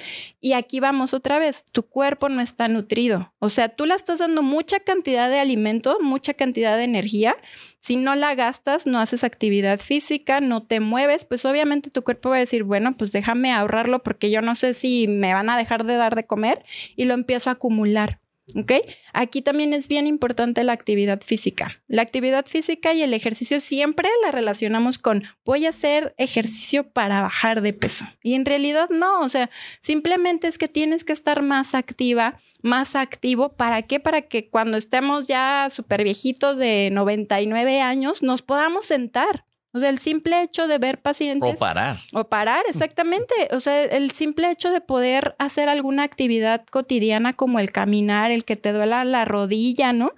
Y 0.40 0.52
aquí 0.52 0.80
vamos 0.80 1.14
otra 1.14 1.38
vez, 1.38 1.64
tu 1.72 1.84
cuerpo 1.84 2.28
no 2.28 2.40
está 2.40 2.68
nutrido. 2.68 3.32
O 3.38 3.48
sea, 3.48 3.68
tú 3.68 3.86
le 3.86 3.94
estás 3.94 4.18
dando 4.18 4.42
mucha 4.42 4.80
cantidad 4.80 5.30
de 5.30 5.38
alimento, 5.38 5.98
mucha 6.00 6.34
cantidad 6.34 6.76
de 6.76 6.84
energía. 6.84 7.36
Si 7.78 7.96
no 7.96 8.14
la 8.14 8.34
gastas, 8.34 8.86
no 8.86 8.98
haces 8.98 9.24
actividad 9.24 9.78
física, 9.78 10.40
no 10.40 10.62
te 10.62 10.80
mueves, 10.80 11.24
pues 11.24 11.44
obviamente 11.44 11.90
tu 11.90 12.02
cuerpo 12.02 12.30
va 12.30 12.36
a 12.36 12.40
decir, 12.40 12.64
bueno, 12.64 12.96
pues 12.96 13.12
déjame 13.12 13.52
ahorrarlo 13.52 14.02
porque 14.02 14.30
yo 14.30 14.42
no 14.42 14.54
sé 14.54 14.74
si 14.74 15.06
me 15.06 15.32
van 15.34 15.50
a 15.50 15.56
dejar 15.56 15.84
de 15.84 15.94
dar 15.94 16.14
de 16.14 16.24
comer 16.24 16.64
y 16.96 17.04
lo 17.04 17.14
empiezo 17.14 17.50
a 17.50 17.54
acumular. 17.54 18.20
¿Ok? 18.54 18.72
Aquí 19.14 19.40
también 19.40 19.72
es 19.72 19.88
bien 19.88 20.06
importante 20.06 20.64
la 20.64 20.74
actividad 20.74 21.22
física. 21.22 21.82
La 21.88 22.02
actividad 22.02 22.44
física 22.44 22.92
y 22.92 23.02
el 23.02 23.14
ejercicio 23.14 23.58
siempre 23.58 24.08
la 24.22 24.32
relacionamos 24.32 24.98
con 24.98 25.24
voy 25.44 25.64
a 25.64 25.70
hacer 25.70 26.14
ejercicio 26.18 26.90
para 26.90 27.22
bajar 27.22 27.62
de 27.62 27.72
peso. 27.72 28.04
Y 28.22 28.34
en 28.34 28.44
realidad 28.44 28.90
no, 28.90 29.22
o 29.22 29.28
sea, 29.30 29.48
simplemente 29.80 30.46
es 30.46 30.58
que 30.58 30.68
tienes 30.68 31.04
que 31.04 31.14
estar 31.14 31.40
más 31.42 31.74
activa, 31.74 32.38
más 32.60 32.96
activo. 32.96 33.54
¿Para 33.56 33.82
qué? 33.82 33.98
Para 33.98 34.22
que 34.22 34.50
cuando 34.50 34.76
estemos 34.76 35.26
ya 35.26 35.68
súper 35.70 36.04
viejitos 36.04 36.58
de 36.58 36.90
99 36.92 37.80
años 37.80 38.22
nos 38.22 38.42
podamos 38.42 38.86
sentar 38.86 39.46
o 39.74 39.80
sea, 39.80 39.88
el 39.88 39.98
simple 39.98 40.40
hecho 40.40 40.68
de 40.68 40.78
ver 40.78 41.02
pacientes. 41.02 41.56
O 41.56 41.58
parar. 41.58 41.96
O 42.12 42.24
parar, 42.28 42.64
exactamente. 42.68 43.34
O 43.50 43.58
sea, 43.58 43.82
el 43.82 44.12
simple 44.12 44.48
hecho 44.48 44.70
de 44.70 44.80
poder 44.80 45.34
hacer 45.40 45.68
alguna 45.68 46.04
actividad 46.04 46.64
cotidiana 46.64 47.32
como 47.32 47.58
el 47.58 47.72
caminar, 47.72 48.30
el 48.30 48.44
que 48.44 48.54
te 48.54 48.72
duela 48.72 49.04
la 49.04 49.24
rodilla, 49.24 49.92
¿no? 49.92 50.12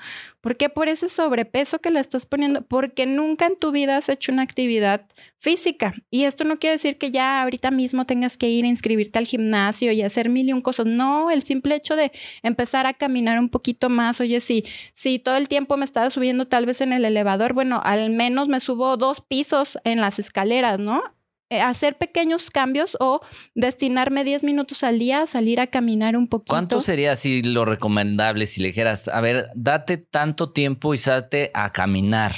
¿Por 0.47 0.57
qué 0.57 0.69
por 0.69 0.89
ese 0.89 1.09
sobrepeso 1.09 1.81
que 1.81 1.91
le 1.91 1.99
estás 1.99 2.25
poniendo? 2.25 2.63
Porque 2.63 3.05
nunca 3.05 3.47
en 3.47 3.57
tu 3.57 3.73
vida 3.73 3.97
has 3.97 4.09
hecho 4.09 4.31
una 4.31 4.43
actividad 4.43 5.05
física. 5.41 5.93
Y 6.09 6.23
esto 6.23 6.45
no 6.45 6.61
quiere 6.61 6.77
decir 6.77 6.99
que 6.99 7.11
ya 7.11 7.43
ahorita 7.43 7.73
mismo 7.73 8.07
tengas 8.07 8.37
que 8.37 8.49
ir 8.49 8.65
a 8.65 8.69
inscribirte 8.69 9.19
al 9.19 9.27
gimnasio 9.27 9.91
y 9.91 10.03
hacer 10.03 10.29
mil 10.29 10.49
y 10.49 10.53
un 10.53 10.61
cosas. 10.61 10.87
No, 10.87 11.33
el 11.33 11.43
simple 11.43 11.75
hecho 11.75 11.97
de 11.97 12.13
empezar 12.45 12.87
a 12.87 12.95
caminar 12.95 13.41
un 13.41 13.49
poquito 13.49 13.89
más. 13.89 14.21
Oye, 14.21 14.39
si, 14.41 14.65
si 14.95 15.19
todo 15.19 15.35
el 15.37 15.49
tiempo 15.49 15.77
me 15.77 15.85
estaba 15.85 16.11
subiendo 16.11 16.47
tal 16.47 16.65
vez 16.65 16.81
en 16.81 16.93
el 16.93 17.05
elevador, 17.05 17.53
bueno, 17.53 17.81
al 17.83 18.11
menos 18.11 18.47
me 18.47 18.61
subo 18.61 18.97
dos 18.97 19.23
pisos 19.23 19.79
en 19.83 20.01
las 20.01 20.21
escaleras, 20.21 20.79
¿no? 20.79 21.03
Eh, 21.49 21.61
hacer 21.61 21.97
pequeños 21.97 22.51
cambios 22.51 22.97
o 22.99 23.21
destinarme 23.55 24.25
10 24.25 24.43
minutos 24.43 24.83
al 24.83 24.99
día 24.99 25.23
a 25.23 25.27
salir 25.29 25.61
a 25.61 25.69
caminar 25.69 26.17
un 26.17 26.27
poquito. 26.27 26.53
¿Cuánto 26.53 26.81
sería 26.81 27.13
así 27.13 27.41
lo 27.41 27.65
recomendable 27.65 28.49
si 28.49 28.61
le 28.61 28.69
dijeras, 28.69 29.07
a 29.07 29.21
ver, 29.21 29.45
date 29.55 29.97
tanto 29.97 30.51
tiempo 30.51 30.93
y 30.93 30.99
salte 30.99 31.53
a 31.55 31.71
caminar? 31.71 32.35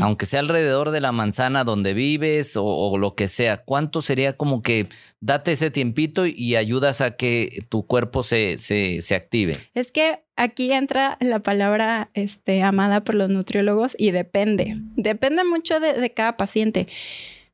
Aunque 0.00 0.24
sea 0.24 0.40
alrededor 0.40 0.92
de 0.92 1.02
la 1.02 1.12
manzana 1.12 1.62
donde 1.62 1.92
vives 1.92 2.54
o, 2.56 2.96
lo 2.96 3.14
que 3.14 3.28
sea, 3.28 3.58
¿cuánto 3.58 4.00
sería 4.00 4.34
como 4.34 4.62
que 4.62 4.88
date 5.20 5.52
ese 5.52 5.70
tiempito 5.70 6.24
y 6.24 6.56
ayudas 6.56 7.02
a 7.02 7.16
que 7.16 7.66
tu 7.68 7.86
cuerpo 7.86 8.22
se, 8.22 8.56
se, 8.56 9.02
se 9.02 9.14
active? 9.14 9.52
Es 9.74 9.92
que 9.92 10.20
aquí 10.36 10.72
entra 10.72 11.18
la 11.20 11.40
palabra 11.40 12.10
este, 12.14 12.62
amada 12.62 13.04
por 13.04 13.14
los 13.14 13.28
nutriólogos 13.28 13.94
y 13.98 14.10
depende. 14.10 14.74
Depende 14.96 15.44
mucho 15.44 15.80
de, 15.80 15.92
de 15.92 16.14
cada 16.14 16.38
paciente. 16.38 16.86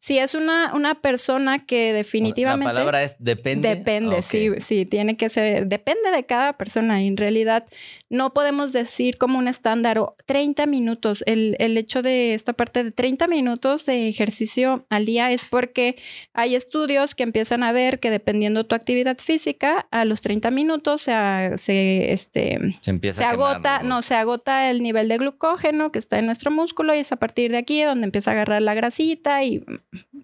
Si 0.05 0.19
es 0.19 0.35
una, 0.35 0.75
una 0.75 0.97
persona 0.97 1.65
que 1.65 1.95
definitivamente... 1.95 2.67
La 2.67 2.79
palabra 2.79 3.03
es 3.03 3.17
depende. 3.19 3.75
Depende, 3.75 4.23
sí, 4.23 4.51
sí, 4.61 4.85
tiene 4.85 5.17
que 5.17 5.31
ser, 5.31 5.67
depende 5.67 6.11
de 6.11 6.27
cada 6.27 6.59
persona. 6.59 7.01
En 7.01 7.17
realidad 7.17 7.65
no 8.11 8.35
podemos 8.35 8.75
decir 8.75 9.17
como 9.17 9.39
un 9.39 9.49
estándar 9.49 9.99
o 9.99 10.15
30 10.27 10.67
minutos. 10.67 11.25
El, 11.27 11.57
el 11.59 11.79
hecho 11.79 12.03
de 12.03 12.35
esta 12.35 12.53
parte 12.53 12.85
de 12.85 12.91
30 12.93 13.29
minutos 13.29 13.87
de 13.87 14.07
ejercicio 14.07 14.85
al 14.91 15.07
día 15.07 15.31
es 15.33 15.47
porque 15.47 15.97
hay 16.35 16.55
estudios 16.55 17.15
que 17.15 17.23
empiezan 17.23 17.63
a 17.63 17.73
ver 17.73 17.99
que 17.99 18.11
dependiendo 18.11 18.65
tu 18.65 18.75
actividad 18.75 19.17
física, 19.17 19.89
a 19.91 20.05
los 20.05 20.21
30 20.21 20.51
minutos 20.51 21.01
se, 21.01 21.57
se, 21.57 22.13
este, 22.13 22.77
se, 22.83 22.91
empieza 22.91 23.23
se 23.23 23.25
agota, 23.25 23.83
no, 23.83 24.03
se 24.03 24.15
agota 24.17 24.71
el 24.71 24.83
nivel 24.83 25.09
de 25.09 25.17
glucógeno 25.17 25.91
que 25.93 25.99
está 25.99 26.19
en 26.19 26.27
nuestro 26.27 26.51
músculo 26.51 26.95
y 26.95 26.99
es 26.99 27.11
a 27.11 27.17
partir 27.17 27.53
de 27.53 27.57
aquí 27.57 27.83
donde 27.83 28.05
empieza 28.05 28.33
a 28.33 28.35
agarrar 28.35 28.61
la 28.61 28.75
grasita 28.75 29.43
y 29.45 29.65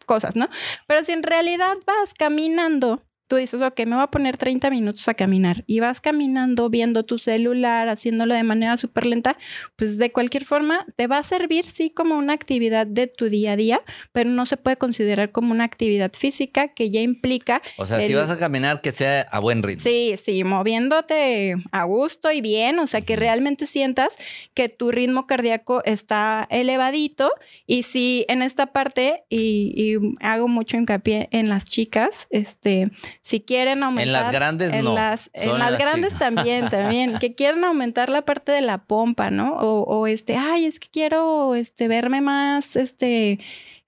cosas, 0.07 0.37
¿no? 0.37 0.49
Pero 0.87 1.05
si 1.05 1.13
en 1.13 1.23
realidad 1.23 1.77
vas 1.87 2.15
caminando 2.15 3.03
tú 3.31 3.37
dices, 3.37 3.63
ok, 3.63 3.79
me 3.87 3.95
voy 3.95 4.03
a 4.03 4.09
poner 4.09 4.37
30 4.37 4.71
minutos 4.71 5.07
a 5.07 5.15
caminar 5.15 5.63
y 5.69 5.79
vas 5.79 6.01
caminando, 6.01 6.69
viendo 6.69 7.05
tu 7.05 7.17
celular, 7.17 7.89
haciéndolo 7.89 8.35
de 8.35 8.43
manera 8.43 8.77
súper 8.77 9.07
lenta, 9.07 9.39
pues 9.77 9.99
de 9.99 10.11
cualquier 10.11 10.45
forma 10.45 10.85
te 10.97 11.07
va 11.07 11.19
a 11.19 11.23
servir, 11.23 11.65
sí, 11.65 11.91
como 11.91 12.17
una 12.17 12.33
actividad 12.33 12.89
de 12.89 13.07
tu 13.07 13.31
día 13.31 13.53
a 13.53 13.57
día, 13.57 13.83
pero 14.11 14.31
no 14.31 14.47
se 14.47 14.57
puede 14.57 14.79
considerar 14.79 15.31
como 15.31 15.53
una 15.53 15.63
actividad 15.63 16.11
física 16.13 16.75
que 16.75 16.91
ya 16.91 17.03
implica... 17.03 17.63
O 17.77 17.87
sea, 17.87 18.01
si 18.01 18.15
vas 18.15 18.31
a 18.31 18.37
caminar, 18.37 18.81
que 18.81 18.91
sea 18.91 19.21
a 19.21 19.39
buen 19.39 19.63
ritmo. 19.63 19.85
Sí, 19.85 20.17
sí, 20.21 20.43
moviéndote 20.43 21.55
a 21.71 21.85
gusto 21.85 22.33
y 22.33 22.41
bien, 22.41 22.81
o 22.81 22.89
sea, 22.89 23.03
que 23.03 23.15
realmente 23.15 23.67
sientas 23.67 24.17
que 24.55 24.69
tu 24.69 24.91
ritmo 24.91 25.29
cardíaco 25.29 25.85
está 25.85 26.49
elevadito 26.51 27.31
y 27.65 27.85
si 27.85 28.25
en 28.29 28.43
esta 28.43 28.73
parte, 28.73 29.23
y, 29.29 29.73
y 29.77 30.17
hago 30.19 30.49
mucho 30.49 30.77
hincapié 30.77 31.29
en 31.31 31.49
las 31.49 31.63
chicas, 31.63 32.27
este 32.31 32.91
si 33.23 33.41
quieren 33.41 33.83
aumentar. 33.83 34.07
En 34.07 34.13
las 34.13 34.33
grandes 34.33 34.73
en 34.73 34.85
no. 34.85 34.95
Las, 34.95 35.31
en 35.33 35.59
las, 35.59 35.79
grandes 35.79 36.17
también, 36.19 36.69
también. 36.69 37.19
Que 37.19 37.35
quieren 37.35 37.65
aumentar 37.65 38.09
la 38.09 38.23
parte 38.23 38.53
de 38.53 38.63
la 38.63 38.85
pompa, 38.85 39.31
¿no? 39.31 39.55
O, 39.55 39.83
o 39.83 40.07
este, 40.07 40.37
ay, 40.37 40.67
es 40.67 40.81
que 40.81 40.89
quiero 40.89 41.55
este, 41.55 41.89
verme 41.89 42.21
más, 42.21 42.77
este, 42.77 43.39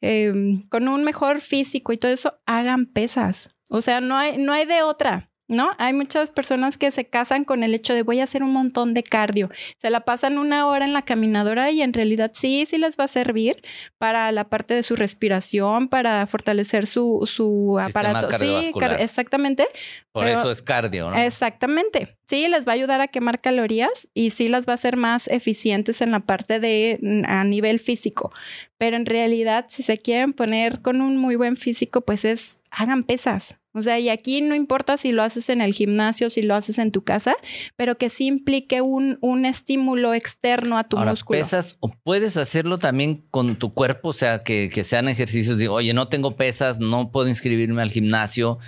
em, 0.00 0.68
con 0.68 0.88
un 0.88 1.04
mejor 1.04 1.40
físico 1.40 1.92
y 1.92 1.98
todo 1.98 2.12
eso, 2.12 2.38
hagan 2.46 2.86
pesas. 2.86 3.50
O 3.70 3.80
sea, 3.80 4.00
no 4.00 4.16
hay, 4.16 4.36
no 4.36 4.52
hay 4.52 4.66
de 4.66 4.82
otra. 4.82 5.31
¿No? 5.52 5.70
Hay 5.78 5.92
muchas 5.92 6.30
personas 6.30 6.78
que 6.78 6.90
se 6.90 7.04
casan 7.04 7.44
con 7.44 7.62
el 7.62 7.74
hecho 7.74 7.94
de 7.94 8.02
voy 8.02 8.20
a 8.20 8.24
hacer 8.24 8.42
un 8.42 8.52
montón 8.52 8.94
de 8.94 9.02
cardio. 9.02 9.50
Se 9.80 9.90
la 9.90 10.00
pasan 10.00 10.38
una 10.38 10.66
hora 10.66 10.84
en 10.84 10.92
la 10.92 11.02
caminadora 11.02 11.70
y 11.70 11.82
en 11.82 11.92
realidad 11.92 12.32
sí, 12.34 12.66
sí 12.68 12.78
les 12.78 12.98
va 12.98 13.04
a 13.04 13.08
servir 13.08 13.62
para 13.98 14.32
la 14.32 14.48
parte 14.48 14.74
de 14.74 14.82
su 14.82 14.96
respiración, 14.96 15.88
para 15.88 16.26
fortalecer 16.26 16.86
su, 16.86 17.28
su 17.30 17.78
aparato. 17.80 18.30
Sí, 18.38 18.72
exactamente. 18.98 19.66
Por 20.10 20.26
eso 20.26 20.50
es 20.50 20.62
cardio, 20.62 21.10
¿no? 21.10 21.16
Exactamente. 21.16 22.16
Sí, 22.26 22.48
les 22.48 22.66
va 22.66 22.72
a 22.72 22.74
ayudar 22.74 23.00
a 23.00 23.08
quemar 23.08 23.40
calorías 23.40 24.08
y 24.14 24.30
sí 24.30 24.48
las 24.48 24.66
va 24.66 24.72
a 24.72 24.74
hacer 24.76 24.96
más 24.96 25.28
eficientes 25.28 26.00
en 26.00 26.10
la 26.10 26.20
parte 26.20 26.60
de 26.60 26.98
a 27.26 27.44
nivel 27.44 27.78
físico. 27.78 28.32
Pero 28.78 28.96
en 28.96 29.06
realidad, 29.06 29.66
si 29.68 29.82
se 29.82 29.98
quieren 29.98 30.32
poner 30.32 30.80
con 30.80 31.00
un 31.00 31.16
muy 31.16 31.36
buen 31.36 31.56
físico, 31.56 32.00
pues 32.00 32.24
es 32.24 32.60
hagan 32.70 33.04
pesas. 33.04 33.56
O 33.74 33.82
sea, 33.82 33.98
y 33.98 34.08
aquí 34.10 34.42
no 34.42 34.54
importa 34.54 34.98
si 34.98 35.12
lo 35.12 35.22
haces 35.22 35.48
en 35.48 35.60
el 35.62 35.72
gimnasio, 35.72 36.28
si 36.28 36.42
lo 36.42 36.54
haces 36.54 36.78
en 36.78 36.90
tu 36.92 37.02
casa, 37.04 37.34
pero 37.76 37.96
que 37.96 38.10
sí 38.10 38.26
implique 38.26 38.80
un, 38.82 39.16
un 39.22 39.46
estímulo 39.46 40.12
externo 40.12 40.76
a 40.76 40.84
tu 40.84 40.98
Ahora, 40.98 41.12
músculo. 41.12 41.38
pesas 41.38 41.76
o 41.80 41.90
puedes 42.04 42.36
hacerlo 42.36 42.78
también 42.78 43.24
con 43.30 43.56
tu 43.58 43.72
cuerpo, 43.72 44.08
o 44.10 44.12
sea, 44.12 44.42
que, 44.42 44.68
que 44.68 44.84
sean 44.84 45.08
ejercicios 45.08 45.56
de, 45.56 45.68
oye, 45.68 45.94
no 45.94 46.08
tengo 46.08 46.36
pesas, 46.36 46.80
no 46.80 47.10
puedo 47.10 47.28
inscribirme 47.28 47.80
al 47.82 47.90
gimnasio, 47.90 48.58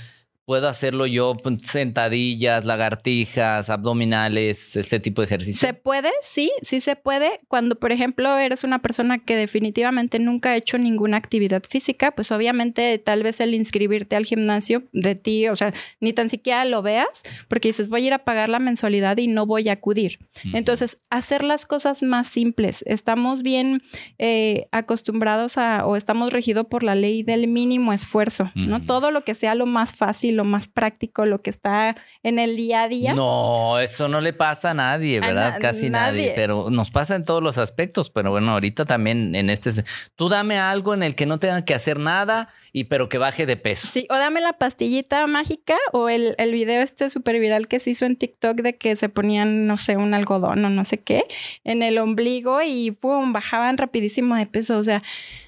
Puedo 0.47 0.69
hacerlo 0.69 1.07
yo, 1.07 1.35
pues, 1.43 1.57
sentadillas, 1.65 2.67
lagartijas, 2.67 3.71
abdominales, 3.71 4.77
este 4.77 5.01
tipo 5.01 5.23
de 5.23 5.27
ejercicios. 5.27 5.59
Se 5.59 5.73
puede, 5.73 6.11
sí, 6.23 6.53
sí 6.61 6.83
se 6.83 6.97
puede. 6.97 7.39
Cuando, 7.49 7.77
por 7.77 7.93
ejemplo, 7.93 8.37
eres 8.37 8.63
una 8.63 8.83
persona 8.83 9.19
que 9.19 9.37
definitivamente 9.37 10.19
nunca 10.19 10.51
ha 10.51 10.57
hecho 10.57 10.77
ninguna 10.77 11.17
actividad 11.17 11.63
física, 11.67 12.11
pues 12.11 12.31
obviamente 12.31 12.99
tal 12.99 13.23
vez 13.23 13.41
el 13.41 13.55
inscribirte 13.55 14.17
al 14.17 14.27
gimnasio 14.27 14.85
de 14.93 15.15
ti, 15.15 15.49
o 15.49 15.57
sea, 15.57 15.73
ni 16.01 16.13
tan 16.13 16.29
siquiera 16.29 16.67
lo 16.67 16.83
veas, 16.83 17.23
porque 17.49 17.69
dices, 17.69 17.89
voy 17.89 18.05
a 18.05 18.07
ir 18.09 18.13
a 18.13 18.25
pagar 18.25 18.51
la 18.51 18.59
mensualidad 18.59 19.17
y 19.17 19.29
no 19.29 19.47
voy 19.47 19.71
a 19.71 19.73
acudir. 19.73 20.19
Entonces, 20.53 20.99
hacer 21.09 21.43
las 21.43 21.65
cosas 21.65 22.03
más 22.03 22.29
simples. 22.29 22.85
Estamos 22.87 23.43
bien 23.43 23.83
eh, 24.19 24.67
acostumbrados 24.73 25.57
a, 25.57 25.87
o 25.87 25.97
estamos 25.97 26.33
regidos 26.35 26.67
por 26.67 26.83
la 26.83 26.95
ley 26.95 27.23
del 27.23 27.49
mínimo 27.49 27.95
esfuerzo, 27.95 28.51
¿no? 28.55 28.83
Todo 28.83 29.11
lo 29.11 29.23
que 29.23 29.35
sea 29.35 29.55
lo 29.55 29.65
más 29.65 29.97
fácil 29.97 30.34
lo 30.35 30.45
más 30.45 30.69
práctico, 30.69 31.27
lo 31.27 31.39
que 31.39 31.51
está 31.51 31.97
en 32.23 32.39
el 32.39 32.57
día 32.57 32.83
a 32.83 32.89
día. 32.89 33.15
No, 33.15 33.79
eso 33.79 34.09
no 34.09 34.21
le 34.21 34.33
pasa 34.33 34.71
a 34.71 34.75
nadie, 34.75 35.21
¿verdad? 35.21 35.59
Casi 35.61 35.91
nadie. 35.91 36.33
pero 36.35 36.71
nos 36.71 36.91
pasa 36.91 37.17
en 37.17 37.25
todos 37.25 37.43
los 37.43 37.59
aspectos, 37.59 38.11
pero 38.11 38.31
bueno, 38.31 38.53
ahorita 38.53 38.85
también 38.85 39.35
en 39.35 39.51
este, 39.51 39.71
tú 40.17 40.29
dame 40.29 40.59
algo 40.59 40.95
en 40.95 41.03
el 41.03 41.15
que 41.15 41.27
no 41.27 41.39
tengan 41.39 41.65
que 41.65 41.75
hacer 41.75 41.99
nada 41.99 42.49
y 42.73 42.85
pero 42.85 43.09
que 43.09 43.19
baje 43.19 43.47
de 43.47 43.57
peso. 43.57 43.89
Sí, 43.91 44.07
o 44.11 44.15
dame 44.15 44.41
la 44.41 44.55
pastillita 44.55 45.27
mágica 45.27 45.77
o 45.93 46.09
el, 46.09 46.35
el 46.39 46.53
video 46.53 46.83
este 46.83 47.11
súper 47.11 47.39
viral 47.39 47.69
que 47.69 47.81
se 47.81 47.91
hizo 47.91 48.07
en 48.07 48.17
TikTok 48.17 48.57
de 48.59 48.77
que 48.77 48.97
se 48.97 49.09
ponían, 49.09 49.67
no 49.67 49.77
sé, 49.77 49.97
un 49.97 50.15
algodón 50.15 50.65
o 50.65 50.71
no 50.71 50.85
sé 50.85 50.99
qué 50.99 51.25
en 51.65 51.83
el 51.83 51.99
ombligo 51.99 52.61
y 52.63 52.91
pum, 52.91 53.33
bajaban 53.33 53.79
rapidísimo 53.79 54.37
de 54.37 54.47
peso, 54.47 54.79
o 54.79 54.83
sea, 54.83 55.03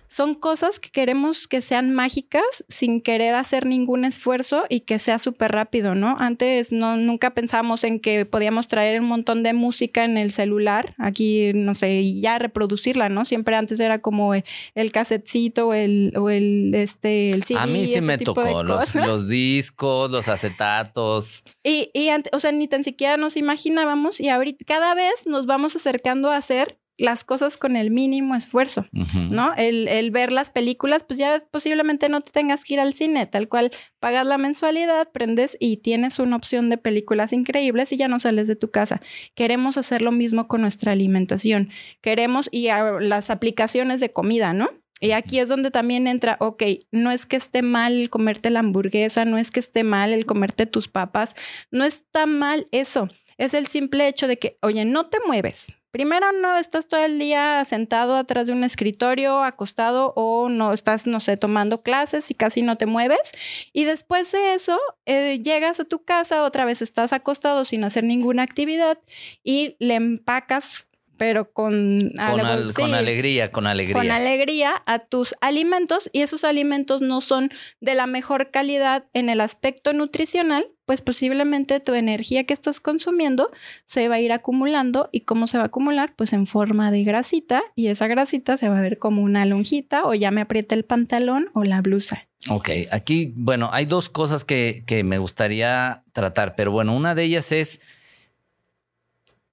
son 0.09 0.35
cosas 0.35 0.81
que 0.81 0.91
queremos 0.91 1.49
que 1.49 1.61
sean 1.61 1.95
mágicas 1.95 2.65
sin 2.69 3.01
querer 3.01 3.35
hacer 3.35 3.67
ningún 3.67 4.05
esfuerzo 4.05 4.65
y 4.69 4.81
que 4.81 4.99
sea 4.99 5.19
súper 5.19 5.53
rápido, 5.53 5.95
¿no? 5.95 6.17
Antes 6.19 6.73
no, 6.73 6.97
nunca 6.97 7.35
pensamos 7.35 7.85
en 7.85 8.01
que 8.01 8.25
podíamos 8.27 8.69
traer 8.69 9.01
un 9.01 9.07
montón 9.07 9.43
de 9.43 9.53
música 9.53 10.05
en 10.05 10.17
el 10.17 10.31
celular, 10.31 10.95
aquí, 10.99 11.53
no 11.55 11.75
sé, 11.75 12.01
y 12.01 12.21
ya 12.21 12.39
reproducirla, 12.39 13.09
¿no? 13.09 13.25
Siempre 13.25 13.57
antes 13.57 13.81
era 13.81 14.01
como 14.01 14.35
el, 14.35 14.45
el 14.75 14.93
casetcito 14.93 15.69
o 15.69 15.75
el, 15.75 16.13
o 16.17 16.31
el, 16.31 16.75
este, 16.75 17.33
el 17.33 17.45
CD. 17.45 17.61
A 17.61 17.67
mí 17.67 17.87
sí 17.87 18.01
me 18.01 18.19
tocó 18.19 18.63
los, 18.63 18.95
los, 18.95 19.29
discos, 19.29 20.11
los 20.11 20.29
acetatos. 20.29 21.43
Y, 21.67 21.91
y, 21.95 22.11
o 22.33 22.39
sea, 22.39 22.53
ni 22.53 22.69
tan 22.69 22.85
siquiera 22.85 23.17
nos 23.17 23.37
imaginábamos 23.37 24.21
y 24.21 24.29
ahorita 24.29 24.65
cada 24.65 24.95
vez 24.95 25.27
nos 25.27 25.47
vamos 25.47 25.75
acercando 25.75 26.31
a 26.31 26.37
hacer 26.37 26.79
las 26.99 27.25
cosas 27.25 27.57
con 27.59 27.77
el 27.77 27.91
mínimo 27.91 28.35
esfuerzo, 28.35 28.87
¿no? 28.93 29.55
El, 29.55 29.89
el, 29.89 30.11
ver 30.11 30.33
las 30.33 30.51
películas, 30.51 31.05
pues 31.05 31.19
ya 31.19 31.45
posiblemente 31.51 32.09
no 32.09 32.21
te 32.23 32.33
tengas 32.33 32.65
que 32.65 32.75
ir 32.75 32.81
al 32.81 32.95
cine, 32.95 33.27
tal 33.27 33.49
cual 33.49 33.71
pagas 34.01 34.27
la 34.27 34.39
mensualidad, 34.39 35.11
prendes 35.13 35.57
y 35.61 35.79
tienes 35.79 36.19
una 36.19 36.37
opción 36.37 36.71
de 36.71 36.79
películas 36.79 37.33
increíbles 37.33 37.93
y 37.93 37.97
ya 37.97 38.09
no 38.09 38.19
sales 38.19 38.47
de 38.47 38.57
tu 38.57 38.71
casa. 38.71 39.01
Queremos 39.35 39.77
hacer 39.77 40.03
lo 40.03 40.13
mismo 40.13 40.49
con 40.49 40.63
nuestra 40.63 40.93
alimentación. 40.93 41.71
Queremos 42.01 42.49
y 42.51 42.69
las 43.01 43.31
aplicaciones 43.31 44.01
de 44.01 44.11
comida, 44.11 44.53
¿no? 44.53 44.71
Y 45.01 45.13
aquí 45.13 45.41
es 45.41 45.49
donde 45.49 45.71
también 45.71 46.07
entra, 46.07 46.37
ok, 46.41 46.63
no 46.91 47.11
es 47.11 47.27
que 47.27 47.37
esté 47.37 47.61
mal 47.61 47.93
el 47.93 48.11
comerte 48.11 48.49
la 48.49 48.61
hamburguesa, 48.61 49.25
no 49.27 49.37
es 49.37 49.51
que 49.51 49.61
esté 49.61 49.85
mal 49.85 50.13
el 50.13 50.25
comerte 50.25 50.65
tus 50.65 50.89
papas, 50.89 51.35
no 51.71 51.85
está 51.85 52.25
mal 52.25 52.67
eso. 52.71 53.09
Es 53.37 53.53
el 53.53 53.67
simple 53.67 54.09
hecho 54.09 54.27
de 54.27 54.39
que, 54.39 54.57
oye, 54.63 54.87
no 54.87 55.07
te 55.07 55.19
mueves, 55.27 55.67
Primero, 55.91 56.31
no 56.33 56.57
estás 56.57 56.89
todo 56.89 57.03
el 57.05 57.19
día 57.19 57.65
sentado 57.65 58.17
atrás 58.17 58.47
de 58.47 58.53
un 58.53 58.65
escritorio, 58.65 59.43
acostado 59.43 60.13
o 60.15 60.49
no 60.51 60.73
estás, 60.73 61.07
no 61.07 61.21
sé, 61.21 61.37
tomando 61.39 61.83
clases 61.83 62.31
y 62.31 62.35
casi 62.35 62.61
no 62.61 62.77
te 62.77 62.85
mueves. 62.85 63.33
Y 63.73 63.85
después 63.85 64.31
de 64.33 64.55
eso, 64.55 64.79
eh, 65.07 65.41
llegas 65.43 65.81
a 65.81 65.85
tu 65.85 66.05
casa, 66.05 66.43
otra 66.43 66.65
vez 66.67 66.83
estás 66.83 67.13
acostado 67.15 67.65
sin 67.65 67.83
hacer 67.85 68.05
ninguna 68.05 68.43
actividad 68.43 68.99
y 69.43 69.77
le 69.79 69.95
empacas 69.95 70.86
pero 71.17 71.53
con, 71.53 72.13
con, 72.75 72.95
alegría, 72.95 73.51
con 73.51 73.67
alegría. 73.67 73.95
Con 73.95 74.11
alegría 74.11 74.83
a 74.87 74.99
tus 74.99 75.35
alimentos 75.41 76.11
y 76.13 76.23
esos 76.23 76.45
alimentos 76.45 77.01
no 77.01 77.21
son 77.21 77.51
de 77.81 77.95
la 77.95 78.07
mejor 78.07 78.51
calidad 78.51 79.05
en 79.13 79.29
el 79.29 79.41
aspecto 79.41 79.93
nutricional, 79.93 80.69
pues 80.85 81.03
posiblemente 81.03 81.81
tu 81.81 81.95
energía 81.95 82.45
que 82.45 82.55
estás 82.55 82.81
consumiendo 82.81 83.51
se 83.85 84.09
va 84.09 84.17
a 84.17 84.21
ir 84.21 84.33
acumulando 84.33 85.09
y 85.13 85.21
cómo 85.21 85.47
se 85.47 85.59
va 85.59 85.65
a 85.65 85.67
acumular, 85.67 86.15
pues 86.17 86.33
en 86.33 86.47
forma 86.47 86.91
de 86.91 87.03
grasita 87.03 87.63
y 87.75 87.89
esa 87.89 88.07
grasita 88.07 88.57
se 88.57 88.69
va 88.69 88.79
a 88.79 88.83
ver 88.83 88.99
como 88.99 89.23
una 89.23 89.45
lonjita 89.47 90.05
o 90.05 90.15
ya 90.15 90.31
me 90.31 90.41
aprieta 90.41 90.75
el 90.75 90.85
pantalón 90.85 91.51
o 91.55 91.65
la 91.65 91.81
blusa. 91.81 92.29
Ok, 92.49 92.71
aquí, 92.93 93.33
bueno, 93.35 93.71
hay 93.73 93.87
dos 93.87 94.09
cosas 94.09 94.45
que, 94.45 94.85
que 94.87 95.03
me 95.03 95.19
gustaría 95.19 96.05
tratar, 96.13 96.55
pero 96.55 96.71
bueno, 96.71 96.95
una 96.95 97.15
de 97.15 97.25
ellas 97.25 97.51
es 97.51 97.81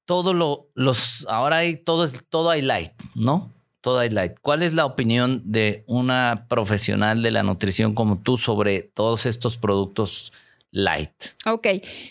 todo 0.06 0.34
lo, 0.34 0.70
los, 0.76 1.26
ahora 1.30 1.58
hay 1.58 1.78
todo, 1.78 2.08
todo 2.30 2.50
hay 2.50 2.62
light, 2.62 2.92
¿no? 3.16 3.52
Todo 3.82 4.00
hay 4.00 4.10
light. 4.10 4.34
¿Cuál 4.42 4.63
es 4.63 4.74
la 4.74 4.86
opinión 4.86 5.42
de 5.46 5.84
una 5.88 6.46
profesional 6.50 7.22
de 7.22 7.32
la 7.32 7.44
nutrición 7.44 7.94
como 7.94 8.20
tú 8.20 8.38
sobre 8.38 8.82
todos 8.82 9.26
estos 9.26 9.58
productos 9.58 10.32
light? 10.72 11.12
Ok, 11.46 11.68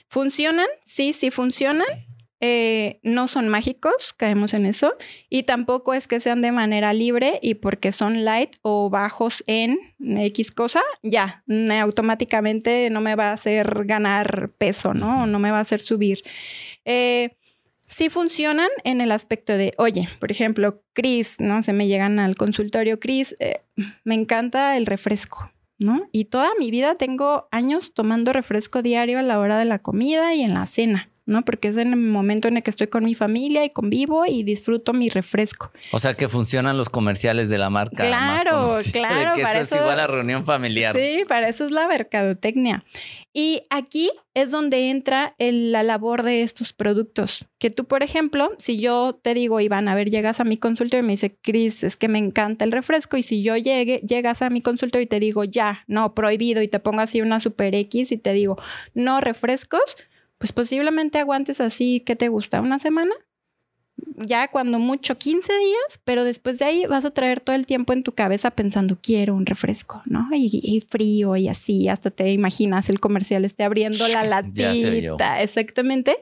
¿funcionan? 0.08 0.66
Sí, 0.84 1.12
sí 1.12 1.30
funcionan. 1.30 1.86
Eh, 2.44 2.98
no 3.04 3.28
son 3.28 3.48
mágicos, 3.48 4.12
caemos 4.16 4.52
en 4.52 4.66
eso, 4.66 4.96
y 5.30 5.44
tampoco 5.44 5.94
es 5.94 6.08
que 6.08 6.18
sean 6.18 6.42
de 6.42 6.50
manera 6.50 6.92
libre 6.92 7.38
y 7.40 7.54
porque 7.54 7.92
son 7.92 8.24
light 8.24 8.56
o 8.62 8.90
bajos 8.90 9.44
en 9.46 9.78
X 10.00 10.50
cosa, 10.50 10.82
ya, 11.04 11.44
automáticamente 11.80 12.90
no 12.90 13.00
me 13.00 13.14
va 13.14 13.30
a 13.30 13.34
hacer 13.34 13.84
ganar 13.84 14.50
peso, 14.58 14.92
¿no? 14.92 15.28
no 15.28 15.38
me 15.38 15.52
va 15.52 15.58
a 15.58 15.60
hacer 15.60 15.80
subir. 15.80 16.24
Eh, 16.84 17.36
sí 17.92 18.08
funcionan 18.08 18.68
en 18.84 19.00
el 19.00 19.12
aspecto 19.12 19.56
de, 19.56 19.74
oye, 19.76 20.08
por 20.18 20.30
ejemplo, 20.30 20.82
Cris, 20.94 21.36
¿no? 21.38 21.62
Se 21.62 21.72
me 21.72 21.86
llegan 21.86 22.18
al 22.18 22.34
consultorio, 22.34 22.98
Cris, 22.98 23.34
eh, 23.38 23.60
me 24.04 24.14
encanta 24.14 24.76
el 24.76 24.86
refresco, 24.86 25.52
¿no? 25.78 26.08
Y 26.12 26.26
toda 26.26 26.50
mi 26.58 26.70
vida 26.70 26.96
tengo 26.96 27.48
años 27.50 27.92
tomando 27.94 28.32
refresco 28.32 28.82
diario 28.82 29.18
a 29.18 29.22
la 29.22 29.38
hora 29.38 29.58
de 29.58 29.66
la 29.66 29.78
comida 29.80 30.34
y 30.34 30.42
en 30.42 30.54
la 30.54 30.66
cena. 30.66 31.11
¿No? 31.32 31.44
Porque 31.44 31.68
es 31.68 31.76
en 31.76 31.92
el 31.92 31.98
momento 31.98 32.48
en 32.48 32.58
el 32.58 32.62
que 32.62 32.70
estoy 32.70 32.86
con 32.86 33.04
mi 33.04 33.14
familia 33.14 33.64
y 33.64 33.70
convivo 33.70 34.24
y 34.26 34.44
disfruto 34.44 34.92
mi 34.92 35.08
refresco. 35.08 35.72
O 35.90 35.98
sea 35.98 36.14
que 36.14 36.28
funcionan 36.28 36.76
los 36.76 36.88
comerciales 36.88 37.48
de 37.48 37.58
la 37.58 37.70
marca. 37.70 38.06
Claro, 38.06 38.78
claro. 38.92 39.40
para 39.42 39.60
eso, 39.60 39.74
es 39.74 39.80
igual 39.80 39.98
a 39.98 40.06
reunión 40.06 40.44
familiar. 40.44 40.96
Sí, 40.96 41.24
para 41.26 41.48
eso 41.48 41.64
es 41.64 41.72
la 41.72 41.88
mercadotecnia. 41.88 42.84
Y 43.34 43.62
aquí 43.70 44.10
es 44.34 44.50
donde 44.50 44.90
entra 44.90 45.34
la 45.38 45.82
labor 45.82 46.22
de 46.22 46.42
estos 46.42 46.72
productos. 46.72 47.46
Que 47.58 47.70
tú, 47.70 47.86
por 47.86 48.02
ejemplo, 48.02 48.52
si 48.58 48.78
yo 48.78 49.18
te 49.22 49.32
digo, 49.32 49.60
Iván, 49.60 49.88
a 49.88 49.94
ver, 49.94 50.10
llegas 50.10 50.40
a 50.40 50.44
mi 50.44 50.58
consultorio 50.58 51.02
y 51.02 51.06
me 51.06 51.14
dice, 51.14 51.36
Cris, 51.40 51.82
es 51.82 51.96
que 51.96 52.08
me 52.08 52.18
encanta 52.18 52.64
el 52.64 52.72
refresco. 52.72 53.16
Y 53.16 53.22
si 53.22 53.42
yo 53.42 53.56
llegue, 53.56 54.02
llegas 54.06 54.42
a 54.42 54.50
mi 54.50 54.60
consultorio 54.60 55.04
y 55.04 55.06
te 55.06 55.20
digo, 55.20 55.44
ya, 55.44 55.84
no, 55.86 56.14
prohibido, 56.14 56.62
y 56.62 56.68
te 56.68 56.78
pongo 56.78 57.00
así 57.00 57.22
una 57.22 57.40
super 57.40 57.74
X 57.74 58.12
y 58.12 58.18
te 58.18 58.32
digo, 58.34 58.58
no 58.94 59.20
refrescos, 59.20 59.96
pues 60.42 60.50
posiblemente 60.52 61.20
aguantes 61.20 61.60
así, 61.60 62.02
¿qué 62.04 62.16
te 62.16 62.26
gusta? 62.26 62.60
¿Una 62.60 62.80
semana? 62.80 63.14
Ya 64.16 64.48
cuando 64.48 64.80
mucho 64.80 65.16
15 65.16 65.56
días, 65.56 66.00
pero 66.02 66.24
después 66.24 66.58
de 66.58 66.64
ahí 66.64 66.84
vas 66.86 67.04
a 67.04 67.12
traer 67.12 67.38
todo 67.38 67.54
el 67.54 67.64
tiempo 67.64 67.92
en 67.92 68.02
tu 68.02 68.10
cabeza 68.10 68.50
pensando, 68.50 68.98
quiero 69.00 69.36
un 69.36 69.46
refresco, 69.46 70.02
¿no? 70.04 70.28
Y, 70.32 70.84
frío 70.90 71.36
y 71.36 71.46
así, 71.46 71.86
hasta 71.86 72.10
te 72.10 72.28
imaginas 72.32 72.88
el 72.88 72.98
comercial 72.98 73.44
esté 73.44 73.62
abriendo 73.62 74.08
la 74.08 74.24
latita, 74.24 75.40
exactamente 75.42 76.18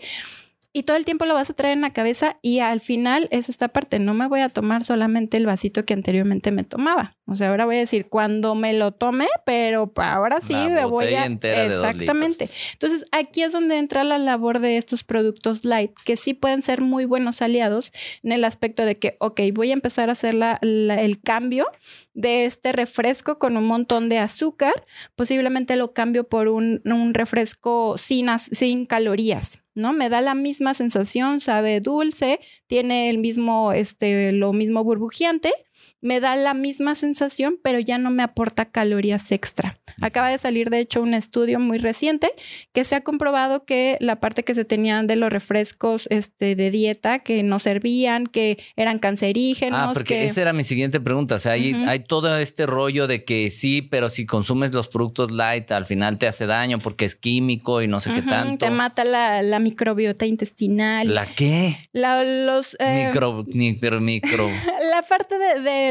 y 0.73 0.85
todo 0.85 0.97
el 0.97 1.05
tiempo 1.05 1.25
lo 1.25 1.35
vas 1.35 1.51
a 1.51 1.55
traer 1.55 1.75
en 1.75 1.81
la 1.81 1.93
cabeza 1.93 2.39
y 2.43 2.61
al 2.61 2.81
final 2.81 3.27
es 3.33 3.49
esta 3.49 3.69
parte, 3.69 3.99
no 3.99 4.15
me 4.15 4.29
voy 4.29 4.41
a 4.41 4.49
tomar 4.49 4.85
solamente 4.85 5.37
el 5.37 5.47
vasito 5.47 5.85
que 5.85 5.95
anteriormente 5.95 6.53
me 6.53 6.63
tomaba. 6.63 7.17
O 7.27 7.35
sea, 7.35 7.51
ahora 7.51 7.65
voy 7.65 7.77
a 7.77 7.81
decir 7.81 8.09
cuando 8.09 8.55
me 8.55 8.73
lo 8.73 8.93
tome, 8.93 9.27
pero 9.45 9.93
ahora 9.97 10.41
sí 10.41 10.55
me 10.55 10.85
voy 10.85 11.15
a 11.15 11.27
exactamente. 11.27 12.49
Entonces, 12.73 13.05
aquí 13.13 13.43
es 13.43 13.53
donde 13.53 13.79
entra 13.79 14.05
la 14.05 14.19
labor 14.19 14.61
de 14.61 14.77
estos 14.77 15.05
productos 15.05 15.65
light 15.65 15.93
que 16.05 16.17
sí 16.17 16.35
pueden 16.35 16.63
ser 16.63 16.81
muy 16.81 17.05
buenos 17.05 17.43
aliados 17.43 17.93
en 18.23 18.33
el 18.33 18.45
aspecto 18.45 18.85
de 18.85 18.97
que, 18.97 19.17
ok, 19.21 19.41
voy 19.53 19.71
a 19.71 19.75
empezar 19.75 20.09
a 20.09 20.13
hacer 20.13 20.37
el 20.63 21.21
cambio 21.23 21.67
de 22.15 22.45
este 22.45 22.73
refresco 22.73 23.39
con 23.39 23.57
un 23.57 23.65
montón 23.65 24.09
de 24.09 24.19
azúcar, 24.19 24.75
posiblemente 25.15 25.77
lo 25.77 25.93
cambio 25.93 26.29
por 26.29 26.49
un, 26.49 26.83
un 26.85 27.15
refresco 27.15 27.97
sin, 27.97 28.29
sin 28.39 28.87
calorías. 28.87 29.60
¿No? 29.75 29.93
Me 29.93 30.09
da 30.09 30.21
la 30.21 30.35
misma 30.35 30.75
sensación, 30.75 31.41
sabe 31.41 31.81
dulce, 31.81 32.41
tiene 32.67 33.09
el 33.09 33.19
mismo, 33.19 33.73
este, 33.73 34.33
lo 34.33 34.53
mismo 34.53 34.85
burbujeante, 34.85 35.53
me 36.01 36.21
da 36.21 36.37
la 36.37 36.55
misma 36.55 36.95
sensación, 36.95 37.59
pero 37.63 37.79
ya 37.79 37.99
no 37.99 38.11
me 38.11 38.23
aporta 38.23 38.65
calorías 38.67 39.33
extra. 39.33 39.79
Acaba 40.01 40.31
de 40.31 40.39
salir, 40.39 40.71
de 40.71 40.81
hecho, 40.81 41.03
un 41.03 41.15
estudio 41.15 41.61
muy 41.61 41.79
reciente 41.79 42.33
que 42.73 42.85
se 42.85 42.95
ha 42.95 43.03
comprobado 43.03 43.65
que 43.65 43.99
la 44.01 44.21
parte 44.21 44.45
que 44.45 44.55
se 44.55 44.65
tenían 44.65 45.07
de 45.07 45.17
los 45.17 45.31
refrescos 45.31 46.07
este, 46.11 46.57
de 46.57 46.71
dieta 46.71 47.19
que 47.19 47.43
no 47.43 47.59
servían, 47.59 48.27
que 48.27 48.59
eran 48.77 48.99
cancerígenos. 48.99 49.79
Ah, 49.79 49.91
porque 49.93 50.25
esa 50.25 50.43
era 50.43 50.53
mi 50.53 50.65
siguiente 50.65 51.01
pregunta. 51.01 51.35
O 51.35 51.39
sea, 51.39 51.53
hay, 51.53 51.75
hay 51.87 52.01
todo 52.01 52.39
este 52.39 52.67
rollo 52.67 53.07
de 53.07 53.25
que 53.25 53.51
sí, 53.51 53.83
pero 53.83 54.09
si 54.09 54.27
consumes 54.27 54.73
los 54.73 54.89
productos 54.89 55.31
light, 55.31 55.71
al 55.73 55.87
final 55.87 56.19
te 56.19 56.27
hace 56.27 56.47
daño 56.47 56.79
porque 56.79 57.05
es 57.05 57.15
químico 57.15 57.83
y 57.83 57.89
no 57.89 58.01
sé 58.01 58.13
qué 58.13 58.23
tanto. 58.23 58.65
Te 58.65 58.71
mata 58.71 59.05
la, 59.05 59.59
microbiota 59.61 60.25
intestinal. 60.25 61.15
¿La 61.15 61.27
qué? 61.27 61.77
La, 61.93 62.25
los... 62.25 62.77
Eh, 62.81 63.07
micro, 63.07 63.45
micro, 63.47 64.01
micro. 64.01 64.49
la 64.91 65.03
parte 65.03 65.39
de, 65.39 65.61
de, 65.61 65.90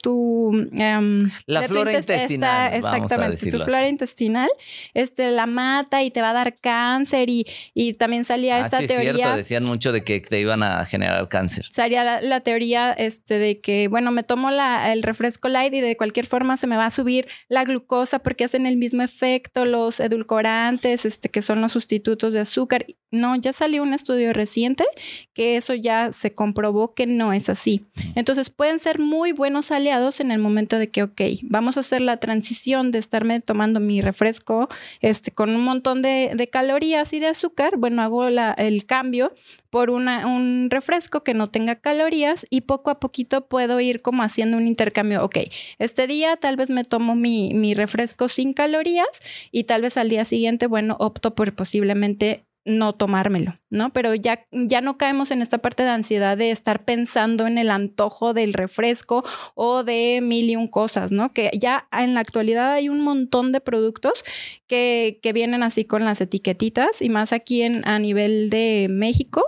tu... 0.00 0.68
Em, 0.72 1.30
la 1.46 1.62
flora 1.62 1.96
intestinal. 1.96 2.74
exactamente, 2.74 3.50
tu 3.50 3.58
flora 3.58 3.88
intestinal 3.88 4.48
este, 4.94 5.30
la 5.30 5.46
mata 5.46 6.02
y 6.02 6.10
te 6.10 6.20
va 6.20 6.30
a 6.30 6.32
dar 6.32 6.56
cáncer 6.58 7.30
y, 7.30 7.46
y 7.74 7.94
también 7.94 8.24
salía 8.24 8.56
ah, 8.56 8.64
esta 8.64 8.80
sí, 8.80 8.86
teoría... 8.86 9.10
Es 9.10 9.16
cierto, 9.16 9.36
decían 9.36 9.64
mucho 9.64 9.92
de 9.92 10.04
que 10.04 10.20
te 10.20 10.40
iban 10.40 10.62
a 10.62 10.84
generar 10.84 11.28
cáncer. 11.28 11.66
Salía 11.70 12.20
la, 12.20 12.40
teoría 12.40 12.92
este, 12.92 13.38
de 13.38 13.60
que, 13.60 13.88
bueno, 13.88 14.10
me 14.10 14.22
tomo 14.22 14.50
la, 14.50 14.92
el 14.92 15.02
refresco 15.02 15.48
light 15.48 15.74
y 15.74 15.80
de 15.80 15.96
cualquier 15.96 16.26
forma 16.26 16.56
se 16.56 16.66
me 16.66 16.76
va 16.76 16.86
a 16.86 16.90
subir 16.90 17.28
la 17.48 17.64
glucosa 17.64 18.18
porque 18.20 18.44
hacen 18.44 18.66
el 18.66 18.76
mismo 18.76 19.02
efecto 19.02 19.64
los 19.64 20.00
edulcorantes, 20.00 21.04
este, 21.04 21.28
que 21.28 21.42
son 21.42 21.60
los 21.60 21.72
sustitutos 21.72 22.32
de 22.32 22.40
azúcar. 22.40 22.86
No, 23.10 23.36
ya 23.36 23.52
salió 23.52 23.82
un 23.82 23.94
estudio 23.94 24.32
reciente 24.32 24.84
que 25.32 25.56
eso 25.56 25.74
ya 25.74 26.12
se 26.12 26.34
comprobó 26.34 26.94
que 26.94 27.06
no 27.06 27.32
es 27.32 27.48
así. 27.48 27.86
Entonces 28.14 28.50
pueden 28.50 28.78
ser 28.78 28.98
muy 28.98 29.17
buenos 29.32 29.70
aliados 29.70 30.20
en 30.20 30.30
el 30.30 30.38
momento 30.38 30.78
de 30.78 30.90
que, 30.90 31.02
ok, 31.02 31.20
vamos 31.42 31.76
a 31.76 31.80
hacer 31.80 32.00
la 32.00 32.18
transición 32.18 32.90
de 32.90 32.98
estarme 32.98 33.40
tomando 33.40 33.80
mi 33.80 34.00
refresco 34.00 34.68
este, 35.00 35.30
con 35.30 35.50
un 35.50 35.62
montón 35.62 36.02
de, 36.02 36.48
calorías 36.50 37.12
y 37.12 37.20
de 37.20 37.28
azúcar. 37.28 37.76
Bueno, 37.76 38.02
hago 38.02 38.26
el 38.26 38.86
cambio 38.86 39.32
por 39.70 39.90
un 39.90 40.68
refresco 40.70 41.22
que 41.22 41.34
no 41.34 41.46
tenga 41.48 41.76
calorías 41.76 42.46
y 42.48 42.62
poco 42.62 42.90
a 42.90 43.00
poquito 43.00 43.48
puedo 43.48 43.80
ir 43.80 44.00
como 44.00 44.22
haciendo 44.22 44.56
un 44.56 44.66
intercambio. 44.66 45.24
Ok, 45.24 45.38
este 45.78 46.06
día 46.06 46.36
tal 46.36 46.56
vez 46.56 46.70
me 46.70 46.84
tomo 46.84 47.14
mi, 47.14 47.52
mi 47.54 47.74
refresco 47.74 48.28
sin 48.28 48.52
calorías 48.52 49.08
y 49.50 49.64
tal 49.64 49.82
vez 49.82 49.96
al 49.96 50.08
día 50.08 50.24
siguiente, 50.24 50.66
bueno, 50.66 50.96
opto 50.98 51.34
por 51.34 51.54
posiblemente 51.54 52.47
no 52.64 52.92
tomármelo, 52.92 53.58
¿no? 53.70 53.92
Pero 53.92 54.14
ya, 54.14 54.44
ya 54.52 54.80
no 54.80 54.98
caemos 54.98 55.30
en 55.30 55.42
esta 55.42 55.58
parte 55.58 55.84
de 55.84 55.90
ansiedad 55.90 56.36
de 56.36 56.50
estar 56.50 56.84
pensando 56.84 57.46
en 57.46 57.58
el 57.58 57.70
antojo 57.70 58.34
del 58.34 58.52
refresco 58.52 59.24
o 59.54 59.84
de 59.84 60.20
mil 60.22 60.50
y 60.50 60.56
un 60.56 60.68
cosas, 60.68 61.10
¿no? 61.10 61.32
Que 61.32 61.50
ya 61.54 61.88
en 61.92 62.14
la 62.14 62.20
actualidad 62.20 62.72
hay 62.72 62.88
un 62.88 63.00
montón 63.00 63.52
de 63.52 63.60
productos 63.60 64.24
que, 64.66 65.18
que 65.22 65.32
vienen 65.32 65.62
así 65.62 65.84
con 65.84 66.04
las 66.04 66.20
etiquetitas 66.20 67.00
y 67.00 67.08
más 67.08 67.32
aquí 67.32 67.62
en, 67.62 67.86
a 67.88 67.98
nivel 67.98 68.50
de 68.50 68.88
México 68.90 69.44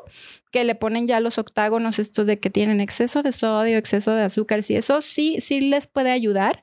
que 0.50 0.64
le 0.64 0.74
ponen 0.74 1.06
ya 1.06 1.20
los 1.20 1.38
octágonos 1.38 1.98
estos 1.98 2.26
de 2.26 2.38
que 2.38 2.50
tienen 2.50 2.80
exceso 2.80 3.22
de 3.22 3.32
sodio, 3.32 3.78
exceso 3.78 4.12
de 4.12 4.22
azúcar, 4.22 4.60
y 4.68 4.74
eso 4.74 5.00
sí, 5.02 5.38
sí 5.40 5.60
les 5.60 5.86
puede 5.86 6.10
ayudar 6.10 6.62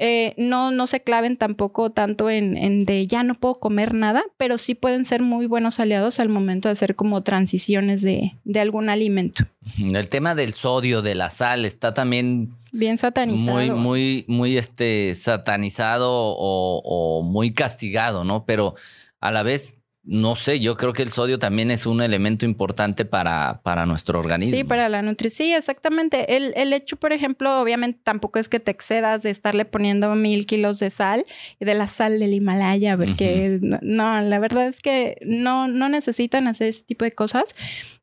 eh, 0.00 0.34
no, 0.36 0.70
no 0.70 0.86
se 0.86 1.00
claven 1.00 1.36
tampoco 1.36 1.90
tanto 1.90 2.30
en, 2.30 2.84
de 2.84 3.08
ya 3.08 3.24
no 3.24 3.34
puedo 3.34 3.56
comer 3.56 3.94
nada, 3.94 4.22
pero 4.36 4.56
sí 4.56 4.76
pueden 4.76 5.04
ser 5.04 5.22
muy 5.22 5.46
buenos 5.46 5.80
aliados 5.80 6.20
al 6.20 6.28
momento 6.28 6.68
de 6.68 6.74
hacer 6.74 6.94
como 6.94 7.24
transiciones 7.24 8.02
de, 8.02 8.36
algún 8.60 8.90
alimento. 8.90 9.44
El 9.76 10.08
tema 10.08 10.36
del 10.36 10.52
sodio, 10.52 11.02
de 11.02 11.16
la 11.16 11.30
sal, 11.30 11.64
está 11.64 11.94
también 11.94 12.54
bien 12.70 12.96
satanizado. 12.96 13.56
Muy, 13.56 13.70
muy, 13.70 14.24
muy 14.28 14.56
este, 14.56 15.16
satanizado 15.16 16.12
o, 16.12 16.80
o 16.84 17.22
muy 17.24 17.52
castigado, 17.52 18.22
¿no? 18.22 18.44
Pero 18.44 18.76
a 19.20 19.32
la 19.32 19.42
vez 19.42 19.74
no 20.10 20.36
sé, 20.36 20.58
yo 20.58 20.78
creo 20.78 20.94
que 20.94 21.02
el 21.02 21.12
sodio 21.12 21.38
también 21.38 21.70
es 21.70 21.84
un 21.84 22.00
elemento 22.00 22.46
importante 22.46 23.04
para, 23.04 23.60
para 23.62 23.84
nuestro 23.84 24.18
organismo. 24.18 24.56
Sí, 24.56 24.64
para 24.64 24.88
la 24.88 25.02
nutrición. 25.02 25.48
Sí, 25.48 25.52
exactamente. 25.52 26.34
El, 26.34 26.54
el, 26.56 26.72
hecho, 26.72 26.96
por 26.96 27.12
ejemplo, 27.12 27.60
obviamente 27.60 28.00
tampoco 28.02 28.38
es 28.38 28.48
que 28.48 28.58
te 28.58 28.70
excedas 28.70 29.22
de 29.22 29.28
estarle 29.28 29.66
poniendo 29.66 30.14
mil 30.14 30.46
kilos 30.46 30.78
de 30.78 30.90
sal 30.90 31.26
y 31.60 31.66
de 31.66 31.74
la 31.74 31.88
sal 31.88 32.20
del 32.20 32.32
Himalaya, 32.32 32.96
porque 32.96 33.58
no, 33.60 34.22
la 34.22 34.38
verdad 34.38 34.66
es 34.68 34.80
que 34.80 35.18
no, 35.26 35.68
no 35.68 35.90
necesitan 35.90 36.48
hacer 36.48 36.68
ese 36.68 36.84
tipo 36.84 37.04
de 37.04 37.12
cosas. 37.12 37.54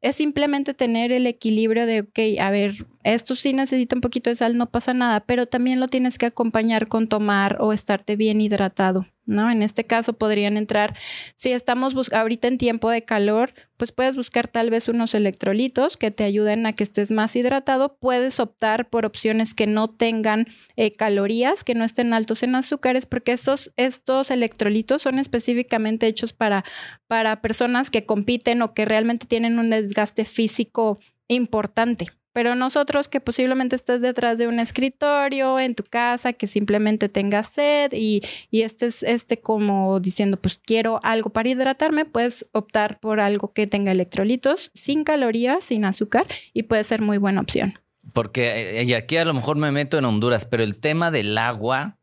Es 0.01 0.18
simplemente 0.18 0.76
tener 0.76 1.12
el 1.12 1.26
equilibrio 1.26 1.88
de, 1.88 2.01
ok, 2.01 2.39
a 2.39 2.51
ver, 2.51 2.86
esto 3.03 3.34
sí 3.34 3.51
necesita 3.51 3.95
un 3.95 4.01
poquito 4.01 4.30
de 4.30 4.36
sal, 4.36 4.58
no 4.58 4.70
pasa 4.70 4.93
nada, 4.93 5.22
pero 5.22 5.47
también 5.47 5.80
lo 5.80 5.88
tienes 5.88 6.20
que 6.20 6.28
acompañar 6.28 6.88
con 6.88 7.08
tomar 7.08 7.58
o 7.60 7.74
estarte 7.74 8.16
bien 8.16 8.41
hidratado. 8.41 9.08
¿No? 9.26 9.49
En 9.49 9.63
este 9.63 9.86
caso 9.86 10.13
podrían 10.13 10.57
entrar, 10.57 10.95
si 11.36 11.51
estamos 11.51 11.95
ahorita 12.13 12.47
en 12.47 12.57
tiempo 12.57 12.89
de 12.89 13.03
calor, 13.03 13.53
pues 13.78 13.91
puedes 13.91 14.15
buscar 14.15 14.47
tal 14.47 14.69
vez 14.69 14.88
unos 14.88 15.13
electrolitos 15.13 15.97
que 15.97 16.11
te 16.11 16.23
ayuden 16.23 16.65
a 16.65 16.73
que 16.73 16.84
estés 16.84 17.11
más 17.11 17.36
hidratado. 17.36 17.97
Puedes 17.97 18.39
optar 18.39 18.89
por 18.89 19.05
opciones 19.05 19.53
que 19.53 19.67
no 19.67 19.89
tengan 19.89 20.47
eh, 20.76 20.91
calorías, 20.91 21.63
que 21.63 21.76
no 21.76 21.84
estén 21.84 22.13
altos 22.13 22.43
en 22.43 22.55
azúcares, 22.55 23.05
porque 23.05 23.34
estos, 23.34 23.73
estos 23.76 24.32
electrolitos 24.32 25.01
son 25.01 25.19
específicamente 25.19 26.07
hechos 26.07 26.34
para, 26.34 26.63
para 27.07 27.41
personas 27.41 27.89
que 27.89 28.05
compiten 28.05 28.61
o 28.61 28.73
que 28.73 28.86
realmente 28.86 29.28
tienen 29.28 29.59
un 29.59 29.69
desgaste 29.69 30.26
físico 30.26 30.97
importante. 31.28 32.07
Pero 32.36 32.53
nosotros 32.53 33.07
que 33.07 33.21
posiblemente 33.21 33.77
estés 33.77 34.01
detrás 34.01 34.38
de 34.38 34.49
un 34.49 34.59
escritorio, 34.59 35.57
en 35.57 35.73
tu 35.73 35.86
casa, 35.86 36.33
que 36.33 36.47
simplemente 36.47 37.07
tengas 37.07 37.47
sed 37.47 37.93
y, 37.93 38.21
y 38.51 38.63
estés 38.63 39.03
este 39.03 39.39
como 39.39 40.01
diciendo, 40.01 40.36
pues 40.36 40.59
quiero 40.61 40.99
algo 41.03 41.29
para 41.29 41.47
hidratarme, 41.47 42.03
puedes 42.03 42.45
optar 42.51 42.99
por 42.99 43.21
algo 43.21 43.53
que 43.53 43.67
tenga 43.67 43.93
electrolitos, 43.93 44.69
sin 44.73 45.05
calorías, 45.05 45.63
sin 45.63 45.86
azúcar 45.86 46.25
y 46.51 46.63
puede 46.63 46.83
ser 46.83 47.01
muy 47.01 47.17
buena 47.19 47.39
opción. 47.39 47.79
Porque 48.11 48.83
y 48.86 48.93
aquí 48.95 49.15
a 49.15 49.23
lo 49.23 49.33
mejor 49.33 49.55
me 49.55 49.71
meto 49.71 49.97
en 49.97 50.03
Honduras, 50.03 50.43
pero 50.43 50.65
el 50.65 50.75
tema 50.75 51.11
del 51.11 51.38
agua, 51.38 51.95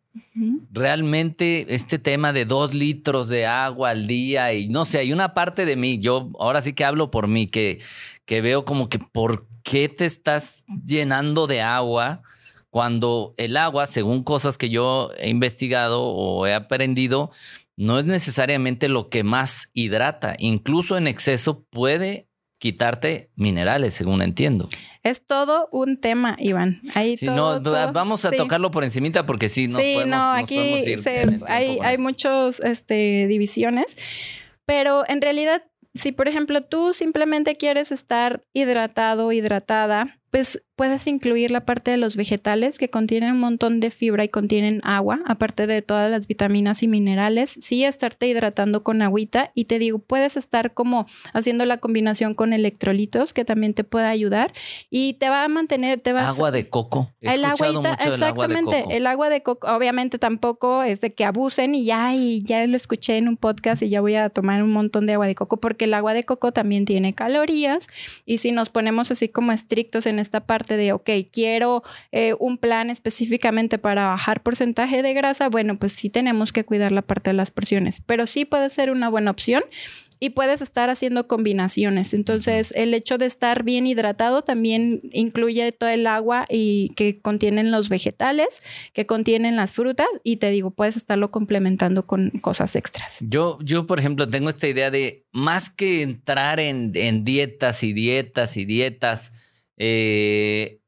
Realmente 0.70 1.74
este 1.74 1.98
tema 1.98 2.32
de 2.34 2.44
dos 2.44 2.74
litros 2.74 3.28
de 3.28 3.46
agua 3.46 3.90
al 3.90 4.06
día 4.06 4.52
y 4.52 4.68
no 4.68 4.84
sé, 4.84 4.98
hay 4.98 5.12
una 5.12 5.32
parte 5.32 5.64
de 5.64 5.76
mí, 5.76 5.98
yo 6.00 6.30
ahora 6.38 6.60
sí 6.60 6.74
que 6.74 6.84
hablo 6.84 7.10
por 7.10 7.28
mí, 7.28 7.46
que, 7.46 7.80
que 8.26 8.42
veo 8.42 8.66
como 8.66 8.88
que 8.90 8.98
por 8.98 9.46
qué 9.62 9.88
te 9.88 10.06
estás 10.06 10.62
llenando 10.84 11.46
de 11.46 11.62
agua 11.62 12.22
cuando 12.70 13.34
el 13.36 13.56
agua, 13.56 13.86
según 13.86 14.24
cosas 14.24 14.56
que 14.56 14.70
yo 14.70 15.10
he 15.18 15.28
investigado 15.28 16.02
o 16.02 16.46
he 16.46 16.54
aprendido, 16.54 17.30
no 17.76 17.98
es 17.98 18.04
necesariamente 18.04 18.88
lo 18.88 19.08
que 19.08 19.24
más 19.24 19.70
hidrata. 19.74 20.34
Incluso 20.38 20.96
en 20.96 21.06
exceso 21.06 21.64
puede 21.70 22.28
quitarte 22.58 23.30
minerales, 23.34 23.92
según 23.92 24.22
entiendo. 24.22 24.68
Es 25.02 25.26
todo 25.26 25.68
un 25.72 26.00
tema, 26.00 26.36
Iván. 26.38 26.80
Ahí 26.94 27.16
no, 27.22 27.60
vamos 27.60 28.24
a 28.24 28.30
tocarlo 28.30 28.70
por 28.70 28.84
encimita 28.84 29.26
porque 29.26 29.48
sí, 29.48 29.66
nos 29.66 29.82
sí, 29.82 29.94
podemos, 29.94 30.16
no, 30.16 30.32
aquí 30.32 30.84
hay, 31.48 31.78
hay 31.82 31.98
muchos 31.98 32.60
este, 32.60 33.26
divisiones, 33.26 33.96
pero 34.64 35.02
en 35.08 35.20
realidad, 35.20 35.64
si 35.94 36.12
por 36.12 36.28
ejemplo 36.28 36.62
tú 36.62 36.92
simplemente 36.92 37.56
quieres 37.56 37.92
estar 37.92 38.42
hidratado, 38.52 39.32
hidratada, 39.32 40.21
pues 40.32 40.62
puedes 40.76 41.06
incluir 41.06 41.50
la 41.50 41.66
parte 41.66 41.90
de 41.90 41.98
los 41.98 42.16
vegetales 42.16 42.78
que 42.78 42.88
contienen 42.88 43.32
un 43.32 43.40
montón 43.40 43.80
de 43.80 43.90
fibra 43.90 44.24
y 44.24 44.30
contienen 44.30 44.80
agua, 44.82 45.20
aparte 45.26 45.66
de 45.66 45.82
todas 45.82 46.10
las 46.10 46.26
vitaminas 46.26 46.82
y 46.82 46.88
minerales. 46.88 47.58
Sí, 47.60 47.84
estarte 47.84 48.26
hidratando 48.26 48.82
con 48.82 49.02
agüita 49.02 49.52
y 49.54 49.66
te 49.66 49.78
digo, 49.78 49.98
puedes 49.98 50.38
estar 50.38 50.72
como 50.72 51.06
haciendo 51.34 51.66
la 51.66 51.76
combinación 51.76 52.34
con 52.34 52.54
electrolitos 52.54 53.34
que 53.34 53.44
también 53.44 53.74
te 53.74 53.84
puede 53.84 54.06
ayudar 54.06 54.54
y 54.88 55.12
te 55.14 55.28
va 55.28 55.44
a 55.44 55.48
mantener, 55.48 56.00
te 56.00 56.14
va 56.14 56.26
agua 56.28 56.50
de 56.50 56.66
coco. 56.66 57.10
el 57.20 57.44
agüita, 57.44 57.92
exactamente, 58.02 58.86
el 58.88 59.06
agua 59.06 59.28
de 59.28 59.42
coco. 59.42 59.68
Obviamente 59.68 60.18
tampoco 60.18 60.82
es 60.82 61.02
de 61.02 61.12
que 61.12 61.26
abusen 61.26 61.74
y 61.74 61.84
ya 61.84 62.14
y 62.14 62.42
ya 62.42 62.66
lo 62.66 62.76
escuché 62.76 63.18
en 63.18 63.28
un 63.28 63.36
podcast 63.36 63.82
y 63.82 63.90
ya 63.90 64.00
voy 64.00 64.14
a 64.14 64.30
tomar 64.30 64.62
un 64.62 64.72
montón 64.72 65.06
de 65.06 65.12
agua 65.12 65.26
de 65.26 65.34
coco 65.34 65.58
porque 65.58 65.84
el 65.84 65.92
agua 65.92 66.14
de 66.14 66.24
coco 66.24 66.52
también 66.52 66.86
tiene 66.86 67.14
calorías 67.14 67.86
y 68.24 68.38
si 68.38 68.50
nos 68.50 68.70
ponemos 68.70 69.10
así 69.10 69.28
como 69.28 69.52
estrictos 69.52 70.06
en 70.06 70.21
esta 70.22 70.46
parte 70.46 70.76
de, 70.76 70.92
ok, 70.92 71.10
quiero 71.30 71.82
eh, 72.10 72.34
un 72.38 72.58
plan 72.58 72.90
específicamente 72.90 73.78
para 73.78 74.06
bajar 74.06 74.42
porcentaje 74.42 75.02
de 75.02 75.14
grasa, 75.14 75.48
bueno, 75.48 75.78
pues 75.78 75.92
sí 75.92 76.08
tenemos 76.08 76.52
que 76.52 76.64
cuidar 76.64 76.92
la 76.92 77.02
parte 77.02 77.30
de 77.30 77.34
las 77.34 77.50
porciones, 77.50 78.00
pero 78.04 78.26
sí 78.26 78.44
puede 78.44 78.70
ser 78.70 78.90
una 78.90 79.08
buena 79.08 79.30
opción 79.30 79.64
y 80.22 80.30
puedes 80.30 80.62
estar 80.62 80.88
haciendo 80.88 81.26
combinaciones. 81.26 82.14
Entonces, 82.14 82.72
el 82.76 82.94
hecho 82.94 83.18
de 83.18 83.26
estar 83.26 83.64
bien 83.64 83.88
hidratado 83.88 84.42
también 84.42 85.00
incluye 85.10 85.72
todo 85.72 85.90
el 85.90 86.06
agua 86.06 86.44
y 86.48 86.92
que 86.94 87.20
contienen 87.20 87.72
los 87.72 87.88
vegetales, 87.88 88.62
que 88.92 89.04
contienen 89.04 89.56
las 89.56 89.72
frutas 89.72 90.06
y 90.22 90.36
te 90.36 90.50
digo, 90.50 90.70
puedes 90.70 90.96
estarlo 90.96 91.32
complementando 91.32 92.06
con 92.06 92.30
cosas 92.40 92.76
extras. 92.76 93.18
Yo, 93.22 93.58
yo 93.64 93.88
por 93.88 93.98
ejemplo, 93.98 94.28
tengo 94.28 94.48
esta 94.48 94.68
idea 94.68 94.92
de 94.92 95.26
más 95.32 95.70
que 95.70 96.02
entrar 96.02 96.60
en, 96.60 96.92
en 96.94 97.24
dietas 97.24 97.82
y 97.82 97.92
dietas 97.92 98.56
y 98.56 98.64
dietas, 98.64 99.32
eh, 99.84 100.78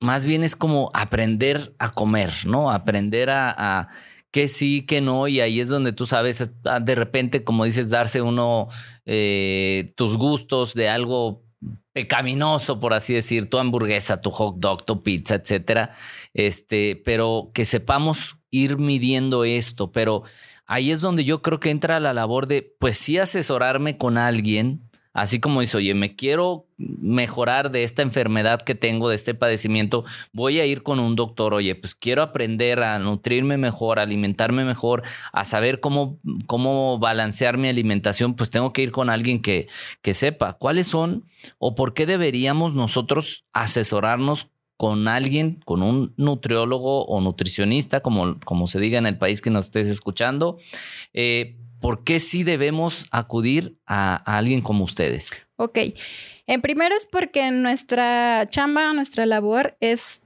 más 0.00 0.24
bien 0.24 0.44
es 0.44 0.54
como 0.54 0.92
aprender 0.94 1.74
a 1.80 1.90
comer, 1.90 2.30
¿no? 2.46 2.70
Aprender 2.70 3.30
a, 3.30 3.88
que 4.30 4.46
sí, 4.46 4.86
que 4.86 5.00
no, 5.00 5.26
y 5.26 5.40
ahí 5.40 5.58
es 5.58 5.66
donde 5.66 5.92
tú 5.92 6.06
sabes, 6.06 6.52
ah, 6.64 6.78
de 6.78 6.94
repente, 6.94 7.42
como 7.42 7.64
dices, 7.64 7.90
darse 7.90 8.22
uno 8.22 8.68
eh, 9.06 9.92
tus 9.96 10.16
gustos 10.16 10.74
de 10.74 10.88
algo 10.88 11.42
pecaminoso, 11.92 12.78
por 12.78 12.94
así 12.94 13.12
decir, 13.12 13.50
tu 13.50 13.58
hamburguesa, 13.58 14.20
tu 14.20 14.30
hot 14.30 14.58
dog, 14.58 14.84
tu 14.84 15.02
pizza, 15.02 15.34
etcétera. 15.34 15.90
Este, 16.32 16.94
pero 17.04 17.50
que 17.52 17.64
sepamos 17.64 18.36
ir 18.52 18.78
midiendo 18.78 19.42
esto. 19.44 19.90
Pero 19.90 20.22
ahí 20.66 20.92
es 20.92 21.00
donde 21.00 21.24
yo 21.24 21.42
creo 21.42 21.58
que 21.58 21.70
entra 21.70 21.98
la 21.98 22.12
labor 22.12 22.46
de, 22.46 22.76
pues 22.78 22.98
sí, 22.98 23.18
asesorarme 23.18 23.98
con 23.98 24.16
alguien 24.16 24.87
Así 25.20 25.40
como 25.40 25.60
dice, 25.60 25.76
oye, 25.76 25.94
me 25.94 26.14
quiero 26.14 26.66
mejorar 26.76 27.72
de 27.72 27.82
esta 27.82 28.02
enfermedad 28.02 28.62
que 28.62 28.76
tengo, 28.76 29.08
de 29.08 29.16
este 29.16 29.34
padecimiento, 29.34 30.04
voy 30.32 30.60
a 30.60 30.66
ir 30.66 30.84
con 30.84 31.00
un 31.00 31.16
doctor, 31.16 31.54
oye, 31.54 31.74
pues 31.74 31.96
quiero 31.96 32.22
aprender 32.22 32.84
a 32.84 33.00
nutrirme 33.00 33.56
mejor, 33.56 33.98
a 33.98 34.02
alimentarme 34.02 34.64
mejor, 34.64 35.02
a 35.32 35.44
saber 35.44 35.80
cómo, 35.80 36.20
cómo 36.46 37.00
balancear 37.00 37.58
mi 37.58 37.66
alimentación, 37.66 38.34
pues 38.34 38.48
tengo 38.48 38.72
que 38.72 38.82
ir 38.82 38.92
con 38.92 39.10
alguien 39.10 39.42
que, 39.42 39.66
que 40.02 40.14
sepa 40.14 40.54
cuáles 40.54 40.86
son 40.86 41.24
o 41.58 41.74
por 41.74 41.94
qué 41.94 42.06
deberíamos 42.06 42.74
nosotros 42.74 43.44
asesorarnos 43.52 44.46
con 44.76 45.08
alguien, 45.08 45.60
con 45.64 45.82
un 45.82 46.14
nutriólogo 46.16 47.04
o 47.06 47.20
nutricionista, 47.20 48.00
como, 48.00 48.38
como 48.44 48.68
se 48.68 48.78
diga 48.78 48.98
en 48.98 49.06
el 49.06 49.18
país 49.18 49.42
que 49.42 49.50
nos 49.50 49.66
estés 49.66 49.88
escuchando, 49.88 50.58
eh, 51.12 51.56
¿por 51.80 52.04
qué 52.04 52.20
sí 52.20 52.44
debemos 52.44 53.06
acudir 53.10 53.78
a, 53.86 54.16
alguien 54.36 54.60
como 54.60 54.84
ustedes? 54.84 55.46
Ok. 55.56 55.78
En 56.46 56.62
primero 56.62 56.96
es 56.96 57.06
porque 57.06 57.50
nuestra 57.50 58.46
chamba, 58.48 58.92
nuestra 58.92 59.26
labor 59.26 59.76
es 59.80 60.20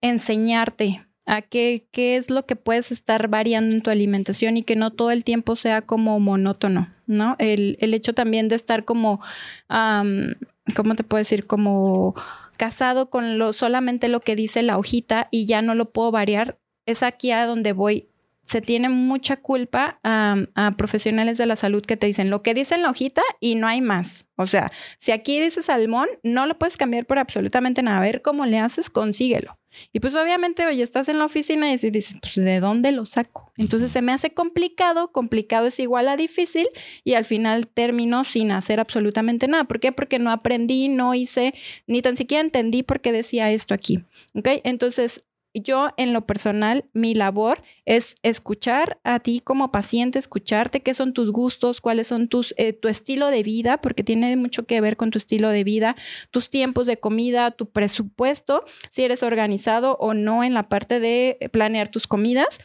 enseñarte 0.00 1.06
a 1.26 1.42
qué, 1.42 1.86
qué 1.92 2.16
es 2.16 2.30
lo 2.30 2.46
que 2.46 2.56
puedes 2.56 2.90
estar 2.90 3.28
variando 3.28 3.74
en 3.74 3.82
tu 3.82 3.90
alimentación 3.90 4.56
y 4.56 4.62
que 4.62 4.76
no 4.76 4.90
todo 4.90 5.10
el 5.10 5.24
tiempo 5.24 5.56
sea 5.56 5.82
como 5.82 6.18
monótono, 6.20 6.92
¿no? 7.06 7.36
El, 7.38 7.76
hecho 7.80 8.14
también 8.14 8.48
de 8.48 8.56
estar 8.56 8.84
como, 8.84 9.20
¿cómo 9.68 10.94
te 10.96 11.04
puedo 11.04 11.18
decir? 11.18 11.46
Como 11.46 12.14
casado 12.56 13.10
con 13.10 13.38
lo, 13.38 13.52
solamente 13.52 14.08
lo 14.08 14.20
que 14.20 14.36
dice 14.36 14.62
la 14.62 14.78
hojita 14.78 15.28
y 15.30 15.46
ya 15.46 15.62
no 15.62 15.74
lo 15.74 15.90
puedo 15.90 16.10
variar, 16.10 16.58
es 16.86 17.02
aquí 17.02 17.30
a 17.30 17.46
donde 17.46 17.72
voy 17.72 18.07
se 18.48 18.62
tiene 18.62 18.88
mucha 18.88 19.36
culpa 19.36 20.00
a, 20.02 20.74
profesionales 20.76 21.38
de 21.38 21.46
la 21.46 21.56
salud 21.56 21.82
que 21.82 21.96
te 21.96 22.06
dicen 22.06 22.30
lo 22.30 22.42
que 22.42 22.54
dice 22.54 22.74
en 22.74 22.82
la 22.82 22.90
hojita 22.90 23.22
y 23.40 23.56
no 23.56 23.66
hay 23.66 23.80
más. 23.82 24.26
O 24.36 24.46
sea, 24.46 24.72
si 24.98 25.12
aquí 25.12 25.40
dice 25.40 25.62
salmón, 25.62 26.08
no 26.22 26.46
lo 26.46 26.58
puedes 26.58 26.76
cambiar 26.76 27.06
por 27.06 27.18
absolutamente 27.18 27.82
nada. 27.82 27.98
A 27.98 28.02
ver 28.02 28.22
cómo 28.22 28.46
le 28.46 28.58
haces, 28.58 28.88
consíguelo. 28.88 29.58
Y 29.92 30.00
pues 30.00 30.14
obviamente, 30.14 30.66
oye, 30.66 30.82
estás 30.82 31.08
en 31.08 31.18
la 31.18 31.26
oficina 31.26 31.70
y 31.72 31.76
dices, 31.76 32.16
pues 32.20 32.34
¿de 32.36 32.58
dónde 32.58 32.90
lo 32.90 33.04
saco? 33.04 33.52
Entonces 33.56 33.92
se 33.92 34.02
me 34.02 34.12
hace 34.12 34.30
complicado, 34.30 35.12
complicado 35.12 35.66
es 35.66 35.78
igual 35.78 36.08
a 36.08 36.16
difícil 36.16 36.66
y 37.04 37.14
al 37.14 37.24
final 37.24 37.66
termino 37.68 38.24
sin 38.24 38.50
hacer 38.50 38.80
absolutamente 38.80 39.46
nada. 39.46 39.64
¿Por 39.64 39.78
qué? 39.78 39.92
Porque 39.92 40.18
no 40.18 40.30
aprendí, 40.30 40.88
no 40.88 41.14
hice, 41.14 41.54
ni 41.86 42.02
tan 42.02 42.16
siquiera 42.16 42.40
entendí 42.40 42.82
por 42.82 43.00
qué 43.00 43.12
decía 43.12 43.52
esto 43.52 43.74
aquí. 43.74 44.04
¿Ok? 44.34 44.48
Entonces 44.64 45.22
yo 45.54 45.90
en 45.96 46.12
lo 46.12 46.26
personal, 46.26 46.84
mi 46.92 47.14
labor 47.14 47.62
es 47.84 48.16
escuchar 48.22 49.00
a 49.04 49.20
ti 49.20 49.40
como 49.42 49.72
paciente, 49.72 50.18
escucharte 50.18 50.82
qué 50.82 50.94
son 50.94 51.12
tus 51.12 51.30
gustos, 51.30 51.80
cuáles 51.80 52.08
son 52.08 52.28
tus, 52.28 52.54
eh, 52.58 52.72
tu 52.72 52.88
estilo 52.88 53.28
de 53.28 53.42
vida, 53.42 53.80
porque 53.80 54.04
tiene 54.04 54.36
mucho 54.36 54.66
que 54.66 54.80
ver 54.80 54.96
con 54.96 55.10
tu 55.10 55.18
estilo 55.18 55.48
de 55.48 55.64
vida, 55.64 55.96
tus 56.30 56.50
tiempos 56.50 56.86
de 56.86 56.98
comida, 56.98 57.50
tu 57.50 57.70
presupuesto, 57.70 58.64
si 58.90 59.04
eres 59.04 59.22
organizado 59.22 59.96
o 60.00 60.14
no 60.14 60.44
en 60.44 60.54
la 60.54 60.68
parte 60.68 61.00
de 61.00 61.38
planear 61.52 61.88
tus 61.88 62.06
comidas. 62.06 62.58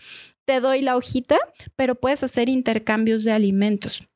Te 0.45 0.59
doy 0.59 0.81
la 0.81 0.97
hojita, 0.97 1.37
pero 1.75 1.95
puedes 1.95 2.21
hacer 2.23 2.49
intercambios 2.49 3.23
de 3.23 3.31
alimentos. 3.31 4.07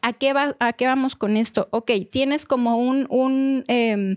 ¿A 0.00 0.12
qué, 0.12 0.32
va, 0.32 0.56
¿A 0.60 0.72
qué 0.72 0.86
vamos 0.86 1.14
con 1.14 1.36
esto? 1.36 1.68
Ok, 1.70 1.90
tienes 2.10 2.46
como 2.46 2.78
un, 2.78 3.06
un, 3.10 3.64
em, 3.68 4.16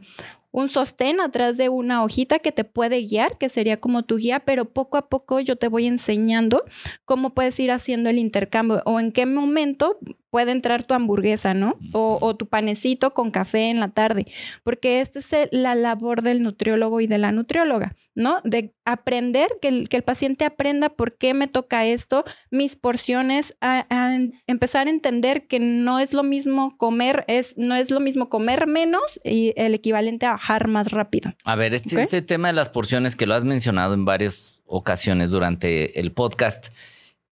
un 0.56 0.70
sostén 0.70 1.20
atrás 1.20 1.58
de 1.58 1.68
una 1.68 2.02
hojita 2.02 2.40
que 2.40 2.54
te 2.54 2.64
puede 2.64 3.02
guiar, 3.02 3.38
que 3.38 3.50
sería 3.50 3.78
como 3.78 4.04
tu 4.04 4.16
guía, 4.16 4.40
pero 4.40 4.64
poco 4.64 4.96
a 4.96 5.10
poco 5.10 5.42
yo 5.42 5.58
te 5.58 5.68
voy 5.68 5.86
enseñando 5.86 6.64
cómo 7.04 7.34
puedes 7.34 7.60
ir 7.60 7.72
haciendo 7.72 8.10
el 8.10 8.18
intercambio 8.18 8.82
o 8.86 9.02
en 9.02 9.12
qué 9.12 9.26
momento 9.26 10.00
puede 10.36 10.52
entrar 10.52 10.84
tu 10.84 10.94
hamburguesa, 10.94 11.54
¿no? 11.54 11.80
O, 11.94 12.36
tu 12.36 12.46
panecito 12.48 13.14
con 13.14 13.32
café 13.32 13.70
en 13.70 13.80
la 13.80 13.88
tarde, 13.88 14.28
porque 14.64 15.00
esta 15.00 15.20
es 15.20 15.32
la 15.54 15.76
labor 15.76 16.24
del 16.24 16.44
nutriólogo 16.44 17.00
y 17.00 17.08
de 17.08 17.18
la 17.18 17.32
nutrióloga, 17.32 17.96
¿no? 18.16 18.42
De 18.44 18.74
aprender, 18.84 19.48
que 19.62 19.70
el, 19.70 19.88
que 19.88 19.96
el 19.96 20.04
paciente 20.04 20.44
aprenda 20.44 20.90
por 20.90 21.16
qué 21.16 21.34
me 21.34 21.48
toca 21.48 21.86
esto, 21.86 22.26
mis 22.52 22.76
porciones, 22.76 23.56
a, 23.62 23.86
empezar 24.46 24.88
a 24.88 24.90
entender 24.90 25.48
que 25.48 25.62
no 25.62 26.00
es 26.00 26.12
lo 26.12 26.24
mismo 26.24 26.76
comer, 26.76 27.24
es, 27.30 27.54
no 27.56 27.74
es 27.74 27.90
lo 27.90 28.02
mismo 28.02 28.28
comer 28.28 28.68
menos 28.68 29.22
y 29.24 29.54
el 29.56 29.74
equivalente 29.74 30.26
a 30.26 30.32
bajar 30.32 30.68
más 30.68 30.92
rápido. 30.92 31.34
A 31.46 31.56
ver, 31.56 31.74
este, 31.74 32.02
este 32.02 32.22
tema 32.22 32.50
de 32.50 32.56
las 32.56 32.68
porciones 32.68 33.16
que 33.16 33.26
lo 33.26 33.36
has 33.36 33.46
mencionado 33.46 33.94
en 33.94 34.04
varias 34.04 34.60
ocasiones 34.66 35.30
durante 35.30 35.98
el 35.98 36.12
podcast, 36.12 36.74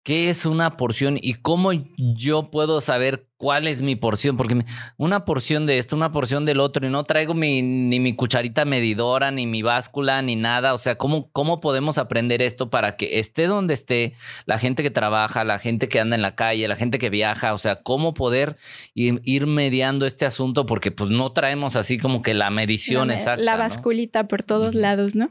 ¿qué 0.04 0.30
es 0.30 0.45
una 0.45 0.78
porción 0.78 1.18
y 1.20 1.36
cómo 1.36 1.72
yo 1.97 2.51
puedo 2.51 2.82
saber 2.82 3.30
cuál 3.44 3.68
es 3.68 3.82
mi 3.82 3.98
porción, 3.98 4.38
porque 4.38 4.64
una 4.96 5.26
porción 5.26 5.66
de 5.66 5.78
esto, 5.78 5.98
una 5.98 6.14
porción 6.14 6.46
del 6.46 6.62
otro, 6.62 6.88
y 6.88 6.89
no 6.89 7.04
traigo 7.04 7.34
ni 7.34 7.62
mi 8.00 8.16
cucharita 8.16 8.64
medidora, 8.64 9.32
ni 9.32 9.46
mi 9.46 9.62
báscula, 9.62 10.22
ni 10.22 10.38
nada. 10.38 10.74
O 10.74 10.78
sea, 10.78 10.96
¿cómo, 10.96 11.30
¿cómo 11.34 11.60
podemos 11.60 11.98
aprender 11.98 12.41
esto 12.41 12.70
para 12.70 12.96
que 12.96 13.20
esté 13.20 13.48
donde 13.48 13.74
esté 13.74 14.14
la 14.46 14.60
gente 14.60 14.82
que 14.82 14.91
trabaja, 14.91 15.44
la 15.44 15.60
gente 15.60 15.89
que 15.89 16.00
anda 16.00 16.16
en 16.16 16.22
la 16.22 16.36
calle, 16.36 16.70
la 16.70 16.78
gente 16.78 17.00
que 17.00 17.10
viaja? 17.10 17.54
O 17.54 17.58
sea, 17.58 17.82
¿cómo 17.84 18.14
poder 18.14 18.56
ir, 18.94 19.46
mediando 19.46 20.06
este 20.06 20.26
asunto? 20.26 20.66
Porque 20.66 20.91
pues 20.91 21.10
no 21.10 21.34
traemos 21.34 21.76
así 21.76 21.98
como 21.98 22.22
que 22.22 22.34
la 22.34 22.50
medición 22.50 23.12
exacta. 23.12 23.44
La 23.44 23.58
basculita 23.58 24.30
por 24.30 24.44
todos 24.44 24.74
lados, 24.74 25.16
¿no? 25.16 25.28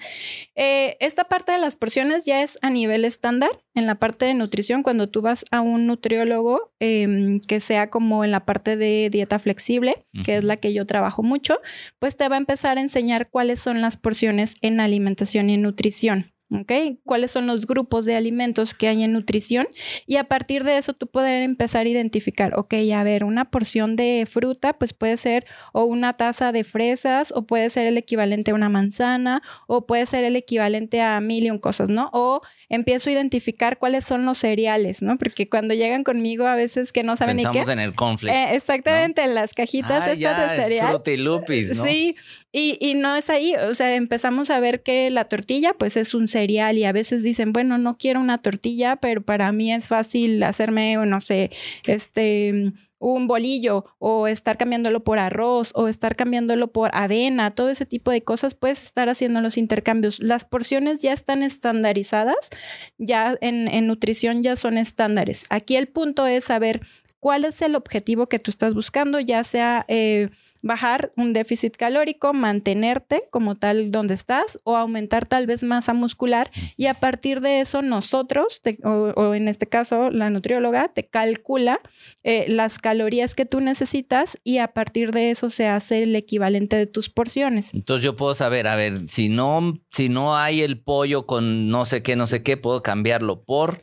Eh, 0.55 0.99
esta 1.01 1.25
parte 1.25 1.53
de 1.53 1.59
las 1.61 1.77
porciones 1.77 2.27
ya 2.27 2.43
es 2.43 2.59
a 2.61 2.69
nivel 2.69 3.07
estándar. 3.07 3.49
En 3.75 3.87
la 3.87 3.95
parte 3.95 4.27
de 4.27 4.35
nutrición, 4.35 4.83
cuando 4.83 5.09
tú 5.09 5.23
vas 5.23 5.47
a 5.51 5.63
un 5.63 5.87
nutriólogo 5.87 6.75
em, 6.79 7.41
que 7.41 7.59
sea 7.59 7.89
como 7.89 8.02
como 8.03 8.25
en 8.25 8.33
la 8.33 8.45
parte 8.45 8.77
de 8.77 9.11
dieta 9.13 9.39
flexible, 9.39 10.05
que 10.25 10.37
es 10.37 10.43
la 10.43 10.57
que 10.57 10.73
yo 10.75 10.87
trabajo 10.87 11.23
mucho, 11.23 11.61
pues 12.01 12.17
te 12.17 12.29
va 12.29 12.35
a 12.35 12.39
empezar 12.39 12.77
a 12.77 12.81
enseñar 12.81 13.31
cuáles 13.31 13.61
son 13.61 13.81
las 13.81 13.97
porciones 13.97 14.55
en 14.61 14.81
alimentación 14.81 15.49
y 15.51 15.57
nutrición. 15.57 16.33
¿ok? 16.61 16.73
¿Cuáles 17.05 17.31
son 17.31 17.47
los 17.47 17.67
grupos 17.67 18.05
de 18.05 18.17
alimentos 18.17 18.75
que 18.75 18.89
hay 18.89 19.03
en 19.03 19.13
nutrición? 19.13 19.69
Y 20.07 20.17
a 20.17 20.25
partir 20.25 20.65
de 20.65 20.79
eso 20.79 20.93
tú 20.93 21.07
poder 21.07 21.43
empezar 21.43 21.87
a 21.87 21.89
identificar, 21.89 22.53
ok, 22.59 22.75
a 22.95 23.05
ver, 23.05 23.25
una 23.25 23.51
porción 23.51 23.97
de 23.97 24.27
fruta, 24.31 24.75
pues 24.75 24.93
puede 24.93 25.17
ser 25.17 25.47
o 25.73 25.85
una 25.85 26.15
taza 26.15 26.53
de 26.53 26.65
fresas, 26.65 27.33
o 27.35 27.47
puede 27.47 27.71
ser 27.71 27.87
el 27.87 27.97
equivalente 27.97 28.51
a 28.51 28.55
una 28.55 28.69
manzana, 28.69 29.43
o 29.67 29.87
puede 29.87 30.07
ser 30.07 30.25
el 30.25 30.37
equivalente 30.37 31.01
a 31.01 31.21
mil 31.21 31.45
y 31.45 31.51
un 31.51 31.59
cosas, 31.59 31.89
¿no? 31.89 32.11
O 32.13 32.43
empiezo 32.73 33.11
a 33.11 33.12
identificar 33.12 33.79
cuáles 33.79 34.03
son 34.03 34.25
los 34.25 34.39
cereales, 34.39 35.03
¿no? 35.03 35.18
Porque 35.18 35.47
cuando 35.47 35.75
llegan 35.75 36.05
conmigo 36.05 36.47
a 36.47 36.55
veces 36.55 36.91
que 36.91 37.03
no 37.03 37.18
saben 37.18 37.37
ni 37.37 37.45
qué. 37.45 37.61
en 37.61 37.79
el 37.79 37.93
conflicto. 37.93 38.35
Eh, 38.37 38.57
exactamente, 38.57 39.23
en 39.23 39.35
las 39.35 39.53
cajitas 39.53 40.03
ah, 40.03 40.12
estas 40.12 40.51
de 40.51 40.57
cereal. 40.57 41.03
¿no? 41.75 41.85
Sí, 41.85 42.16
y, 42.51 42.79
y 42.81 42.95
no 42.95 43.14
es 43.14 43.29
ahí, 43.29 43.55
o 43.57 43.75
sea, 43.75 43.95
empezamos 43.95 44.49
a 44.49 44.59
ver 44.59 44.83
que 44.83 45.11
la 45.11 45.27
tortilla 45.27 45.75
pues 45.75 45.99
es 45.99 46.14
un 46.14 46.29
cereal 46.29 46.79
y 46.79 46.85
a 46.85 46.93
veces 46.93 47.23
dicen, 47.23 47.53
bueno, 47.53 47.77
no 47.77 47.99
quiero 47.99 48.20
una 48.20 48.39
tortilla, 48.39 48.97
pero 48.97 49.20
para 49.20 49.53
mí 49.53 49.70
es 49.70 49.89
fácil 49.89 50.43
hacerme, 50.43 50.97
no 50.97 51.20
sé, 51.20 51.51
este 51.85 52.73
un 53.03 53.27
bolillo 53.27 53.85
o 53.99 54.29
estar 54.29 54.57
cambiándolo 54.57 55.03
por 55.03 55.19
arroz 55.19 55.73
o 55.75 55.89
estar 55.89 56.15
cambiándolo 56.17 56.73
por 56.73 56.91
avena, 56.95 57.51
todo 57.51 57.69
ese 57.69 57.85
tipo 57.85 58.11
de 58.11 58.23
cosas, 58.23 58.55
puedes 58.55 58.83
estar 58.83 59.09
haciendo 59.09 59.41
los 59.41 59.59
intercambios. 59.59 60.21
Las 60.23 60.45
porciones 60.45 61.03
ya 61.03 61.13
están 61.13 61.43
estandarizadas, 61.43 62.49
ya 62.99 63.37
en, 63.41 63.69
en 63.69 63.87
nutrición 63.87 64.43
ya 64.43 64.57
son 64.57 64.79
estándares. 64.79 65.45
Aquí 65.51 65.77
el 65.77 65.89
punto 65.89 66.27
es 66.27 66.45
saber 66.45 66.81
cuál 67.19 67.45
es 67.45 67.61
el 67.61 67.75
objetivo 67.75 68.29
que 68.29 68.39
tú 68.39 68.51
estás 68.51 68.75
buscando, 68.75 69.21
ya 69.21 69.45
sea... 69.45 69.85
Eh, 69.89 70.31
bajar 70.63 71.13
un 71.17 71.33
déficit 71.33 71.77
calórico, 71.77 72.33
mantenerte 72.33 73.25
como 73.31 73.57
tal 73.57 73.91
donde 73.91 74.15
estás 74.15 74.59
o 74.65 74.77
aumentar 74.77 75.27
tal 75.27 75.47
vez 75.47 75.63
masa 75.63 75.93
muscular 75.93 76.51
y 76.77 76.87
a 76.87 76.95
partir 76.95 77.41
de 77.41 77.61
eso 77.61 77.83
nosotros, 77.83 78.63
o, 78.85 79.35
en 79.35 79.49
este 79.49 79.69
caso 79.69 80.11
la 80.11 80.31
nutrióloga, 80.31 80.89
te 80.89 81.07
calcula 81.07 81.81
eh, 82.23 82.47
las 82.49 82.79
calorías 82.79 83.35
que 83.35 83.45
tú 83.45 83.61
necesitas 83.61 84.39
y 84.45 84.59
a 84.59 84.69
partir 84.69 85.13
de 85.13 85.31
eso 85.31 85.51
se 85.51 85.67
hace 85.67 86.05
el 86.05 86.15
equivalente 86.17 86.77
de 86.77 86.87
tus 86.87 87.09
porciones. 87.09 87.75
Entonces 87.75 88.05
yo 88.05 88.17
puedo 88.17 88.35
saber, 88.35 88.67
a 88.69 88.77
ver, 88.77 89.09
si 89.09 89.29
no, 89.29 89.81
si 89.91 90.09
no 90.09 90.37
hay 90.37 90.63
el 90.63 90.81
pollo 90.81 91.27
con 91.27 91.69
no 91.69 91.85
sé 91.85 92.03
qué, 92.03 92.17
no 92.17 92.27
sé 92.27 92.43
qué, 92.43 92.57
puedo 92.57 92.83
cambiarlo 92.83 93.43
por 93.45 93.81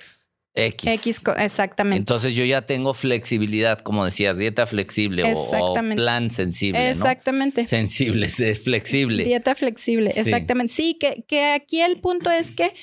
X. 0.56 1.06
X, 1.06 1.22
exactamente. 1.38 2.00
Entonces 2.00 2.34
yo 2.34 2.44
ya 2.44 2.64
tengo 2.66 2.94
flexibilidad, 2.94 3.80
como 3.80 4.04
decías, 4.04 4.38
dieta 4.38 4.66
flexible 4.68 5.24
o, 5.36 5.74
plan 5.96 6.32
sensible. 6.32 6.90
Exactamente. 6.90 7.68
Sensible, 7.68 8.28
flexible. 8.64 9.24
Dieta 9.24 9.56
flexible, 9.56 10.12
exactamente. 10.16 10.74
Sí, 10.74 10.96
que, 11.00 11.24
que 11.28 11.52
aquí 11.52 11.82
el 11.82 12.00
punto 12.00 12.32
es 12.32 12.52
que 12.52 12.74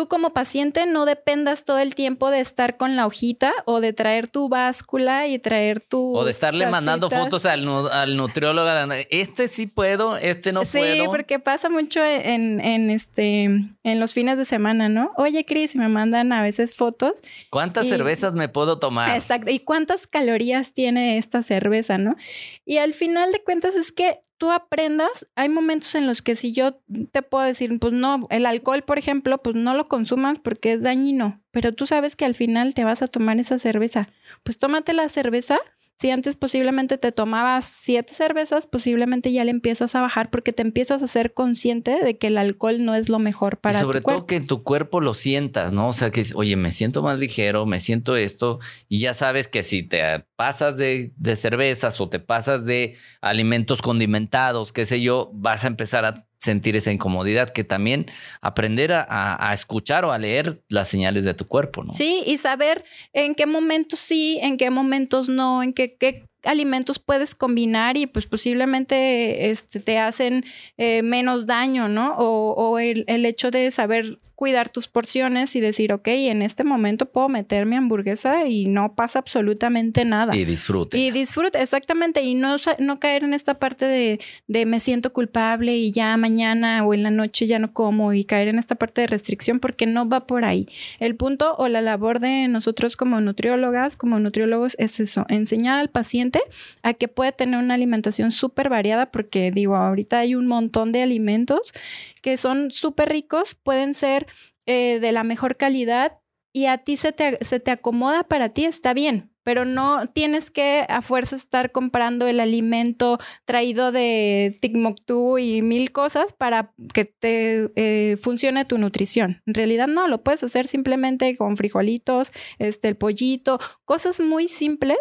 tú 0.00 0.08
como 0.08 0.32
paciente 0.32 0.86
no 0.86 1.04
dependas 1.04 1.66
todo 1.66 1.78
el 1.78 1.94
tiempo 1.94 2.30
de 2.30 2.40
estar 2.40 2.78
con 2.78 2.96
la 2.96 3.06
hojita 3.06 3.52
o 3.66 3.82
de 3.82 3.92
traer 3.92 4.30
tu 4.30 4.48
báscula 4.48 5.26
y 5.26 5.38
traer 5.38 5.82
tu... 5.82 6.16
O 6.16 6.24
de 6.24 6.30
estarle 6.30 6.66
mandando 6.68 7.10
fotos 7.10 7.44
al, 7.44 7.68
al, 7.92 8.16
nutriólogo. 8.16 8.66
Este 9.10 9.46
sí 9.48 9.66
puedo, 9.66 10.16
este 10.16 10.54
no 10.54 10.62
puedo. 10.62 10.94
Sí, 10.94 11.02
porque 11.10 11.38
pasa 11.38 11.68
mucho 11.68 12.02
en, 12.02 12.62
en, 12.62 12.88
este, 12.88 13.44
en 13.44 14.00
los 14.00 14.14
fines 14.14 14.38
de 14.38 14.46
semana, 14.46 14.88
¿no? 14.88 15.12
Oye, 15.18 15.44
Cris, 15.44 15.76
me 15.76 15.88
mandan 15.88 16.32
a 16.32 16.42
veces 16.42 16.74
fotos. 16.74 17.12
¿Cuántas 17.50 17.86
cervezas 17.86 18.34
me 18.34 18.48
puedo 18.48 18.78
tomar? 18.78 19.14
Exacto. 19.14 19.50
¿Y 19.50 19.58
cuántas 19.58 20.06
calorías 20.06 20.72
tiene 20.72 21.18
esta 21.18 21.42
cerveza, 21.42 21.98
no? 21.98 22.16
Y 22.64 22.78
al 22.78 22.94
final 22.94 23.32
de 23.32 23.44
cuentas 23.44 23.76
es 23.76 23.92
que 23.92 24.20
tú 24.40 24.50
aprendas, 24.50 25.26
hay 25.36 25.50
momentos 25.50 25.94
en 25.94 26.06
los 26.06 26.22
que 26.22 26.34
si 26.34 26.52
yo 26.52 26.80
te 27.12 27.20
puedo 27.20 27.44
decir, 27.44 27.78
pues 27.78 27.92
no, 27.92 28.26
el 28.30 28.46
alcohol, 28.46 28.82
por 28.82 28.96
ejemplo, 28.96 29.36
pues 29.36 29.54
no 29.54 29.74
lo 29.74 29.84
consumas 29.84 30.38
porque 30.38 30.72
es 30.72 30.80
dañino, 30.80 31.42
pero 31.50 31.74
tú 31.74 31.86
sabes 31.86 32.16
que 32.16 32.24
al 32.24 32.34
final 32.34 32.72
te 32.72 32.82
vas 32.82 33.02
a 33.02 33.06
tomar 33.06 33.38
esa 33.38 33.58
cerveza. 33.58 34.08
Pues 34.42 34.56
tómate 34.56 34.94
la 34.94 35.10
cerveza 35.10 35.58
si 36.00 36.10
antes 36.10 36.36
posiblemente 36.36 36.96
te 36.96 37.12
tomabas 37.12 37.66
siete 37.66 38.14
cervezas, 38.14 38.66
posiblemente 38.66 39.32
ya 39.32 39.44
le 39.44 39.50
empiezas 39.50 39.94
a 39.94 40.00
bajar 40.00 40.30
porque 40.30 40.54
te 40.54 40.62
empiezas 40.62 41.02
a 41.02 41.06
ser 41.06 41.34
consciente 41.34 42.02
de 42.02 42.16
que 42.16 42.28
el 42.28 42.38
alcohol 42.38 42.82
no 42.82 42.94
es 42.94 43.10
lo 43.10 43.18
mejor 43.18 43.58
para 43.58 43.80
y 43.80 43.82
sobre 43.82 44.00
todo 44.00 44.24
que 44.24 44.40
tu 44.40 44.62
cuerpo 44.62 45.02
lo 45.02 45.12
sientas, 45.12 45.74
¿no? 45.74 45.88
O 45.88 45.92
sea, 45.92 46.10
que, 46.10 46.24
oye, 46.34 46.56
me 46.56 46.72
siento 46.72 47.02
más 47.02 47.18
ligero, 47.18 47.66
me 47.66 47.80
siento 47.80 48.16
esto, 48.16 48.60
y 48.88 49.00
ya 49.00 49.12
sabes 49.12 49.46
que 49.46 49.62
si 49.62 49.82
te 49.82 50.24
pasas 50.36 50.78
de, 50.78 51.12
de 51.16 51.36
cervezas 51.36 52.00
o 52.00 52.08
te 52.08 52.18
pasas 52.18 52.64
de 52.64 52.96
alimentos 53.20 53.82
condimentados, 53.82 54.72
qué 54.72 54.86
sé 54.86 55.02
yo, 55.02 55.30
vas 55.34 55.64
a 55.64 55.66
empezar 55.66 56.06
a 56.06 56.29
sentir 56.40 56.74
esa 56.74 56.90
incomodidad, 56.90 57.50
que 57.50 57.64
también 57.64 58.06
aprender 58.40 58.92
a, 58.92 59.50
escuchar 59.52 60.04
o 60.04 60.12
a 60.12 60.18
leer 60.18 60.62
las 60.68 60.88
señales 60.88 61.24
de 61.24 61.34
tu 61.34 61.46
cuerpo, 61.46 61.84
¿no? 61.84 61.92
Sí, 61.92 62.22
y 62.26 62.38
saber 62.38 62.84
en 63.12 63.34
qué 63.34 63.46
momentos 63.46 63.98
sí, 64.00 64.38
en 64.42 64.56
qué 64.56 64.70
momentos 64.70 65.28
no, 65.28 65.62
en 65.62 65.74
qué, 65.74 65.96
qué 65.96 66.24
alimentos 66.44 66.98
puedes 66.98 67.34
combinar 67.34 67.98
y 67.98 68.06
pues 68.06 68.24
posiblemente 68.24 69.50
este, 69.50 69.80
te 69.80 69.98
hacen 69.98 70.44
eh, 70.78 71.02
menos 71.02 71.44
daño, 71.44 71.88
¿no? 71.88 72.16
O, 72.16 72.54
o 72.54 72.78
el, 72.78 73.04
el 73.06 73.26
hecho 73.26 73.50
de 73.50 73.70
saber 73.70 74.18
cuidar 74.40 74.70
tus 74.70 74.88
porciones 74.88 75.54
y 75.54 75.60
decir, 75.60 75.92
ok, 75.92 76.08
en 76.08 76.40
este 76.40 76.64
momento 76.64 77.04
puedo 77.04 77.28
meter 77.28 77.66
mi 77.66 77.76
hamburguesa 77.76 78.48
y 78.48 78.64
no 78.64 78.94
pasa 78.94 79.18
absolutamente 79.18 80.06
nada. 80.06 80.34
Y 80.34 80.46
disfrute. 80.46 80.96
Y 80.96 81.10
disfrute, 81.10 81.60
exactamente. 81.60 82.22
Y 82.22 82.34
no, 82.34 82.56
no 82.78 82.98
caer 82.98 83.22
en 83.22 83.34
esta 83.34 83.58
parte 83.58 83.84
de, 83.84 84.18
de 84.48 84.64
me 84.64 84.80
siento 84.80 85.12
culpable 85.12 85.76
y 85.76 85.92
ya 85.92 86.16
mañana 86.16 86.86
o 86.86 86.94
en 86.94 87.02
la 87.02 87.10
noche 87.10 87.46
ya 87.46 87.58
no 87.58 87.74
como 87.74 88.14
y 88.14 88.24
caer 88.24 88.48
en 88.48 88.58
esta 88.58 88.76
parte 88.76 89.02
de 89.02 89.08
restricción 89.08 89.60
porque 89.60 89.84
no 89.84 90.08
va 90.08 90.26
por 90.26 90.46
ahí. 90.46 90.66
El 91.00 91.16
punto 91.16 91.54
o 91.58 91.68
la 91.68 91.82
labor 91.82 92.18
de 92.18 92.48
nosotros 92.48 92.96
como 92.96 93.20
nutriólogas, 93.20 93.94
como 93.94 94.18
nutriólogos, 94.20 94.74
es 94.78 95.00
eso, 95.00 95.26
enseñar 95.28 95.76
al 95.76 95.90
paciente 95.90 96.40
a 96.82 96.94
que 96.94 97.08
puede 97.08 97.32
tener 97.32 97.60
una 97.62 97.74
alimentación 97.74 98.30
súper 98.30 98.70
variada 98.70 99.10
porque 99.10 99.50
digo, 99.50 99.76
ahorita 99.76 100.20
hay 100.20 100.34
un 100.34 100.46
montón 100.46 100.92
de 100.92 101.02
alimentos 101.02 101.74
que 102.20 102.36
son 102.36 102.70
súper 102.70 103.08
ricos, 103.08 103.54
pueden 103.54 103.94
ser 103.94 104.26
eh, 104.66 104.98
de 105.00 105.12
la 105.12 105.24
mejor 105.24 105.56
calidad 105.56 106.18
y 106.52 106.66
a 106.66 106.78
ti 106.78 106.96
se 106.96 107.12
te, 107.12 107.38
se 107.44 107.60
te 107.60 107.70
acomoda 107.70 108.24
para 108.24 108.50
ti, 108.50 108.64
está 108.64 108.94
bien 108.94 109.30
pero 109.42 109.64
no 109.64 110.06
tienes 110.08 110.50
que 110.50 110.84
a 110.88 111.02
fuerza 111.02 111.36
estar 111.36 111.72
comprando 111.72 112.26
el 112.26 112.40
alimento 112.40 113.18
traído 113.44 113.90
de 113.92 114.58
Timbuktu 114.60 115.38
y 115.38 115.62
mil 115.62 115.92
cosas 115.92 116.32
para 116.32 116.72
que 116.92 117.04
te 117.04 117.70
eh, 117.76 118.16
funcione 118.20 118.64
tu 118.64 118.78
nutrición. 118.78 119.42
En 119.46 119.54
realidad 119.54 119.88
no, 119.88 120.08
lo 120.08 120.22
puedes 120.22 120.42
hacer 120.42 120.66
simplemente 120.66 121.36
con 121.36 121.56
frijolitos, 121.56 122.32
este, 122.58 122.88
el 122.88 122.96
pollito, 122.96 123.58
cosas 123.84 124.20
muy 124.20 124.48
simples 124.48 124.98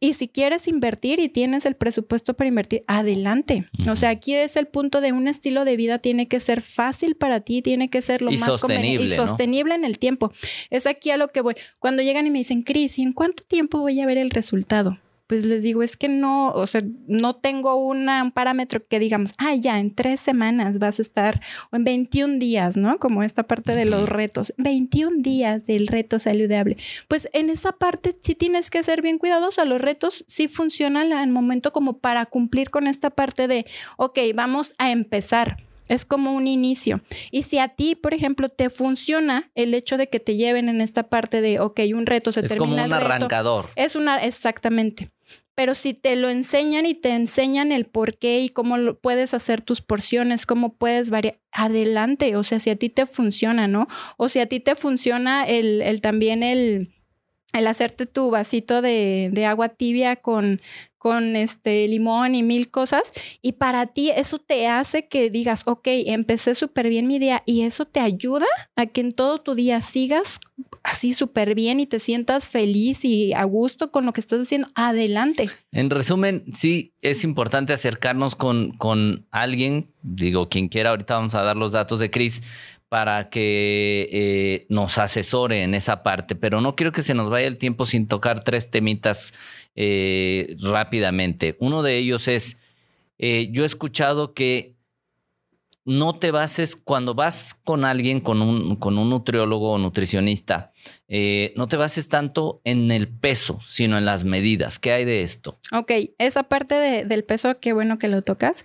y 0.00 0.14
si 0.14 0.28
quieres 0.28 0.68
invertir 0.68 1.20
y 1.20 1.28
tienes 1.28 1.66
el 1.66 1.74
presupuesto 1.74 2.34
para 2.34 2.48
invertir, 2.48 2.82
adelante. 2.86 3.68
O 3.90 3.96
sea, 3.96 4.10
aquí 4.10 4.34
es 4.34 4.56
el 4.56 4.66
punto 4.66 5.00
de 5.00 5.12
un 5.12 5.28
estilo 5.28 5.64
de 5.64 5.76
vida 5.76 5.98
tiene 5.98 6.28
que 6.28 6.40
ser 6.40 6.60
fácil 6.60 7.16
para 7.16 7.40
ti, 7.40 7.62
tiene 7.62 7.88
que 7.88 8.02
ser 8.02 8.22
lo 8.22 8.30
más 8.30 8.40
sostenible 8.40 9.06
y 9.06 9.16
sostenible 9.16 9.74
en 9.74 9.84
el 9.84 9.98
tiempo. 9.98 10.32
Es 10.70 10.86
aquí 10.86 11.10
a 11.10 11.16
lo 11.16 11.28
que 11.28 11.40
voy. 11.40 11.54
Cuando 11.78 12.02
llegan 12.02 12.26
y 12.26 12.30
me 12.30 12.38
dicen, 12.38 12.62
Cris, 12.62 12.98
¿y 12.98 13.02
en 13.02 13.12
cuánto 13.12 13.42
tiempo 13.44 13.78
voy 13.78 14.00
a 14.00 14.06
ver 14.06 14.18
el 14.18 14.30
resultado? 14.30 14.98
Pues 15.26 15.44
les 15.44 15.62
digo, 15.62 15.82
es 15.82 15.96
que 15.96 16.08
no, 16.08 16.50
o 16.52 16.66
sea, 16.66 16.82
no 17.06 17.36
tengo 17.36 17.74
una, 17.76 18.22
un 18.22 18.30
parámetro 18.30 18.80
que 18.82 18.98
digamos, 18.98 19.32
ah, 19.38 19.54
ya, 19.54 19.78
en 19.78 19.94
tres 19.94 20.20
semanas 20.20 20.78
vas 20.78 20.98
a 20.98 21.02
estar, 21.02 21.40
o 21.72 21.76
en 21.76 21.84
21 21.84 22.38
días, 22.38 22.76
¿no? 22.76 22.98
Como 22.98 23.22
esta 23.22 23.42
parte 23.42 23.74
de 23.74 23.84
los 23.84 24.08
retos, 24.08 24.54
21 24.58 25.22
días 25.22 25.66
del 25.66 25.88
reto 25.88 26.18
saludable. 26.18 26.76
Pues 27.08 27.28
en 27.32 27.50
esa 27.50 27.72
parte 27.72 28.16
sí 28.22 28.34
tienes 28.34 28.70
que 28.70 28.82
ser 28.82 29.02
bien 29.02 29.18
cuidadosa, 29.18 29.64
los 29.64 29.80
retos 29.80 30.24
sí 30.28 30.46
funcionan 30.48 31.12
al 31.12 31.30
momento 31.30 31.72
como 31.72 31.98
para 31.98 32.26
cumplir 32.26 32.70
con 32.70 32.86
esta 32.86 33.10
parte 33.10 33.48
de, 33.48 33.66
ok, 33.96 34.18
vamos 34.34 34.74
a 34.78 34.90
empezar. 34.92 35.62
Es 35.88 36.04
como 36.04 36.32
un 36.32 36.48
inicio. 36.48 37.00
Y 37.30 37.44
si 37.44 37.60
a 37.60 37.68
ti, 37.68 37.94
por 37.94 38.12
ejemplo, 38.12 38.48
te 38.48 38.70
funciona 38.70 39.52
el 39.54 39.72
hecho 39.72 39.96
de 39.96 40.08
que 40.08 40.18
te 40.18 40.36
lleven 40.36 40.68
en 40.68 40.80
esta 40.80 41.04
parte 41.04 41.40
de, 41.40 41.60
ok, 41.60 41.80
un 41.94 42.06
reto 42.06 42.32
se 42.32 42.42
termina. 42.42 42.56
Es 42.56 42.58
como 42.58 42.84
un 42.86 42.92
arrancador. 42.92 43.70
Es 43.76 43.94
una, 43.94 44.16
exactamente 44.16 45.10
pero 45.56 45.74
si 45.74 45.94
te 45.94 46.14
lo 46.16 46.28
enseñan 46.28 46.84
y 46.84 46.94
te 46.94 47.10
enseñan 47.10 47.72
el 47.72 47.86
por 47.86 48.18
qué 48.18 48.40
y 48.40 48.50
cómo 48.50 48.94
puedes 48.94 49.32
hacer 49.32 49.62
tus 49.62 49.80
porciones, 49.80 50.44
cómo 50.44 50.74
puedes 50.74 51.08
variar, 51.08 51.40
adelante, 51.50 52.36
o 52.36 52.44
sea, 52.44 52.60
si 52.60 52.68
a 52.68 52.76
ti 52.76 52.90
te 52.90 53.06
funciona, 53.06 53.66
¿no? 53.66 53.88
O 54.18 54.28
si 54.28 54.38
a 54.38 54.46
ti 54.46 54.60
te 54.60 54.76
funciona 54.76 55.44
el, 55.44 55.80
el 55.80 56.02
también 56.02 56.42
el, 56.42 56.94
el 57.54 57.66
hacerte 57.66 58.04
tu 58.04 58.30
vasito 58.30 58.82
de, 58.82 59.30
de, 59.32 59.46
agua 59.46 59.70
tibia 59.70 60.16
con, 60.16 60.60
con 60.98 61.36
este 61.36 61.86
limón 61.88 62.34
y 62.34 62.42
mil 62.42 62.70
cosas. 62.70 63.12
Y 63.42 63.52
para 63.52 63.86
ti 63.86 64.10
eso 64.10 64.38
te 64.38 64.66
hace 64.66 65.08
que 65.08 65.30
digas, 65.30 65.62
ok, 65.66 65.86
empecé 66.06 66.54
súper 66.54 66.88
bien 66.88 67.06
mi 67.06 67.18
día 67.18 67.42
y 67.46 67.62
eso 67.62 67.84
te 67.84 68.00
ayuda 68.00 68.46
a 68.74 68.86
que 68.86 69.00
en 69.00 69.12
todo 69.12 69.40
tu 69.40 69.54
día 69.54 69.80
sigas 69.82 70.40
así 70.82 71.12
súper 71.12 71.54
bien 71.54 71.80
y 71.80 71.86
te 71.86 71.98
sientas 71.98 72.50
feliz 72.50 73.04
y 73.04 73.32
a 73.32 73.44
gusto 73.44 73.90
con 73.90 74.06
lo 74.06 74.12
que 74.12 74.20
estás 74.20 74.40
haciendo. 74.40 74.68
Adelante. 74.74 75.50
En 75.72 75.90
resumen, 75.90 76.44
sí, 76.54 76.94
es 77.00 77.24
importante 77.24 77.72
acercarnos 77.72 78.36
con, 78.36 78.72
con 78.72 79.26
alguien, 79.30 79.86
digo, 80.02 80.48
quien 80.48 80.68
quiera, 80.68 80.90
ahorita 80.90 81.16
vamos 81.16 81.34
a 81.34 81.42
dar 81.42 81.56
los 81.56 81.72
datos 81.72 81.98
de 81.98 82.10
Cris, 82.10 82.42
para 82.88 83.30
que 83.30 84.08
eh, 84.12 84.66
nos 84.68 84.98
asesore 84.98 85.62
en 85.62 85.74
esa 85.74 86.02
parte, 86.02 86.36
pero 86.36 86.60
no 86.60 86.76
quiero 86.76 86.92
que 86.92 87.02
se 87.02 87.14
nos 87.14 87.30
vaya 87.30 87.48
el 87.48 87.58
tiempo 87.58 87.84
sin 87.84 88.06
tocar 88.06 88.44
tres 88.44 88.70
temitas 88.70 89.34
eh, 89.74 90.54
rápidamente. 90.60 91.56
Uno 91.58 91.82
de 91.82 91.98
ellos 91.98 92.28
es, 92.28 92.58
eh, 93.18 93.48
yo 93.50 93.64
he 93.64 93.66
escuchado 93.66 94.34
que 94.34 94.76
no 95.84 96.14
te 96.18 96.32
bases 96.32 96.74
cuando 96.74 97.14
vas 97.14 97.54
con 97.54 97.84
alguien, 97.84 98.20
con 98.20 98.42
un, 98.42 98.76
con 98.76 98.98
un 98.98 99.10
nutriólogo 99.10 99.72
o 99.72 99.78
nutricionista, 99.78 100.72
no 101.54 101.68
te 101.68 101.76
bases 101.76 102.08
tanto 102.08 102.60
en 102.64 102.90
el 102.90 103.06
peso, 103.06 103.60
sino 103.68 103.96
en 103.96 104.04
las 104.04 104.24
medidas. 104.24 104.80
¿Qué 104.80 104.90
hay 104.90 105.04
de 105.04 105.22
esto? 105.22 105.60
Ok, 105.72 105.92
esa 106.18 106.44
parte 106.44 107.04
del 107.04 107.22
peso, 107.22 107.60
qué 107.60 107.72
bueno 107.72 107.98
que 107.98 108.08
lo 108.08 108.22
tocas. 108.22 108.64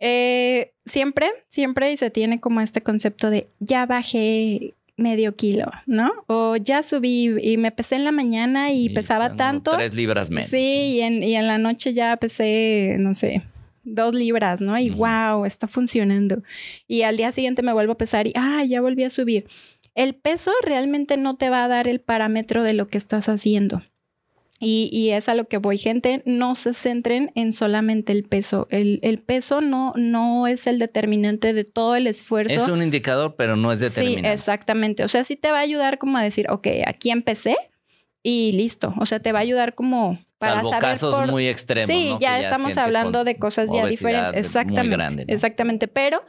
Eh, 0.00 0.72
siempre, 0.86 1.30
siempre 1.48 1.96
se 1.96 2.10
tiene 2.10 2.40
como 2.40 2.60
este 2.60 2.82
concepto 2.82 3.30
de 3.30 3.48
ya 3.58 3.86
bajé 3.86 4.74
medio 4.96 5.34
kilo, 5.34 5.70
¿no? 5.86 6.12
O 6.26 6.56
ya 6.56 6.82
subí 6.82 7.34
y 7.40 7.56
me 7.56 7.72
pesé 7.72 7.96
en 7.96 8.04
la 8.04 8.12
mañana 8.12 8.72
y, 8.72 8.90
pesaba 8.90 9.36
tanto. 9.36 9.72
Tres 9.72 9.94
libras 9.94 10.30
menos. 10.30 10.50
Sí, 10.50 10.96
y 10.96 11.00
en, 11.00 11.22
y 11.22 11.34
en 11.34 11.46
la 11.46 11.58
noche 11.58 11.94
ya 11.94 12.16
pesé, 12.16 12.96
no 12.98 13.14
sé, 13.14 13.42
dos 13.82 14.14
libras, 14.14 14.60
¿no? 14.60 14.78
Y 14.78 14.90
wow, 14.90 15.44
está 15.44 15.68
funcionando. 15.68 16.42
Y 16.86 17.02
al 17.02 17.16
día 17.16 17.32
siguiente 17.32 17.62
me 17.62 17.72
vuelvo 17.72 17.92
a 17.92 17.98
pesar 17.98 18.26
y, 18.26 18.32
ah, 18.36 18.64
ya 18.64 18.80
volví 18.80 19.04
a 19.04 19.10
subir. 19.10 19.46
El 19.94 20.14
peso 20.14 20.52
realmente 20.62 21.16
no 21.16 21.36
te 21.36 21.50
va 21.50 21.64
a 21.64 21.68
dar 21.68 21.86
el 21.86 22.00
parámetro 22.00 22.62
de 22.62 22.74
lo 22.74 22.88
que 22.88 22.98
estás 22.98 23.28
haciendo. 23.28 23.82
Y, 24.60 25.10
es 25.10 25.28
a 25.28 25.34
lo 25.34 25.46
que 25.46 25.58
voy, 25.58 25.76
gente, 25.76 26.22
no 26.24 26.54
se 26.54 26.72
centren 26.72 27.32
en 27.34 27.52
solamente 27.52 28.12
el 28.12 28.22
peso. 28.22 28.66
El, 28.70 29.18
peso 29.18 29.60
no, 29.60 29.92
no 29.96 30.46
es 30.46 30.66
el 30.66 30.78
determinante 30.78 31.52
de 31.52 31.64
todo 31.64 31.96
el 31.96 32.06
esfuerzo. 32.06 32.56
Es 32.56 32.68
un 32.68 32.82
indicador, 32.82 33.34
pero 33.36 33.56
no 33.56 33.72
es 33.72 33.80
determinante. 33.80 34.28
Sí, 34.28 34.32
exactamente. 34.32 35.04
O 35.04 35.08
sea, 35.08 35.22
sí 35.24 35.36
te 35.36 35.50
va 35.50 35.58
a 35.58 35.62
ayudar 35.62 35.98
como 35.98 36.16
a 36.16 36.22
decir, 36.22 36.46
ok, 36.48 36.68
aquí 36.86 37.10
empecé, 37.10 37.56
y 38.26 38.52
listo. 38.52 38.94
O 38.98 39.06
sea, 39.06 39.20
te 39.20 39.32
va 39.32 39.40
a 39.40 39.42
ayudar 39.42 39.74
como 39.74 40.18
para 40.38 40.54
Salvo 40.54 40.70
casos 40.70 41.30
muy 41.30 41.46
extremos. 41.46 41.94
Sí, 41.94 42.16
ya 42.18 42.40
estamos 42.40 42.76
hablando 42.78 43.22
de 43.22 43.36
cosas 43.36 43.68
ya 43.70 43.86
diferentes. 43.86 44.46
Exactamente. 44.46 45.24
Exactamente. 45.28 45.88
Pero 45.88 46.24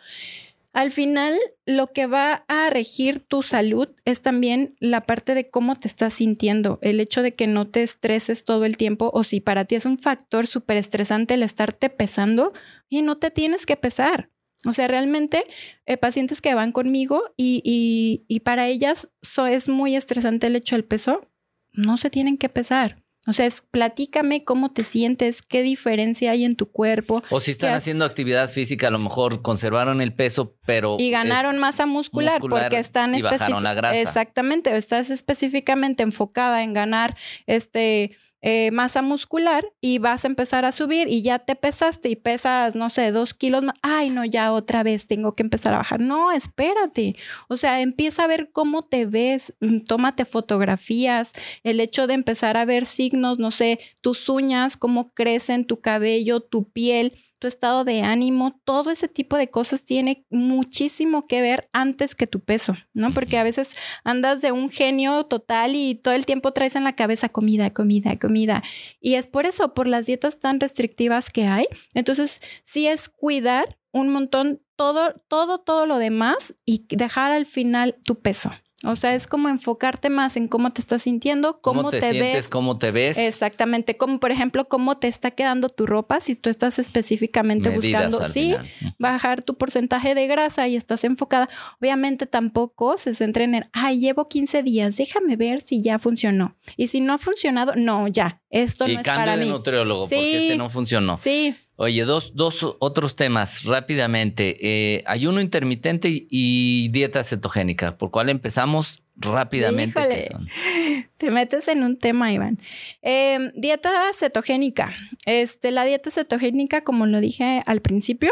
al 0.75 0.91
final, 0.91 1.39
lo 1.65 1.87
que 1.87 2.05
va 2.05 2.43
a 2.49 2.69
regir 2.69 3.21
tu 3.21 3.43
salud 3.43 3.87
es 4.03 4.21
también 4.21 4.75
la 4.81 5.05
parte 5.05 5.33
de 5.33 5.49
cómo 5.49 5.77
te 5.77 5.87
estás 5.87 6.15
sintiendo. 6.15 6.79
El 6.81 6.99
hecho 6.99 7.23
de 7.23 7.33
que 7.33 7.47
no 7.47 7.65
te 7.65 7.81
estreses 7.81 8.43
todo 8.43 8.65
el 8.65 8.75
tiempo 8.75 9.09
o 9.13 9.23
si 9.23 9.39
para 9.39 9.63
ti 9.63 9.75
es 9.75 9.85
un 9.85 9.97
factor 9.97 10.47
súper 10.47 10.75
estresante 10.75 11.35
el 11.35 11.43
estarte 11.43 11.89
pesando, 11.89 12.51
y 12.89 13.03
no 13.03 13.17
te 13.17 13.31
tienes 13.31 13.65
que 13.65 13.77
pesar. 13.77 14.29
O 14.65 14.73
sea, 14.73 14.89
realmente 14.89 15.45
eh, 15.85 15.95
pacientes 15.95 16.41
que 16.41 16.53
van 16.55 16.73
conmigo 16.73 17.23
y, 17.37 18.25
y, 18.27 18.39
para 18.41 18.67
ellas 18.67 19.07
es 19.49 19.69
muy 19.69 19.95
estresante 19.95 20.47
el 20.47 20.57
hecho 20.57 20.75
del 20.75 20.83
peso, 20.83 21.31
no 21.71 21.95
se 21.95 22.09
tienen 22.09 22.37
que 22.37 22.49
pesar. 22.49 23.04
O 23.27 23.33
sea, 23.33 23.45
es 23.45 23.61
platícame 23.61 24.43
cómo 24.43 24.71
te 24.71 24.83
sientes, 24.83 25.41
qué 25.41 25.63
diferencia 25.63 26.31
hay 26.31 26.43
en 26.43 26.55
tu 26.55 26.67
cuerpo. 26.67 27.23
O 27.29 27.39
si 27.39 27.51
están 27.51 27.73
haciendo 27.73 28.05
actividad 28.05 28.49
física, 28.49 28.87
a 28.87 28.91
lo 28.91 28.99
mejor 28.99 29.41
conservaron 29.41 29.99
el 30.01 30.13
peso, 30.13 30.55
pero. 30.65 30.97
Y 30.99 31.09
ganaron 31.09 31.57
masa 31.57 31.85
muscular, 31.85 32.39
porque 32.39 32.77
están 32.77 33.15
y 33.15 33.21
bajaron 33.21 33.63
la 33.63 33.73
grasa. 33.73 33.99
Exactamente, 33.99 34.75
estás 34.75 35.09
específicamente 35.09 36.03
enfocada 36.03 36.63
en 36.63 36.73
ganar 36.73 37.17
este 37.47 38.15
eh, 38.47 38.69
masa 38.69 39.01
muscular 39.01 39.65
y 39.81 39.97
vas 39.97 40.23
a 40.23 40.27
empezar 40.27 40.65
a 40.65 40.71
subir 40.71 41.07
y 41.07 41.23
ya 41.23 41.39
te 41.39 41.55
pesaste 41.55 42.09
y 42.09 42.15
pesas, 42.15 42.75
no 42.75 42.91
sé, 42.91 43.11
dos 43.11 43.33
kilos 43.33 43.63
más. 43.63 43.75
Ay, 43.81 44.11
no, 44.11 44.23
ya 44.23 44.53
otra 44.53 44.83
vez 44.83 45.07
tengo 45.07 45.33
que 45.33 45.41
empezar 45.41 45.73
a 45.73 45.77
bajar. 45.77 45.99
No, 45.99 46.31
espérate. 46.31 47.15
O 47.47 47.57
sea, 47.57 47.81
empieza 47.81 48.23
a 48.23 48.27
ver 48.27 48.51
cómo 48.51 48.83
te 48.83 49.07
ves, 49.07 49.55
mm, 49.61 49.79
tómate 49.79 50.25
fotografías, 50.25 51.31
el 51.63 51.79
hecho 51.79 52.05
de 52.05 52.13
empezar 52.13 52.55
a 52.55 52.65
ver 52.65 52.85
signos, 52.85 53.39
no 53.39 53.49
sé, 53.49 53.79
tus 54.01 54.29
uñas, 54.29 54.77
cómo 54.77 55.11
crecen, 55.15 55.65
tu 55.65 55.81
cabello, 55.81 56.39
tu 56.39 56.69
piel 56.69 57.13
tu 57.45 57.47
estado 57.47 57.83
de 57.83 58.01
ánimo, 58.01 58.59
todo 58.63 58.89
ese 58.89 59.07
tipo 59.07 59.37
de 59.37 59.49
cosas 59.49 59.85
tiene 59.85 60.25
muchísimo 60.31 61.21
que 61.21 61.43
ver 61.43 61.69
antes 61.73 62.15
que 62.15 62.25
tu 62.25 62.39
peso, 62.39 62.75
¿no? 62.95 63.13
Porque 63.13 63.37
a 63.37 63.43
veces 63.43 63.75
andas 64.03 64.41
de 64.41 64.51
un 64.51 64.71
genio 64.71 65.25
total 65.25 65.75
y 65.75 65.93
todo 65.93 66.15
el 66.15 66.25
tiempo 66.25 66.53
traes 66.53 66.75
en 66.75 66.83
la 66.83 66.95
cabeza 66.95 67.29
comida, 67.29 67.69
comida, 67.69 68.17
comida. 68.17 68.63
Y 68.99 69.13
es 69.13 69.27
por 69.27 69.45
eso, 69.45 69.75
por 69.75 69.85
las 69.85 70.07
dietas 70.07 70.39
tan 70.39 70.59
restrictivas 70.59 71.29
que 71.29 71.45
hay. 71.45 71.65
Entonces, 71.93 72.41
sí 72.63 72.87
es 72.87 73.09
cuidar 73.09 73.77
un 73.91 74.09
montón 74.09 74.63
todo, 74.75 75.21
todo, 75.27 75.59
todo 75.59 75.85
lo 75.85 75.99
demás 75.99 76.55
y 76.65 76.87
dejar 76.89 77.31
al 77.31 77.45
final 77.45 77.95
tu 78.05 78.21
peso. 78.21 78.49
O 78.85 78.95
sea, 78.95 79.15
es 79.15 79.27
como 79.27 79.49
enfocarte 79.49 80.09
más 80.09 80.37
en 80.37 80.47
cómo 80.47 80.71
te 80.71 80.81
estás 80.81 81.03
sintiendo, 81.03 81.59
cómo, 81.61 81.89
te, 81.89 81.99
sientes, 81.99 82.33
ves. 82.33 82.47
cómo 82.47 82.77
te 82.77 82.91
ves. 82.91 83.17
Exactamente, 83.17 83.97
como 83.97 84.19
por 84.19 84.31
ejemplo, 84.31 84.67
cómo 84.67 84.97
te 84.97 85.07
está 85.07 85.31
quedando 85.31 85.69
tu 85.69 85.85
ropa 85.85 86.19
si 86.19 86.35
tú 86.35 86.49
estás 86.49 86.79
específicamente 86.79 87.69
buscando, 87.69 88.27
sí, 88.29 88.55
bajar 88.99 89.41
tu 89.41 89.55
porcentaje 89.55 90.15
de 90.15 90.27
grasa 90.27 90.67
y 90.67 90.75
estás 90.75 91.03
enfocada. 91.03 91.49
Obviamente 91.81 92.25
tampoco 92.25 92.97
se 92.97 93.15
centren 93.15 93.55
en, 93.55 93.69
ay, 93.73 93.99
llevo 93.99 94.27
15 94.27 94.63
días, 94.63 94.97
déjame 94.97 95.35
ver 95.35 95.61
si 95.61 95.81
ya 95.81 95.99
funcionó. 95.99 96.55
Y 96.77 96.87
si 96.87 97.01
no 97.01 97.13
ha 97.13 97.17
funcionado, 97.17 97.73
no, 97.75 98.07
ya, 98.07 98.41
esto 98.49 98.87
no 98.87 98.99
es 98.99 99.05
para 99.05 99.37
de 99.37 99.45
nutriólogo 99.45 100.03
porque 100.03 100.43
este 100.43 100.57
no 100.57 100.69
funcionó. 100.69 101.17
Sí. 101.17 101.55
Oye, 101.77 102.03
dos, 102.05 102.35
dos 102.35 102.65
otros 102.79 103.15
temas 103.15 103.63
rápidamente. 103.63 104.55
Eh, 104.61 105.03
ayuno 105.05 105.41
intermitente 105.41 106.09
y, 106.11 106.87
dieta 106.89 107.23
cetogénica. 107.23 107.97
¿Por 107.97 108.11
cuál 108.11 108.29
empezamos 108.29 109.03
rápidamente? 109.17 109.99
Te 111.17 111.31
metes 111.31 111.67
en 111.67 111.83
un 111.83 111.97
tema, 111.97 112.31
Iván. 112.31 112.59
Em, 113.01 113.51
dieta 113.55 113.91
cetogénica. 114.17 114.93
Este, 115.25 115.71
la 115.71 115.83
dieta 115.83 116.11
cetogénica, 116.11 116.83
como 116.83 117.05
lo 117.07 117.19
dije 117.19 117.61
al 117.65 117.81
principio, 117.81 118.31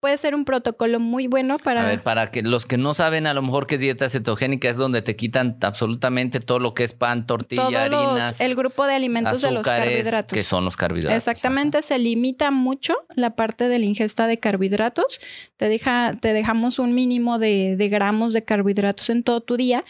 puede 0.00 0.16
ser 0.16 0.34
un 0.34 0.46
protocolo 0.46 0.98
muy 0.98 1.26
bueno 1.26 1.58
para... 1.58 1.82
A 1.82 1.86
ver, 1.86 2.02
para 2.02 2.30
que 2.30 2.42
los 2.42 2.64
que 2.64 2.78
no 2.78 2.94
saben 2.94 3.26
a 3.26 3.34
lo 3.34 3.42
mejor 3.42 3.66
qué 3.66 3.74
es 3.74 3.82
dieta 3.82 4.08
cetogénica, 4.08 4.68
es 4.70 4.78
donde 4.78 5.02
te 5.02 5.14
quitan 5.14 5.58
absolutamente 5.60 6.40
todo 6.40 6.58
lo 6.58 6.72
que 6.72 6.84
es 6.84 6.94
pan, 6.94 7.26
tortilla, 7.26 7.84
harinas. 7.84 8.40
el 8.40 8.54
grupo 8.54 8.86
de 8.86 8.94
alimentos 8.94 9.42
de 9.42 9.50
los 9.50 9.62
carbohidratos. 9.62 10.34
Que 10.34 10.42
son 10.42 10.64
los 10.64 10.76
carbohidratos. 10.78 11.18
Exactamente, 11.18 11.82
se 11.82 11.98
limita 11.98 12.50
mucho 12.50 12.94
la 13.14 13.36
parte 13.36 13.68
de 13.68 13.78
la 13.78 13.84
ingesta 13.84 14.26
de 14.26 14.38
carbohidratos. 14.38 15.20
Te, 15.58 15.68
deja, 15.68 16.16
te 16.18 16.32
dejamos 16.32 16.78
un 16.78 16.94
mínimo 16.94 17.38
de, 17.38 17.76
gramos 17.90 18.32
de 18.32 18.42
carbohidratos 18.42 19.10
en 19.10 19.22
todo 19.22 19.42
tu 19.42 19.58
día. 19.58 19.84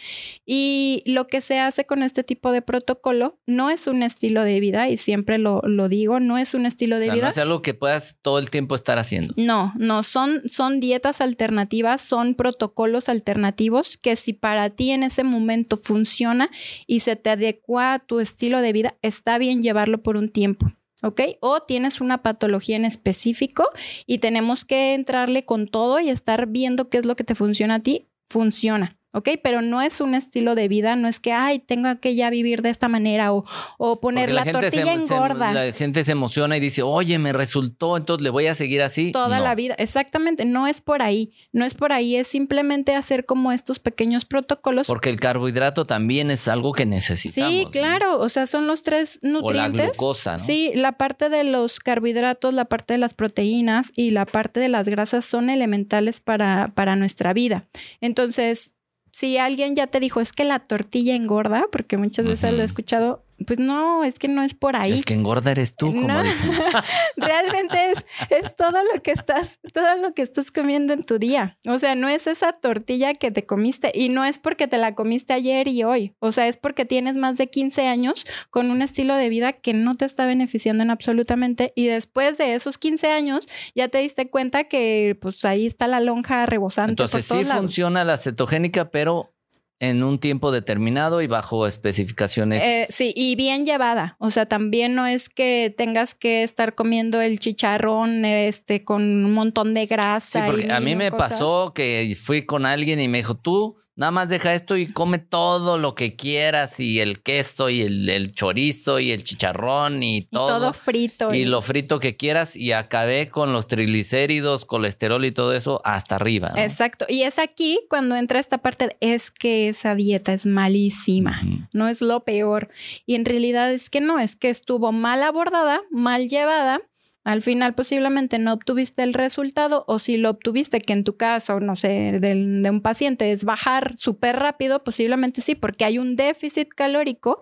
Y 0.45 1.03
lo 1.05 1.25
que 1.27 1.39
se 1.39 1.59
hace 1.59 1.85
con 1.85 2.03
este 2.03 2.23
tipo 2.23 2.51
de 2.51 2.61
protocolo 2.61 3.39
no 3.45 3.69
es 3.69 3.87
un 3.87 4.03
estilo 4.03 4.43
de 4.43 4.59
vida, 4.59 4.89
y 4.89 4.97
siempre 4.97 5.37
lo, 5.37 5.61
digo, 5.87 6.19
no 6.19 6.37
es 6.37 6.53
un 6.53 6.65
estilo 6.65 6.99
de 6.99 7.11
vida. 7.11 7.23
No 7.23 7.29
es 7.29 7.37
algo 7.37 7.61
que 7.61 7.73
puedas 7.73 8.17
todo 8.21 8.39
el 8.39 8.49
tiempo 8.49 8.75
estar 8.75 8.99
haciendo. 8.99 9.33
No, 9.37 9.73
no 9.77 10.00
son, 10.03 10.41
son 10.45 10.79
dietas 10.79 11.21
alternativas, 11.21 12.01
son 12.01 12.35
protocolos 12.35 13.09
alternativos 13.09 13.97
que 13.97 14.15
si 14.15 14.33
para 14.33 14.69
ti 14.69 14.91
en 14.91 15.03
ese 15.03 15.23
momento 15.23 15.77
funciona 15.77 16.49
y 16.87 17.01
se 17.01 17.15
te 17.15 17.29
adecua 17.29 17.93
a 17.93 17.99
tu 17.99 18.19
estilo 18.19 18.61
de 18.61 18.73
vida, 18.73 18.95
está 19.01 19.37
bien 19.37 19.61
llevarlo 19.61 20.01
por 20.03 20.17
un 20.17 20.29
tiempo. 20.29 20.71
¿ok? 21.03 21.21
O 21.41 21.61
tienes 21.61 22.01
una 22.01 22.21
patología 22.21 22.75
en 22.75 22.85
específico 22.85 23.67
y 24.05 24.19
tenemos 24.19 24.65
que 24.65 24.93
entrarle 24.93 25.45
con 25.45 25.67
todo 25.67 25.99
y 25.99 26.09
estar 26.09 26.47
viendo 26.47 26.89
qué 26.89 26.99
es 26.99 27.05
lo 27.05 27.15
que 27.15 27.23
te 27.23 27.35
funciona 27.35 27.75
a 27.75 27.79
ti, 27.79 28.07
funciona. 28.27 29.00
¿Ok? 29.13 29.29
Pero 29.43 29.61
no 29.61 29.81
es 29.81 30.01
un 30.01 30.15
estilo 30.15 30.55
de 30.55 30.67
vida, 30.67 30.95
no 30.95 31.07
es 31.07 31.19
que, 31.19 31.31
ay, 31.31 31.59
tengo 31.59 31.99
que 31.99 32.15
ya 32.15 32.29
vivir 32.29 32.61
de 32.61 32.69
esta 32.69 32.87
manera 32.87 33.33
o, 33.33 33.45
o 33.77 33.99
poner 33.99 34.31
la, 34.31 34.45
tortilla 34.45 34.93
engorda. 34.93 35.53
la 35.53 35.71
gente 35.73 36.03
se 36.03 36.11
emociona 36.11 36.57
y 36.57 36.59
dice, 36.59 36.81
oye, 36.81 37.19
me 37.19 37.33
resultó, 37.33 37.97
entonces 37.97 38.23
le 38.23 38.29
voy 38.29 38.47
a 38.47 38.55
seguir 38.55 38.81
así. 38.81 39.11
Toda 39.11 39.39
la 39.39 39.55
vida, 39.55 39.75
exactamente, 39.77 40.45
no 40.45 40.67
es 40.67 40.81
por 40.81 41.01
ahí, 41.01 41.33
no 41.51 41.65
es 41.65 41.73
por 41.73 41.91
ahí, 41.93 42.15
es 42.15 42.27
simplemente 42.27 42.95
hacer 42.95 43.25
como 43.25 43.51
estos 43.51 43.79
pequeños 43.79 44.25
protocolos. 44.25 44.87
Porque 44.87 45.09
el 45.09 45.19
carbohidrato 45.19 45.85
también 45.85 46.31
es 46.31 46.47
algo 46.47 46.73
que 46.73 46.85
necesitamos. 46.85 47.51
Sí, 47.51 47.67
claro, 47.71 48.19
o 48.19 48.29
sea, 48.29 48.47
son 48.47 48.67
los 48.67 48.83
tres 48.83 49.19
nutrientes. 49.21 49.81
O 49.81 49.83
la 49.83 49.89
glucosa, 49.89 50.37
¿no? 50.37 50.43
Sí, 50.43 50.71
la 50.75 50.93
parte 50.93 51.29
de 51.29 51.43
los 51.43 51.79
carbohidratos, 51.79 52.53
la 52.53 52.65
parte 52.65 52.93
de 52.93 52.97
las 52.97 53.13
proteínas 53.13 53.91
y 53.95 54.11
la 54.11 54.25
parte 54.25 54.59
de 54.59 54.69
las 54.69 54.87
grasas 54.87 55.25
son 55.25 55.49
elementales 55.49 56.19
para, 56.19 56.73
para 56.75 56.95
nuestra 56.95 57.33
vida. 57.33 57.67
Entonces, 57.99 58.71
si 59.11 59.37
alguien 59.37 59.75
ya 59.75 59.87
te 59.87 59.99
dijo, 59.99 60.21
es 60.21 60.31
que 60.31 60.45
la 60.45 60.59
tortilla 60.59 61.15
engorda, 61.15 61.65
porque 61.71 61.97
muchas 61.97 62.25
veces 62.25 62.53
lo 62.53 62.61
he 62.61 62.65
escuchado, 62.65 63.23
pues 63.45 63.59
no, 63.59 64.03
es 64.03 64.19
que 64.19 64.27
no 64.27 64.43
es 64.43 64.53
por 64.53 64.75
ahí. 64.75 64.91
El 64.91 65.05
que 65.05 65.13
engorda 65.13 65.51
eres 65.51 65.75
tú, 65.75 65.93
como 65.93 66.23
dicen. 66.23 66.51
Realmente 67.17 67.91
es, 67.91 68.05
es 68.29 68.55
todo 68.55 68.71
lo 68.93 69.01
que 69.01 69.11
estás, 69.11 69.59
todo 69.73 69.95
lo 69.97 70.13
que 70.13 70.21
estás 70.21 70.51
comiendo 70.51 70.93
en 70.93 71.03
tu 71.03 71.19
día. 71.19 71.57
O 71.67 71.79
sea, 71.79 71.95
no 71.95 72.09
es 72.09 72.27
esa 72.27 72.53
tortilla 72.53 73.13
que 73.13 73.31
te 73.31 73.45
comiste 73.45 73.91
y 73.93 74.09
no 74.09 74.25
es 74.25 74.39
porque 74.39 74.67
te 74.67 74.77
la 74.77 74.95
comiste 74.95 75.33
ayer 75.33 75.67
y 75.67 75.83
hoy. 75.83 76.15
O 76.19 76.31
sea, 76.31 76.47
es 76.47 76.57
porque 76.57 76.85
tienes 76.85 77.15
más 77.15 77.37
de 77.37 77.47
15 77.47 77.87
años 77.87 78.25
con 78.49 78.71
un 78.71 78.81
estilo 78.81 79.15
de 79.15 79.29
vida 79.29 79.53
que 79.53 79.73
no 79.73 79.95
te 79.95 80.05
está 80.05 80.25
beneficiando 80.25 80.83
en 80.83 80.91
absolutamente 80.91 81.73
y 81.75 81.87
después 81.87 82.37
de 82.37 82.55
esos 82.55 82.77
15 82.77 83.11
años 83.11 83.47
ya 83.75 83.87
te 83.87 83.99
diste 83.99 84.29
cuenta 84.29 84.65
que 84.65 85.17
pues 85.21 85.43
ahí 85.45 85.65
está 85.65 85.87
la 85.87 85.99
lonja 85.99 86.45
rebosante. 86.45 86.91
Entonces 86.91 87.25
sí 87.25 87.45
funciona 87.45 88.03
la 88.03 88.17
cetogénica, 88.17 88.89
pero 88.91 89.33
en 89.81 90.03
un 90.03 90.19
tiempo 90.19 90.51
determinado 90.51 91.23
y 91.23 91.27
bajo 91.27 91.65
especificaciones. 91.65 92.61
Eh, 92.61 92.85
sí, 92.91 93.13
y 93.15 93.35
bien 93.35 93.65
llevada. 93.65 94.15
O 94.19 94.29
sea, 94.29 94.45
también 94.45 94.93
no 94.93 95.07
es 95.07 95.27
que 95.27 95.73
tengas 95.75 96.13
que 96.13 96.43
estar 96.43 96.75
comiendo 96.75 97.19
el 97.19 97.39
chicharrón 97.39 98.23
este, 98.23 98.83
con 98.83 99.01
un 99.01 99.33
montón 99.33 99.73
de 99.73 99.87
grasa. 99.87 100.45
Sí, 100.45 100.51
porque 100.51 100.71
a 100.71 100.79
mí 100.79 100.95
me 100.95 101.11
pasó 101.11 101.73
que 101.73 102.15
fui 102.21 102.45
con 102.45 102.67
alguien 102.67 103.01
y 103.01 103.07
me 103.07 103.17
dijo, 103.17 103.35
tú 103.35 103.80
Nada 104.01 104.09
más 104.09 104.29
deja 104.29 104.55
esto 104.55 104.77
y 104.77 104.91
come 104.91 105.19
todo 105.19 105.77
lo 105.77 105.93
que 105.93 106.15
quieras 106.15 106.79
y 106.79 107.01
el 107.01 107.21
queso 107.21 107.69
y 107.69 107.83
el, 107.83 108.31
chorizo 108.31 108.99
y 108.99 109.11
el 109.11 109.23
chicharrón 109.23 110.01
y 110.01 110.23
todo. 110.23 110.47
Y 110.47 110.59
todo 110.59 110.73
frito. 110.73 111.33
Y, 111.35 111.45
lo 111.45 111.61
frito 111.61 111.99
que 111.99 112.17
quieras 112.17 112.55
y 112.55 112.71
acabé 112.71 113.29
con 113.29 113.53
los 113.53 113.67
triglicéridos, 113.67 114.65
colesterol 114.65 115.23
y 115.23 115.31
todo 115.31 115.53
eso 115.53 115.81
hasta 115.83 116.15
arriba. 116.15 116.51
Exacto. 116.55 117.05
Y 117.07 117.21
es 117.21 117.37
aquí 117.37 117.81
cuando 117.91 118.15
entra 118.15 118.39
esta 118.39 118.57
parte 118.57 118.87
de, 118.87 118.97
es 119.01 119.29
que 119.29 119.69
esa 119.69 119.93
dieta 119.93 120.33
es 120.33 120.47
malísima, 120.47 121.39
no 121.71 121.87
es 121.87 122.01
lo 122.01 122.23
peor. 122.23 122.69
Y 123.05 123.13
en 123.13 123.23
realidad 123.23 123.71
es 123.71 123.91
que 123.91 124.01
no, 124.01 124.17
es 124.17 124.35
que 124.35 124.49
estuvo 124.49 124.91
mal 124.91 125.21
abordada, 125.21 125.79
mal 125.91 126.27
llevada 126.27 126.81
al 127.23 127.41
final 127.41 127.75
posiblemente 127.75 128.39
no 128.39 128.53
obtuviste 128.53 129.03
el 129.03 129.13
resultado 129.13 129.83
o 129.87 129.99
si 129.99 130.17
lo 130.17 130.31
obtuviste, 130.31 130.81
que 130.81 130.93
en 130.93 131.03
tu 131.03 131.17
caso, 131.17 131.59
no 131.59 131.75
sé, 131.75 132.17
de, 132.19 132.69
un 132.69 132.81
paciente 132.81 133.31
es 133.31 133.43
bajar 133.43 133.95
súper 133.97 134.37
rápido, 134.37 134.83
posiblemente 134.83 135.41
sí, 135.41 135.55
porque 135.55 135.85
hay 135.85 135.99
un 135.99 136.15
déficit 136.15 136.69
calórico, 136.69 137.41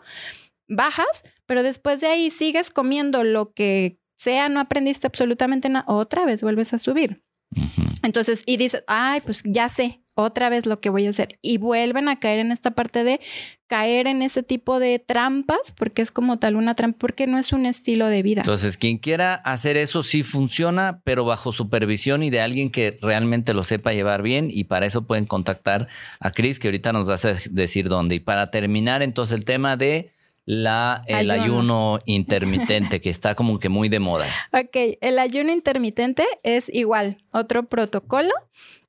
bajas, 0.68 1.24
pero 1.46 1.64
después 1.64 2.02
de 2.02 2.08
ahí 2.08 2.30
sigues 2.30 2.72
comiendo 2.72 3.24
lo 3.24 3.54
que 3.54 4.00
sea, 4.18 4.50
no 4.50 4.60
aprendiste 4.60 5.08
absolutamente 5.08 5.70
nada, 5.70 5.86
otra 5.88 6.26
vez 6.26 6.42
vuelves 6.42 6.74
a 6.74 6.80
subir. 6.80 7.24
Entonces, 8.04 8.44
y 8.46 8.58
dices, 8.58 8.84
ay, 8.88 9.22
pues 9.22 9.42
ya 9.46 9.70
sé, 9.70 9.99
otra 10.24 10.50
vez 10.50 10.66
lo 10.66 10.80
que 10.80 10.90
voy 10.90 11.08
a 11.08 11.10
hacer. 11.10 11.40
Y 11.42 11.58
vuelven 11.58 12.10
a 12.10 12.20
caer 12.20 12.40
en 12.40 12.52
esta 12.52 12.72
parte 12.72 13.04
de 13.04 13.20
caer 13.68 14.08
en 14.08 14.22
ese 14.24 14.42
tipo 14.42 14.80
de 14.80 14.98
trampas, 14.98 15.74
porque 15.78 16.02
es 16.02 16.10
como 16.10 16.40
tal 16.40 16.56
una 16.56 16.74
trampa, 16.74 16.98
porque 16.98 17.28
no 17.28 17.38
es 17.38 17.54
un 17.54 17.66
estilo 17.66 18.08
de 18.08 18.24
vida. 18.24 18.42
Entonces, 18.42 18.78
quien 18.78 18.98
quiera 18.98 19.36
hacer 19.36 19.78
eso 19.78 20.02
sí 20.02 20.24
funciona, 20.24 21.02
pero 21.04 21.24
bajo 21.24 21.54
supervisión 21.54 22.24
y 22.24 22.32
de 22.32 22.42
alguien 22.42 22.72
que 22.72 22.98
realmente 23.02 23.54
lo 23.54 23.64
sepa 23.64 23.94
llevar 23.94 24.24
bien. 24.24 24.50
Y 24.52 24.64
para 24.64 24.88
eso 24.88 25.06
pueden 25.06 25.26
contactar 25.26 25.88
a 26.20 26.32
Cris, 26.32 26.60
que 26.60 26.68
ahorita 26.68 26.94
nos 26.94 27.06
vas 27.06 27.26
a 27.26 27.36
decir 27.52 27.90
dónde. 27.90 28.16
Y 28.16 28.20
para 28.20 28.50
terminar, 28.50 29.04
entonces, 29.04 29.38
el 29.38 29.46
tema 29.46 29.78
de 29.78 30.12
la, 30.50 31.04
el 31.06 31.30
ayuno. 31.30 32.00
intermitente, 32.06 33.02
que 33.02 33.12
está 33.12 33.36
como 33.36 33.60
que 33.60 33.70
muy 33.70 33.88
de 33.88 34.00
moda. 34.00 34.26
Ok, 34.52 34.98
el 35.02 35.20
ayuno 35.20 35.52
intermitente 35.52 36.26
es 36.42 36.74
igual, 36.74 37.18
otro 37.32 37.68
protocolo 37.68 38.32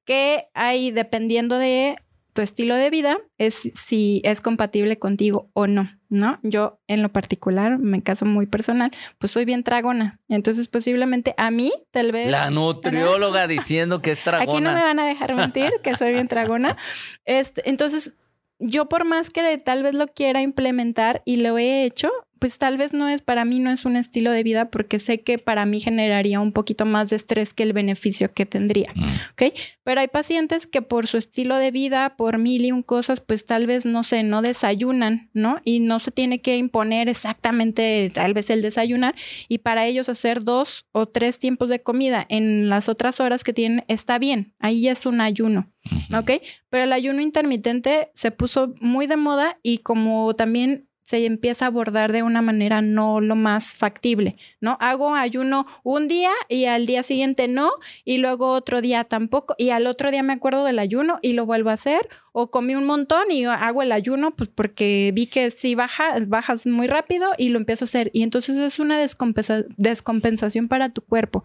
que 0.05 0.49
hay 0.55 0.91
dependiendo 0.91 1.59
de 1.59 1.97
tu 2.33 2.43
estilo 2.43 2.77
de 2.77 2.91
vida, 2.91 3.19
es 3.39 3.71
si 3.75 4.21
es 4.25 4.41
compatible 4.41 4.99
contigo 4.99 5.51
o 5.53 5.67
no, 5.67 5.91
¿no? 6.09 6.39
Yo 6.43 6.81
en 6.87 7.03
lo 7.03 7.09
particular, 7.13 7.79
me 7.79 8.03
caso 8.03 8.25
muy 8.25 8.47
personal, 8.47 8.91
pues 9.19 9.33
soy 9.33 9.45
bien 9.45 9.65
tragona. 9.65 10.21
Entonces 10.29 10.69
posiblemente 10.69 11.35
a 11.37 11.51
mí, 11.51 11.73
tal 11.91 12.13
vez... 12.13 12.31
La 12.31 12.51
nutrióloga 12.51 13.47
diciendo 13.47 14.01
que 14.01 14.13
es 14.13 14.23
tragona. 14.23 14.53
Aquí 14.53 14.63
no 14.63 14.73
me 14.73 14.81
van 14.81 14.99
a 15.01 15.07
dejar 15.07 15.35
mentir 15.35 15.73
que 15.83 15.97
soy 15.97 16.13
bien 16.13 16.29
tragona. 16.29 16.77
Este, 17.25 17.69
entonces 17.69 18.13
yo 18.61 18.89
por 18.89 19.05
más 19.05 19.31
que 19.31 19.59
tal 19.59 19.83
vez 19.83 19.95
lo 19.95 20.07
quiera 20.07 20.43
implementar 20.43 21.23
y 21.25 21.37
lo 21.37 21.59
he 21.59 21.85
hecho, 21.85 22.11
pues 22.41 22.57
tal 22.57 22.79
vez 22.79 22.95
no 22.95 23.07
es, 23.09 23.21
para 23.21 23.45
mí 23.45 23.59
no 23.61 23.71
es 23.71 23.85
un 23.85 23.97
estilo 23.97 24.33
de 24.33 24.43
vida 24.43 24.71
porque 24.71 24.99
sé 24.99 25.21
que 25.21 25.39
para 25.39 25.67
mí 25.67 25.79
generaría 25.79 26.41
un 26.41 26.53
poquito 26.53 26.87
más 26.87 27.11
de 27.11 27.17
estrés 27.17 27.53
que 27.53 27.63
el 27.63 27.75
beneficio 27.75 28.33
que 28.33 28.47
tendría, 28.47 28.93
mm. 28.97 29.05
¿ok? 29.33 29.55
Pero 29.85 30.01
hay 30.01 30.09
pacientes 30.09 30.67
que 30.67 30.81
por 30.81 31.07
su 31.07 31.19
estilo 31.19 31.57
de 31.57 31.71
vida, 31.71 32.17
por 32.17 32.39
mil 32.39 32.65
y 32.65 32.73
un 32.73 32.83
cosas, 32.83 33.21
pues 33.21 33.45
tal 33.45 33.67
vez, 33.67 33.85
no 33.85 34.03
sé, 34.03 34.23
no 34.23 34.41
desayunan, 34.41 35.29
¿no? 35.35 35.61
Y 35.65 35.81
no 35.81 35.99
se 35.99 36.11
tiene 36.11 36.41
que 36.41 36.57
imponer 36.57 37.11
exactamente 37.11 38.11
tal 38.15 38.33
vez 38.33 38.49
el 38.49 38.63
desayunar 38.63 39.15
y 39.47 39.59
para 39.59 39.87
ellos 39.87 40.09
hacer 40.09 40.43
dos 40.43 40.87
o 40.93 41.07
tres 41.07 41.39
tiempos 41.39 41.69
de 41.69 41.83
comida 41.83 42.25
en 42.31 42.71
las 42.71 42.89
otras 42.89 43.21
horas 43.21 43.45
que 43.45 43.53
tienen 43.53 43.85
está 43.87 44.19
bien, 44.19 44.55
ahí 44.59 44.89
es 44.89 45.05
un 45.05 45.21
ayuno, 45.21 45.71
¿ok? 46.17 46.33
Pero 46.71 46.85
el 46.85 46.93
ayuno 46.95 47.21
intermitente 47.21 48.11
se 48.15 48.31
puso 48.31 48.73
muy 48.81 49.07
de 49.07 49.17
moda 49.17 49.59
y 49.63 49.79
como 49.79 50.35
también 50.35 50.90
se 51.11 51.27
empieza 51.27 51.65
a 51.65 51.69
abordar 51.69 52.13
de 52.13 52.23
una 52.23 52.41
manera 52.41 52.83
no 52.83 53.21
lo 53.21 53.35
más 53.35 53.75
factible, 53.75 54.37
¿no? 54.61 54.79
Hago 54.81 55.17
ayuno 55.17 55.67
un 55.83 56.07
día 56.07 56.31
y 56.49 56.67
al 56.67 56.87
día 56.87 57.03
siguiente 57.03 57.49
no, 57.49 57.73
y 58.05 58.19
luego 58.19 58.53
otro 58.53 58.81
día 58.81 59.03
tampoco, 59.03 59.57
y 59.59 59.71
al 59.71 59.89
otro 59.89 60.13
día 60.13 60.23
me 60.23 60.35
acuerdo 60.35 60.65
del 60.65 60.79
ayuno 60.79 61.19
y 61.21 61.33
lo 61.33 61.47
vuelvo 61.47 61.71
a 61.71 61.73
hacer, 61.73 62.09
o 62.31 62.53
comí 62.53 62.77
un 62.77 62.87
montón 62.87 63.33
y 63.33 63.45
hago 63.45 63.83
el 63.83 63.91
ayuno, 63.91 64.31
pues 64.31 64.49
porque 64.55 65.11
vi 65.13 65.27
que 65.27 65.51
si 65.51 65.75
baja, 65.75 66.15
bajas 66.29 66.65
muy 66.65 66.87
rápido 66.87 67.33
y 67.37 67.49
lo 67.49 67.59
empiezo 67.59 67.83
a 67.83 67.87
hacer. 67.87 68.13
Y 68.13 68.23
entonces 68.23 68.57
es 68.57 68.79
una 68.79 68.97
descompensación 68.97 70.69
para 70.69 70.91
tu 70.91 71.03
cuerpo, 71.03 71.43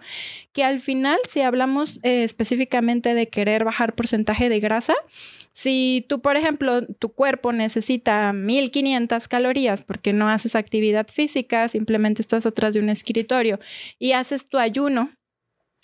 que 0.53 0.63
al 0.63 0.80
final, 0.80 1.18
si 1.28 1.41
hablamos 1.41 1.97
eh, 2.03 2.24
específicamente 2.24 3.16
de 3.16 3.30
querer 3.30 3.63
bajar 3.63 3.95
porcentaje 3.95 4.47
de 4.47 4.59
grasa, 4.59 4.93
si 5.57 6.05
tú, 6.09 6.20
por 6.20 6.36
ejemplo, 6.36 6.86
tu 6.86 7.13
cuerpo 7.13 7.53
necesita 7.53 8.34
1500 8.34 9.30
calorías 9.30 9.55
porque 9.86 10.14
no 10.14 10.30
haces 10.30 10.56
actividad 10.56 11.08
física, 11.08 11.68
simplemente 11.70 12.22
estás 12.22 12.45
atrás 12.45 12.74
de 12.74 12.80
un 12.82 12.89
escritorio 12.89 13.60
y 13.97 14.12
haces 14.12 14.47
tu 14.47 14.58
ayuno 14.58 15.12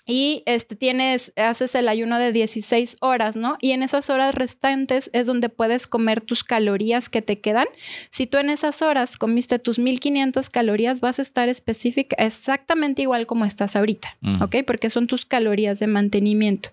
y 0.06 0.44
este 0.46 0.76
tienes 0.76 1.34
haces 1.36 1.76
el 1.76 1.88
ayuno 1.88 2.18
de 2.20 2.32
16 2.32 2.98
horas, 3.02 3.36
¿no? 3.36 3.58
Y 3.62 3.72
en 3.72 3.84
esas 3.84 4.10
horas 4.10 4.36
restantes 4.36 5.10
es 5.14 5.28
donde 5.28 5.50
puedes 5.50 5.88
comer 5.88 6.22
tus 6.22 6.44
calorías 6.44 7.10
que 7.10 7.22
te 7.22 7.40
quedan. 7.40 7.68
Si 8.10 8.28
tú 8.28 8.38
en 8.38 8.50
esas 8.50 8.82
horas 8.82 9.18
comiste 9.18 9.60
tus 9.60 9.80
1500 9.80 10.50
calorías, 10.50 11.02
vas 11.02 11.20
a 11.20 11.22
estar 11.22 11.50
específica 11.50 12.16
exactamente 12.20 13.02
igual 13.02 13.26
como 13.28 13.46
estás 13.46 13.76
ahorita, 13.76 14.18
¿ok? 14.42 14.58
Porque 14.66 14.90
son 14.90 15.08
tus 15.08 15.26
calorías 15.26 15.80
de 15.80 15.88
mantenimiento. 15.88 16.70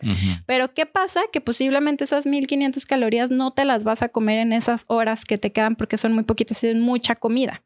Pero 0.47 0.72
¿qué 0.74 0.87
pasa? 0.87 1.22
Que 1.33 1.41
posiblemente 1.41 2.05
esas 2.05 2.26
1500 2.26 2.87
calorías 2.87 3.31
no 3.31 3.53
te 3.53 3.64
las 3.64 3.85
vas 3.85 4.03
a 4.03 4.09
comer 4.09 4.39
en 4.39 4.53
esas 4.53 4.85
horas 4.89 5.24
que 5.24 5.39
te 5.39 5.53
quedan 5.53 5.76
porque 5.76 5.99
son 5.99 6.12
muy 6.12 6.24
poquitas 6.24 6.62
y 6.64 6.68
es 6.68 6.76
mucha 6.76 7.14
comida. 7.16 7.62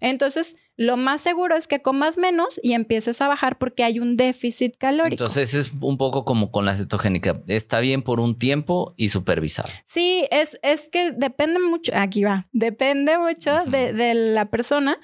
Entonces, 0.00 0.56
lo 0.76 0.96
más 0.96 1.20
seguro 1.20 1.56
es 1.56 1.68
que 1.68 1.82
comas 1.82 2.18
menos 2.18 2.58
y 2.62 2.72
empieces 2.72 3.20
a 3.20 3.28
bajar 3.28 3.58
porque 3.58 3.84
hay 3.84 3.98
un 3.98 4.16
déficit 4.16 4.76
calórico. 4.76 5.22
Entonces 5.22 5.54
es 5.54 5.72
un 5.80 5.98
poco 5.98 6.24
como 6.24 6.50
con 6.50 6.64
la 6.64 6.76
cetogénica. 6.76 7.42
Está 7.46 7.80
bien 7.80 8.02
por 8.02 8.20
un 8.20 8.36
tiempo 8.36 8.94
y 8.96 9.10
supervisado. 9.10 9.68
Sí, 9.86 10.26
es, 10.30 10.58
es 10.62 10.88
que 10.90 11.12
depende 11.12 11.60
mucho, 11.60 11.92
aquí 11.94 12.24
va, 12.24 12.48
depende 12.52 13.18
mucho 13.18 13.64
de, 13.66 13.92
de 13.92 14.14
la 14.14 14.50
persona. 14.50 14.98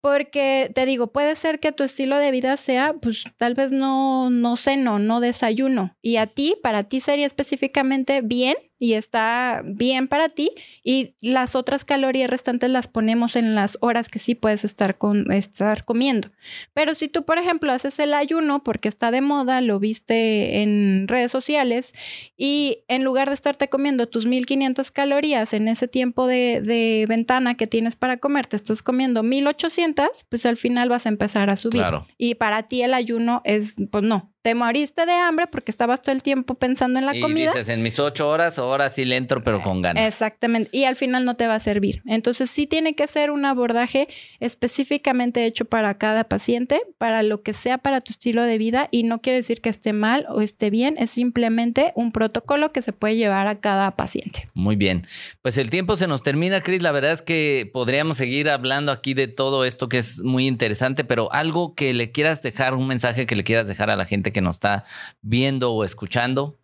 Porque 0.00 0.70
te 0.74 0.84
digo, 0.84 1.12
puede 1.12 1.34
ser 1.34 1.60
que 1.60 1.72
tu 1.72 1.82
estilo 1.82 2.18
de 2.18 2.30
vida 2.30 2.58
sea, 2.58 2.92
pues 3.00 3.24
tal 3.38 3.54
vez 3.54 3.72
no, 3.72 4.28
no 4.28 4.58
ceno, 4.58 4.98
no 4.98 5.20
desayuno. 5.20 5.96
Y 6.02 6.16
a 6.16 6.26
ti, 6.26 6.56
para 6.62 6.82
ti 6.82 7.00
sería 7.00 7.24
específicamente 7.24 8.20
bien 8.20 8.54
y 8.84 8.92
está 8.92 9.62
bien 9.64 10.08
para 10.08 10.28
ti 10.28 10.50
y 10.82 11.14
las 11.22 11.56
otras 11.56 11.86
calorías 11.86 12.28
restantes 12.28 12.68
las 12.68 12.86
ponemos 12.86 13.34
en 13.34 13.54
las 13.54 13.78
horas 13.80 14.10
que 14.10 14.18
sí 14.18 14.34
puedes 14.34 14.62
estar, 14.62 14.98
con, 14.98 15.32
estar 15.32 15.86
comiendo. 15.86 16.30
Pero 16.74 16.94
si 16.94 17.08
tú, 17.08 17.24
por 17.24 17.38
ejemplo, 17.38 17.72
haces 17.72 17.98
el 17.98 18.12
ayuno 18.12 18.62
porque 18.62 18.90
está 18.90 19.10
de 19.10 19.22
moda, 19.22 19.62
lo 19.62 19.78
viste 19.78 20.60
en 20.60 21.08
redes 21.08 21.32
sociales 21.32 21.94
y 22.36 22.84
en 22.88 23.04
lugar 23.04 23.28
de 23.28 23.34
estarte 23.34 23.70
comiendo 23.70 24.06
tus 24.06 24.26
1500 24.26 24.90
calorías 24.90 25.54
en 25.54 25.68
ese 25.68 25.88
tiempo 25.88 26.26
de, 26.26 26.60
de 26.60 27.06
ventana 27.08 27.54
que 27.54 27.66
tienes 27.66 27.96
para 27.96 28.18
comer, 28.18 28.44
te 28.44 28.56
estás 28.56 28.82
comiendo 28.82 29.22
1800, 29.22 30.26
pues 30.28 30.44
al 30.44 30.58
final 30.58 30.90
vas 30.90 31.06
a 31.06 31.08
empezar 31.08 31.48
a 31.48 31.56
subir. 31.56 31.84
Y 32.18 32.34
para 32.34 32.64
ti 32.64 32.82
el 32.82 32.92
ayuno 32.92 33.40
es, 33.46 33.76
pues 33.90 34.04
no, 34.04 34.33
te 34.44 34.54
moriste 34.54 35.06
de 35.06 35.12
hambre 35.12 35.46
porque 35.46 35.70
estabas 35.70 36.02
todo 36.02 36.12
el 36.14 36.22
tiempo 36.22 36.54
pensando 36.54 36.98
en 36.98 37.06
la 37.06 37.16
y 37.16 37.20
comida. 37.22 37.52
Dices, 37.52 37.70
en 37.70 37.82
mis 37.82 37.98
ocho 37.98 38.28
horas, 38.28 38.58
ahora 38.58 38.90
sí 38.90 39.06
le 39.06 39.16
entro, 39.16 39.42
pero 39.42 39.62
con 39.62 39.80
ganas. 39.80 40.06
Exactamente. 40.06 40.68
Y 40.70 40.84
al 40.84 40.96
final 40.96 41.24
no 41.24 41.34
te 41.34 41.46
va 41.46 41.54
a 41.54 41.60
servir. 41.60 42.02
Entonces 42.04 42.50
sí 42.50 42.66
tiene 42.66 42.94
que 42.94 43.08
ser 43.08 43.30
un 43.30 43.46
abordaje 43.46 44.06
específicamente 44.40 45.46
hecho 45.46 45.64
para 45.64 45.96
cada 45.96 46.24
paciente, 46.24 46.82
para 46.98 47.22
lo 47.22 47.42
que 47.42 47.54
sea 47.54 47.78
para 47.78 48.02
tu 48.02 48.12
estilo 48.12 48.42
de 48.42 48.58
vida. 48.58 48.88
Y 48.90 49.04
no 49.04 49.22
quiere 49.22 49.38
decir 49.38 49.62
que 49.62 49.70
esté 49.70 49.94
mal 49.94 50.26
o 50.28 50.42
esté 50.42 50.68
bien, 50.68 50.96
es 50.98 51.12
simplemente 51.12 51.92
un 51.94 52.12
protocolo 52.12 52.70
que 52.70 52.82
se 52.82 52.92
puede 52.92 53.16
llevar 53.16 53.46
a 53.46 53.60
cada 53.60 53.96
paciente. 53.96 54.50
Muy 54.52 54.76
bien. 54.76 55.06
Pues 55.40 55.56
el 55.56 55.70
tiempo 55.70 55.96
se 55.96 56.06
nos 56.06 56.22
termina, 56.22 56.60
Cris. 56.60 56.82
La 56.82 56.92
verdad 56.92 57.12
es 57.12 57.22
que 57.22 57.70
podríamos 57.72 58.18
seguir 58.18 58.50
hablando 58.50 58.92
aquí 58.92 59.14
de 59.14 59.26
todo 59.26 59.64
esto 59.64 59.88
que 59.88 59.96
es 59.96 60.20
muy 60.20 60.46
interesante, 60.46 61.02
pero 61.02 61.32
algo 61.32 61.74
que 61.74 61.94
le 61.94 62.12
quieras 62.12 62.42
dejar, 62.42 62.74
un 62.74 62.86
mensaje 62.86 63.24
que 63.24 63.36
le 63.36 63.42
quieras 63.42 63.68
dejar 63.68 63.88
a 63.88 63.96
la 63.96 64.04
gente 64.04 64.33
que 64.34 64.42
nos 64.42 64.56
está 64.56 64.84
viendo 65.22 65.72
o 65.72 65.84
escuchando. 65.84 66.58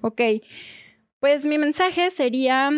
Ok, 0.00 0.22
pues 1.20 1.44
mi 1.44 1.58
mensaje 1.58 2.10
sería, 2.10 2.70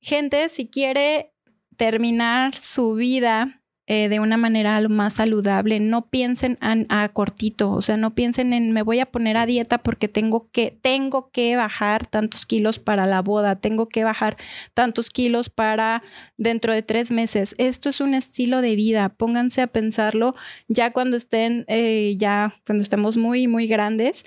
gente, 0.00 0.48
si 0.48 0.68
quiere 0.68 1.34
terminar 1.76 2.54
su 2.54 2.94
vida 2.94 3.62
eh, 3.88 4.08
de 4.08 4.18
una 4.18 4.36
manera 4.36 4.80
más 4.88 5.14
saludable. 5.14 5.78
No 5.78 6.08
piensen 6.08 6.58
a, 6.60 7.08
cortito, 7.10 7.70
o 7.70 7.82
sea, 7.82 7.96
no 7.96 8.14
piensen 8.14 8.52
en 8.52 8.72
me 8.72 8.82
voy 8.82 8.98
a 8.98 9.06
poner 9.06 9.36
a 9.36 9.46
dieta 9.46 9.78
porque 9.78 10.08
tengo 10.08 10.50
que, 10.50 10.76
tengo 10.82 11.30
que 11.30 11.56
bajar 11.56 12.06
tantos 12.06 12.46
kilos 12.46 12.78
para 12.78 13.06
la 13.06 13.22
boda, 13.22 13.56
tengo 13.56 13.88
que 13.88 14.02
bajar 14.02 14.36
tantos 14.74 15.10
kilos 15.10 15.50
para 15.50 16.02
dentro 16.36 16.72
de 16.72 16.82
tres 16.82 17.10
meses. 17.10 17.54
Esto 17.58 17.88
es 17.88 18.00
un 18.00 18.14
estilo 18.14 18.60
de 18.60 18.74
vida, 18.74 19.08
pónganse 19.08 19.62
a 19.62 19.66
pensarlo 19.68 20.34
ya 20.68 20.92
cuando 20.92 21.16
estén, 21.16 21.64
eh, 21.68 22.16
ya 22.18 22.54
cuando 22.66 22.82
estemos 22.82 23.16
muy, 23.16 23.46
muy 23.46 23.66
grandes 23.66 24.24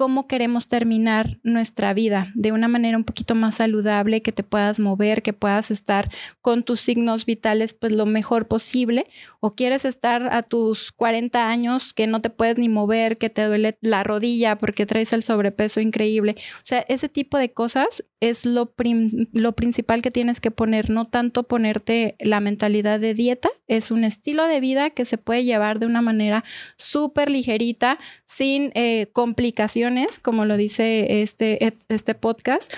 cómo 0.00 0.26
queremos 0.26 0.66
terminar 0.66 1.40
nuestra 1.42 1.92
vida 1.92 2.32
de 2.34 2.52
una 2.52 2.68
manera 2.68 2.96
un 2.96 3.04
poquito 3.04 3.34
más 3.34 3.56
saludable, 3.56 4.22
que 4.22 4.32
te 4.32 4.42
puedas 4.42 4.80
mover, 4.80 5.20
que 5.20 5.34
puedas 5.34 5.70
estar 5.70 6.10
con 6.40 6.62
tus 6.62 6.80
signos 6.80 7.26
vitales 7.26 7.74
pues 7.74 7.92
lo 7.92 8.06
mejor 8.06 8.48
posible, 8.48 9.06
o 9.40 9.50
quieres 9.50 9.84
estar 9.84 10.32
a 10.32 10.42
tus 10.42 10.90
40 10.90 11.46
años 11.46 11.92
que 11.92 12.06
no 12.06 12.22
te 12.22 12.30
puedes 12.30 12.56
ni 12.56 12.70
mover, 12.70 13.18
que 13.18 13.28
te 13.28 13.44
duele 13.44 13.76
la 13.82 14.02
rodilla 14.02 14.56
porque 14.56 14.86
traes 14.86 15.12
el 15.12 15.22
sobrepeso 15.22 15.82
increíble. 15.82 16.34
O 16.56 16.64
sea, 16.64 16.82
ese 16.88 17.10
tipo 17.10 17.36
de 17.36 17.52
cosas 17.52 18.02
es 18.20 18.44
lo, 18.44 18.74
lo 19.32 19.52
principal 19.52 20.02
que 20.02 20.10
tienes 20.10 20.40
que 20.40 20.50
poner, 20.50 20.90
no 20.90 21.06
tanto 21.06 21.44
ponerte 21.44 22.16
la 22.20 22.40
mentalidad 22.40 23.00
de 23.00 23.14
dieta, 23.14 23.48
es 23.66 23.90
un 23.90 24.04
estilo 24.04 24.46
de 24.46 24.60
vida 24.60 24.90
que 24.90 25.06
se 25.06 25.18
puede 25.18 25.44
llevar 25.44 25.78
de 25.78 25.86
una 25.86 26.02
manera 26.02 26.44
súper 26.76 27.30
ligerita, 27.30 27.98
sin 28.26 28.72
eh, 28.74 29.08
complicaciones, 29.12 30.18
como 30.18 30.44
lo 30.44 30.56
dice 30.56 31.22
este, 31.22 31.74
este 31.88 32.14
podcast, 32.14 32.72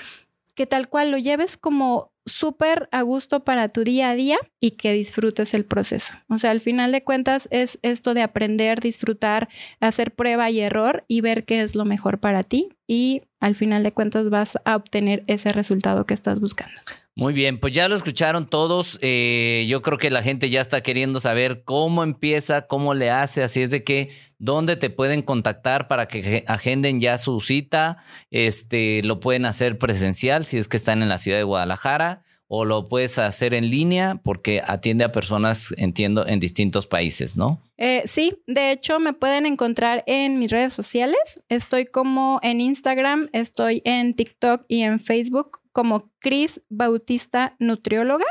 que 0.54 0.66
tal 0.66 0.88
cual 0.88 1.10
lo 1.10 1.18
lleves 1.18 1.56
como 1.56 2.11
súper 2.24 2.88
a 2.92 3.02
gusto 3.02 3.44
para 3.44 3.68
tu 3.68 3.84
día 3.84 4.10
a 4.10 4.14
día 4.14 4.38
y 4.60 4.72
que 4.72 4.92
disfrutes 4.92 5.54
el 5.54 5.64
proceso. 5.64 6.14
O 6.28 6.38
sea, 6.38 6.50
al 6.50 6.60
final 6.60 6.92
de 6.92 7.04
cuentas 7.04 7.48
es 7.50 7.78
esto 7.82 8.14
de 8.14 8.22
aprender, 8.22 8.80
disfrutar, 8.80 9.48
hacer 9.80 10.14
prueba 10.14 10.50
y 10.50 10.60
error 10.60 11.04
y 11.08 11.20
ver 11.20 11.44
qué 11.44 11.62
es 11.62 11.74
lo 11.74 11.84
mejor 11.84 12.20
para 12.20 12.42
ti 12.42 12.70
y 12.86 13.22
al 13.40 13.54
final 13.54 13.82
de 13.82 13.92
cuentas 13.92 14.30
vas 14.30 14.56
a 14.64 14.76
obtener 14.76 15.24
ese 15.26 15.52
resultado 15.52 16.06
que 16.06 16.14
estás 16.14 16.40
buscando. 16.40 16.80
Muy 17.14 17.34
bien, 17.34 17.58
pues 17.58 17.74
ya 17.74 17.88
lo 17.88 17.94
escucharon 17.94 18.48
todos. 18.48 18.98
Eh, 19.02 19.66
yo 19.68 19.82
creo 19.82 19.98
que 19.98 20.10
la 20.10 20.22
gente 20.22 20.48
ya 20.48 20.62
está 20.62 20.82
queriendo 20.82 21.20
saber 21.20 21.62
cómo 21.62 22.02
empieza, 22.02 22.62
cómo 22.62 22.94
le 22.94 23.10
hace. 23.10 23.42
Así 23.42 23.60
es 23.60 23.68
de 23.68 23.84
que, 23.84 24.10
¿dónde 24.38 24.76
te 24.76 24.88
pueden 24.88 25.20
contactar 25.20 25.88
para 25.88 26.08
que 26.08 26.42
agenden 26.46 27.00
ya 27.00 27.18
su 27.18 27.40
cita? 27.42 28.02
Este, 28.30 29.02
lo 29.04 29.20
pueden 29.20 29.44
hacer 29.44 29.78
presencial 29.78 30.46
si 30.46 30.56
es 30.56 30.68
que 30.68 30.78
están 30.78 31.02
en 31.02 31.10
la 31.10 31.18
ciudad 31.18 31.36
de 31.36 31.44
Guadalajara 31.44 32.22
o 32.54 32.66
lo 32.66 32.88
puedes 32.88 33.18
hacer 33.18 33.54
en 33.54 33.70
línea 33.70 34.20
porque 34.22 34.62
atiende 34.66 35.04
a 35.04 35.12
personas, 35.12 35.72
entiendo, 35.78 36.26
en 36.26 36.38
distintos 36.38 36.86
países, 36.86 37.34
¿no? 37.36 37.62
Eh, 37.78 38.02
sí, 38.06 38.34
de 38.46 38.72
hecho 38.72 39.00
me 39.00 39.14
pueden 39.14 39.46
encontrar 39.46 40.04
en 40.06 40.38
mis 40.38 40.50
redes 40.50 40.74
sociales. 40.74 41.42
Estoy 41.48 41.86
como 41.86 42.40
en 42.42 42.60
Instagram, 42.60 43.28
estoy 43.32 43.80
en 43.84 44.14
TikTok 44.14 44.64
y 44.68 44.82
en 44.82 45.00
Facebook 45.00 45.61
como 45.72 46.10
Cris 46.18 46.60
Bautista 46.68 47.56
Nutrióloga. 47.58 48.26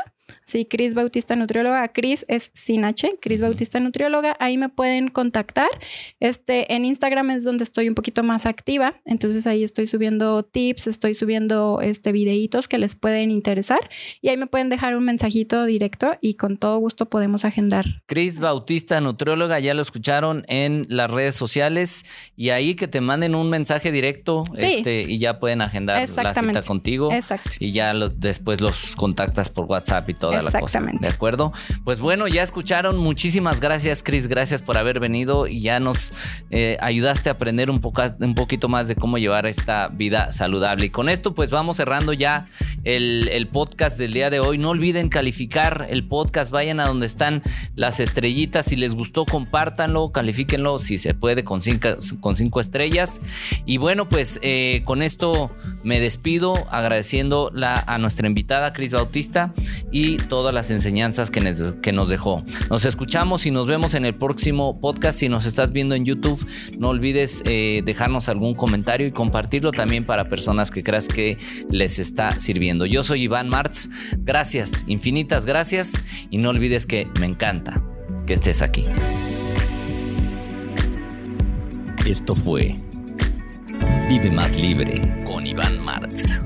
Sí, 0.52 0.66
Cris 0.66 0.92
Bautista 0.92 1.34
Nutrióloga. 1.34 1.88
Cris 1.88 2.26
es 2.28 2.50
sin 2.52 2.84
H, 2.84 3.16
Cris 3.22 3.40
Bautista 3.40 3.80
Nutrióloga. 3.80 4.36
Ahí 4.38 4.58
me 4.58 4.68
pueden 4.68 5.08
contactar. 5.08 5.70
Este, 6.20 6.74
en 6.74 6.84
Instagram 6.84 7.30
es 7.30 7.42
donde 7.42 7.64
estoy 7.64 7.88
un 7.88 7.94
poquito 7.94 8.22
más 8.22 8.44
activa. 8.44 9.00
Entonces 9.06 9.46
ahí 9.46 9.64
estoy 9.64 9.86
subiendo 9.86 10.42
tips, 10.42 10.88
estoy 10.88 11.14
subiendo 11.14 11.80
este, 11.80 12.12
videitos 12.12 12.68
que 12.68 12.76
les 12.76 12.96
pueden 12.96 13.30
interesar. 13.30 13.78
Y 14.20 14.28
ahí 14.28 14.36
me 14.36 14.46
pueden 14.46 14.68
dejar 14.68 14.94
un 14.94 15.04
mensajito 15.04 15.64
directo 15.64 16.18
y 16.20 16.34
con 16.34 16.58
todo 16.58 16.76
gusto 16.76 17.08
podemos 17.08 17.46
agendar. 17.46 17.86
Cris 18.04 18.38
Bautista 18.38 19.00
Nutrióloga, 19.00 19.58
ya 19.58 19.72
lo 19.72 19.80
escucharon 19.80 20.44
en 20.48 20.84
las 20.90 21.10
redes 21.10 21.34
sociales. 21.34 22.04
Y 22.36 22.50
ahí 22.50 22.74
que 22.74 22.88
te 22.88 23.00
manden 23.00 23.34
un 23.34 23.48
mensaje 23.48 23.90
directo 23.90 24.42
este, 24.54 25.04
y 25.08 25.18
ya 25.18 25.40
pueden 25.40 25.62
agendar 25.62 26.06
la 26.10 26.34
cita 26.34 26.60
contigo. 26.60 27.10
Exacto. 27.10 27.52
Y 27.58 27.72
ya 27.72 27.94
los, 27.94 28.20
después 28.20 28.60
los 28.60 28.94
contactas 28.96 29.48
por 29.48 29.64
WhatsApp 29.64 30.10
y 30.10 30.14
la 30.42 30.60
cosa. 30.60 30.80
¿De 30.80 31.08
acuerdo? 31.08 31.52
Pues 31.84 32.00
bueno, 32.00 32.28
ya 32.28 32.42
escucharon. 32.42 32.96
Muchísimas 32.98 33.60
gracias, 33.60 34.02
Cris. 34.02 34.26
Gracias 34.26 34.62
por 34.62 34.76
haber 34.76 35.00
venido 35.00 35.46
y 35.46 35.60
ya 35.62 35.80
nos 35.80 36.12
eh, 36.50 36.76
ayudaste 36.80 37.28
a 37.28 37.32
aprender 37.32 37.70
un, 37.70 37.80
poco, 37.80 38.02
un 38.20 38.34
poquito 38.34 38.68
más 38.68 38.88
de 38.88 38.96
cómo 38.96 39.18
llevar 39.18 39.46
esta 39.46 39.88
vida 39.88 40.32
saludable. 40.32 40.86
Y 40.86 40.90
con 40.90 41.08
esto, 41.08 41.34
pues 41.34 41.50
vamos 41.50 41.76
cerrando 41.76 42.12
ya 42.12 42.46
el, 42.84 43.28
el 43.32 43.48
podcast 43.48 43.98
del 43.98 44.12
día 44.12 44.30
de 44.30 44.40
hoy. 44.40 44.58
No 44.58 44.70
olviden 44.70 45.08
calificar 45.08 45.86
el 45.88 46.06
podcast. 46.06 46.50
Vayan 46.52 46.80
a 46.80 46.86
donde 46.86 47.06
están 47.06 47.42
las 47.76 48.00
estrellitas. 48.00 48.66
Si 48.66 48.76
les 48.76 48.94
gustó, 48.94 49.24
compártanlo, 49.24 50.12
califíquenlo 50.12 50.78
si 50.78 50.98
se 50.98 51.14
puede 51.14 51.44
con 51.44 51.60
cinco, 51.60 51.88
con 52.20 52.36
cinco 52.36 52.60
estrellas. 52.60 53.20
Y 53.66 53.76
bueno, 53.76 54.08
pues 54.08 54.38
eh, 54.42 54.82
con 54.84 55.02
esto 55.02 55.50
me 55.82 56.00
despido 56.00 56.66
agradeciendo 56.70 57.50
la, 57.54 57.78
a 57.78 57.98
nuestra 57.98 58.26
invitada, 58.26 58.72
Cris 58.72 58.92
Bautista, 58.92 59.54
y 59.90 60.16
todas 60.32 60.54
las 60.54 60.70
enseñanzas 60.70 61.30
que 61.30 61.42
nos, 61.42 61.74
que 61.82 61.92
nos 61.92 62.08
dejó. 62.08 62.42
Nos 62.70 62.86
escuchamos 62.86 63.44
y 63.44 63.50
nos 63.50 63.66
vemos 63.66 63.92
en 63.92 64.06
el 64.06 64.14
próximo 64.14 64.80
podcast. 64.80 65.18
Si 65.18 65.28
nos 65.28 65.44
estás 65.44 65.72
viendo 65.72 65.94
en 65.94 66.06
YouTube, 66.06 66.42
no 66.78 66.88
olvides 66.88 67.42
eh, 67.44 67.82
dejarnos 67.84 68.30
algún 68.30 68.54
comentario 68.54 69.06
y 69.06 69.12
compartirlo 69.12 69.72
también 69.72 70.06
para 70.06 70.28
personas 70.28 70.70
que 70.70 70.82
creas 70.82 71.06
que 71.06 71.36
les 71.68 71.98
está 71.98 72.38
sirviendo. 72.38 72.86
Yo 72.86 73.04
soy 73.04 73.24
Iván 73.24 73.50
Martz. 73.50 73.90
Gracias, 74.20 74.86
infinitas 74.86 75.44
gracias 75.44 76.02
y 76.30 76.38
no 76.38 76.48
olvides 76.48 76.86
que 76.86 77.08
me 77.20 77.26
encanta 77.26 77.82
que 78.26 78.32
estés 78.32 78.62
aquí. 78.62 78.86
Esto 82.06 82.34
fue 82.34 82.74
Vive 84.08 84.30
más 84.30 84.56
libre 84.56 85.22
con 85.26 85.46
Iván 85.46 85.78
Martz. 85.84 86.40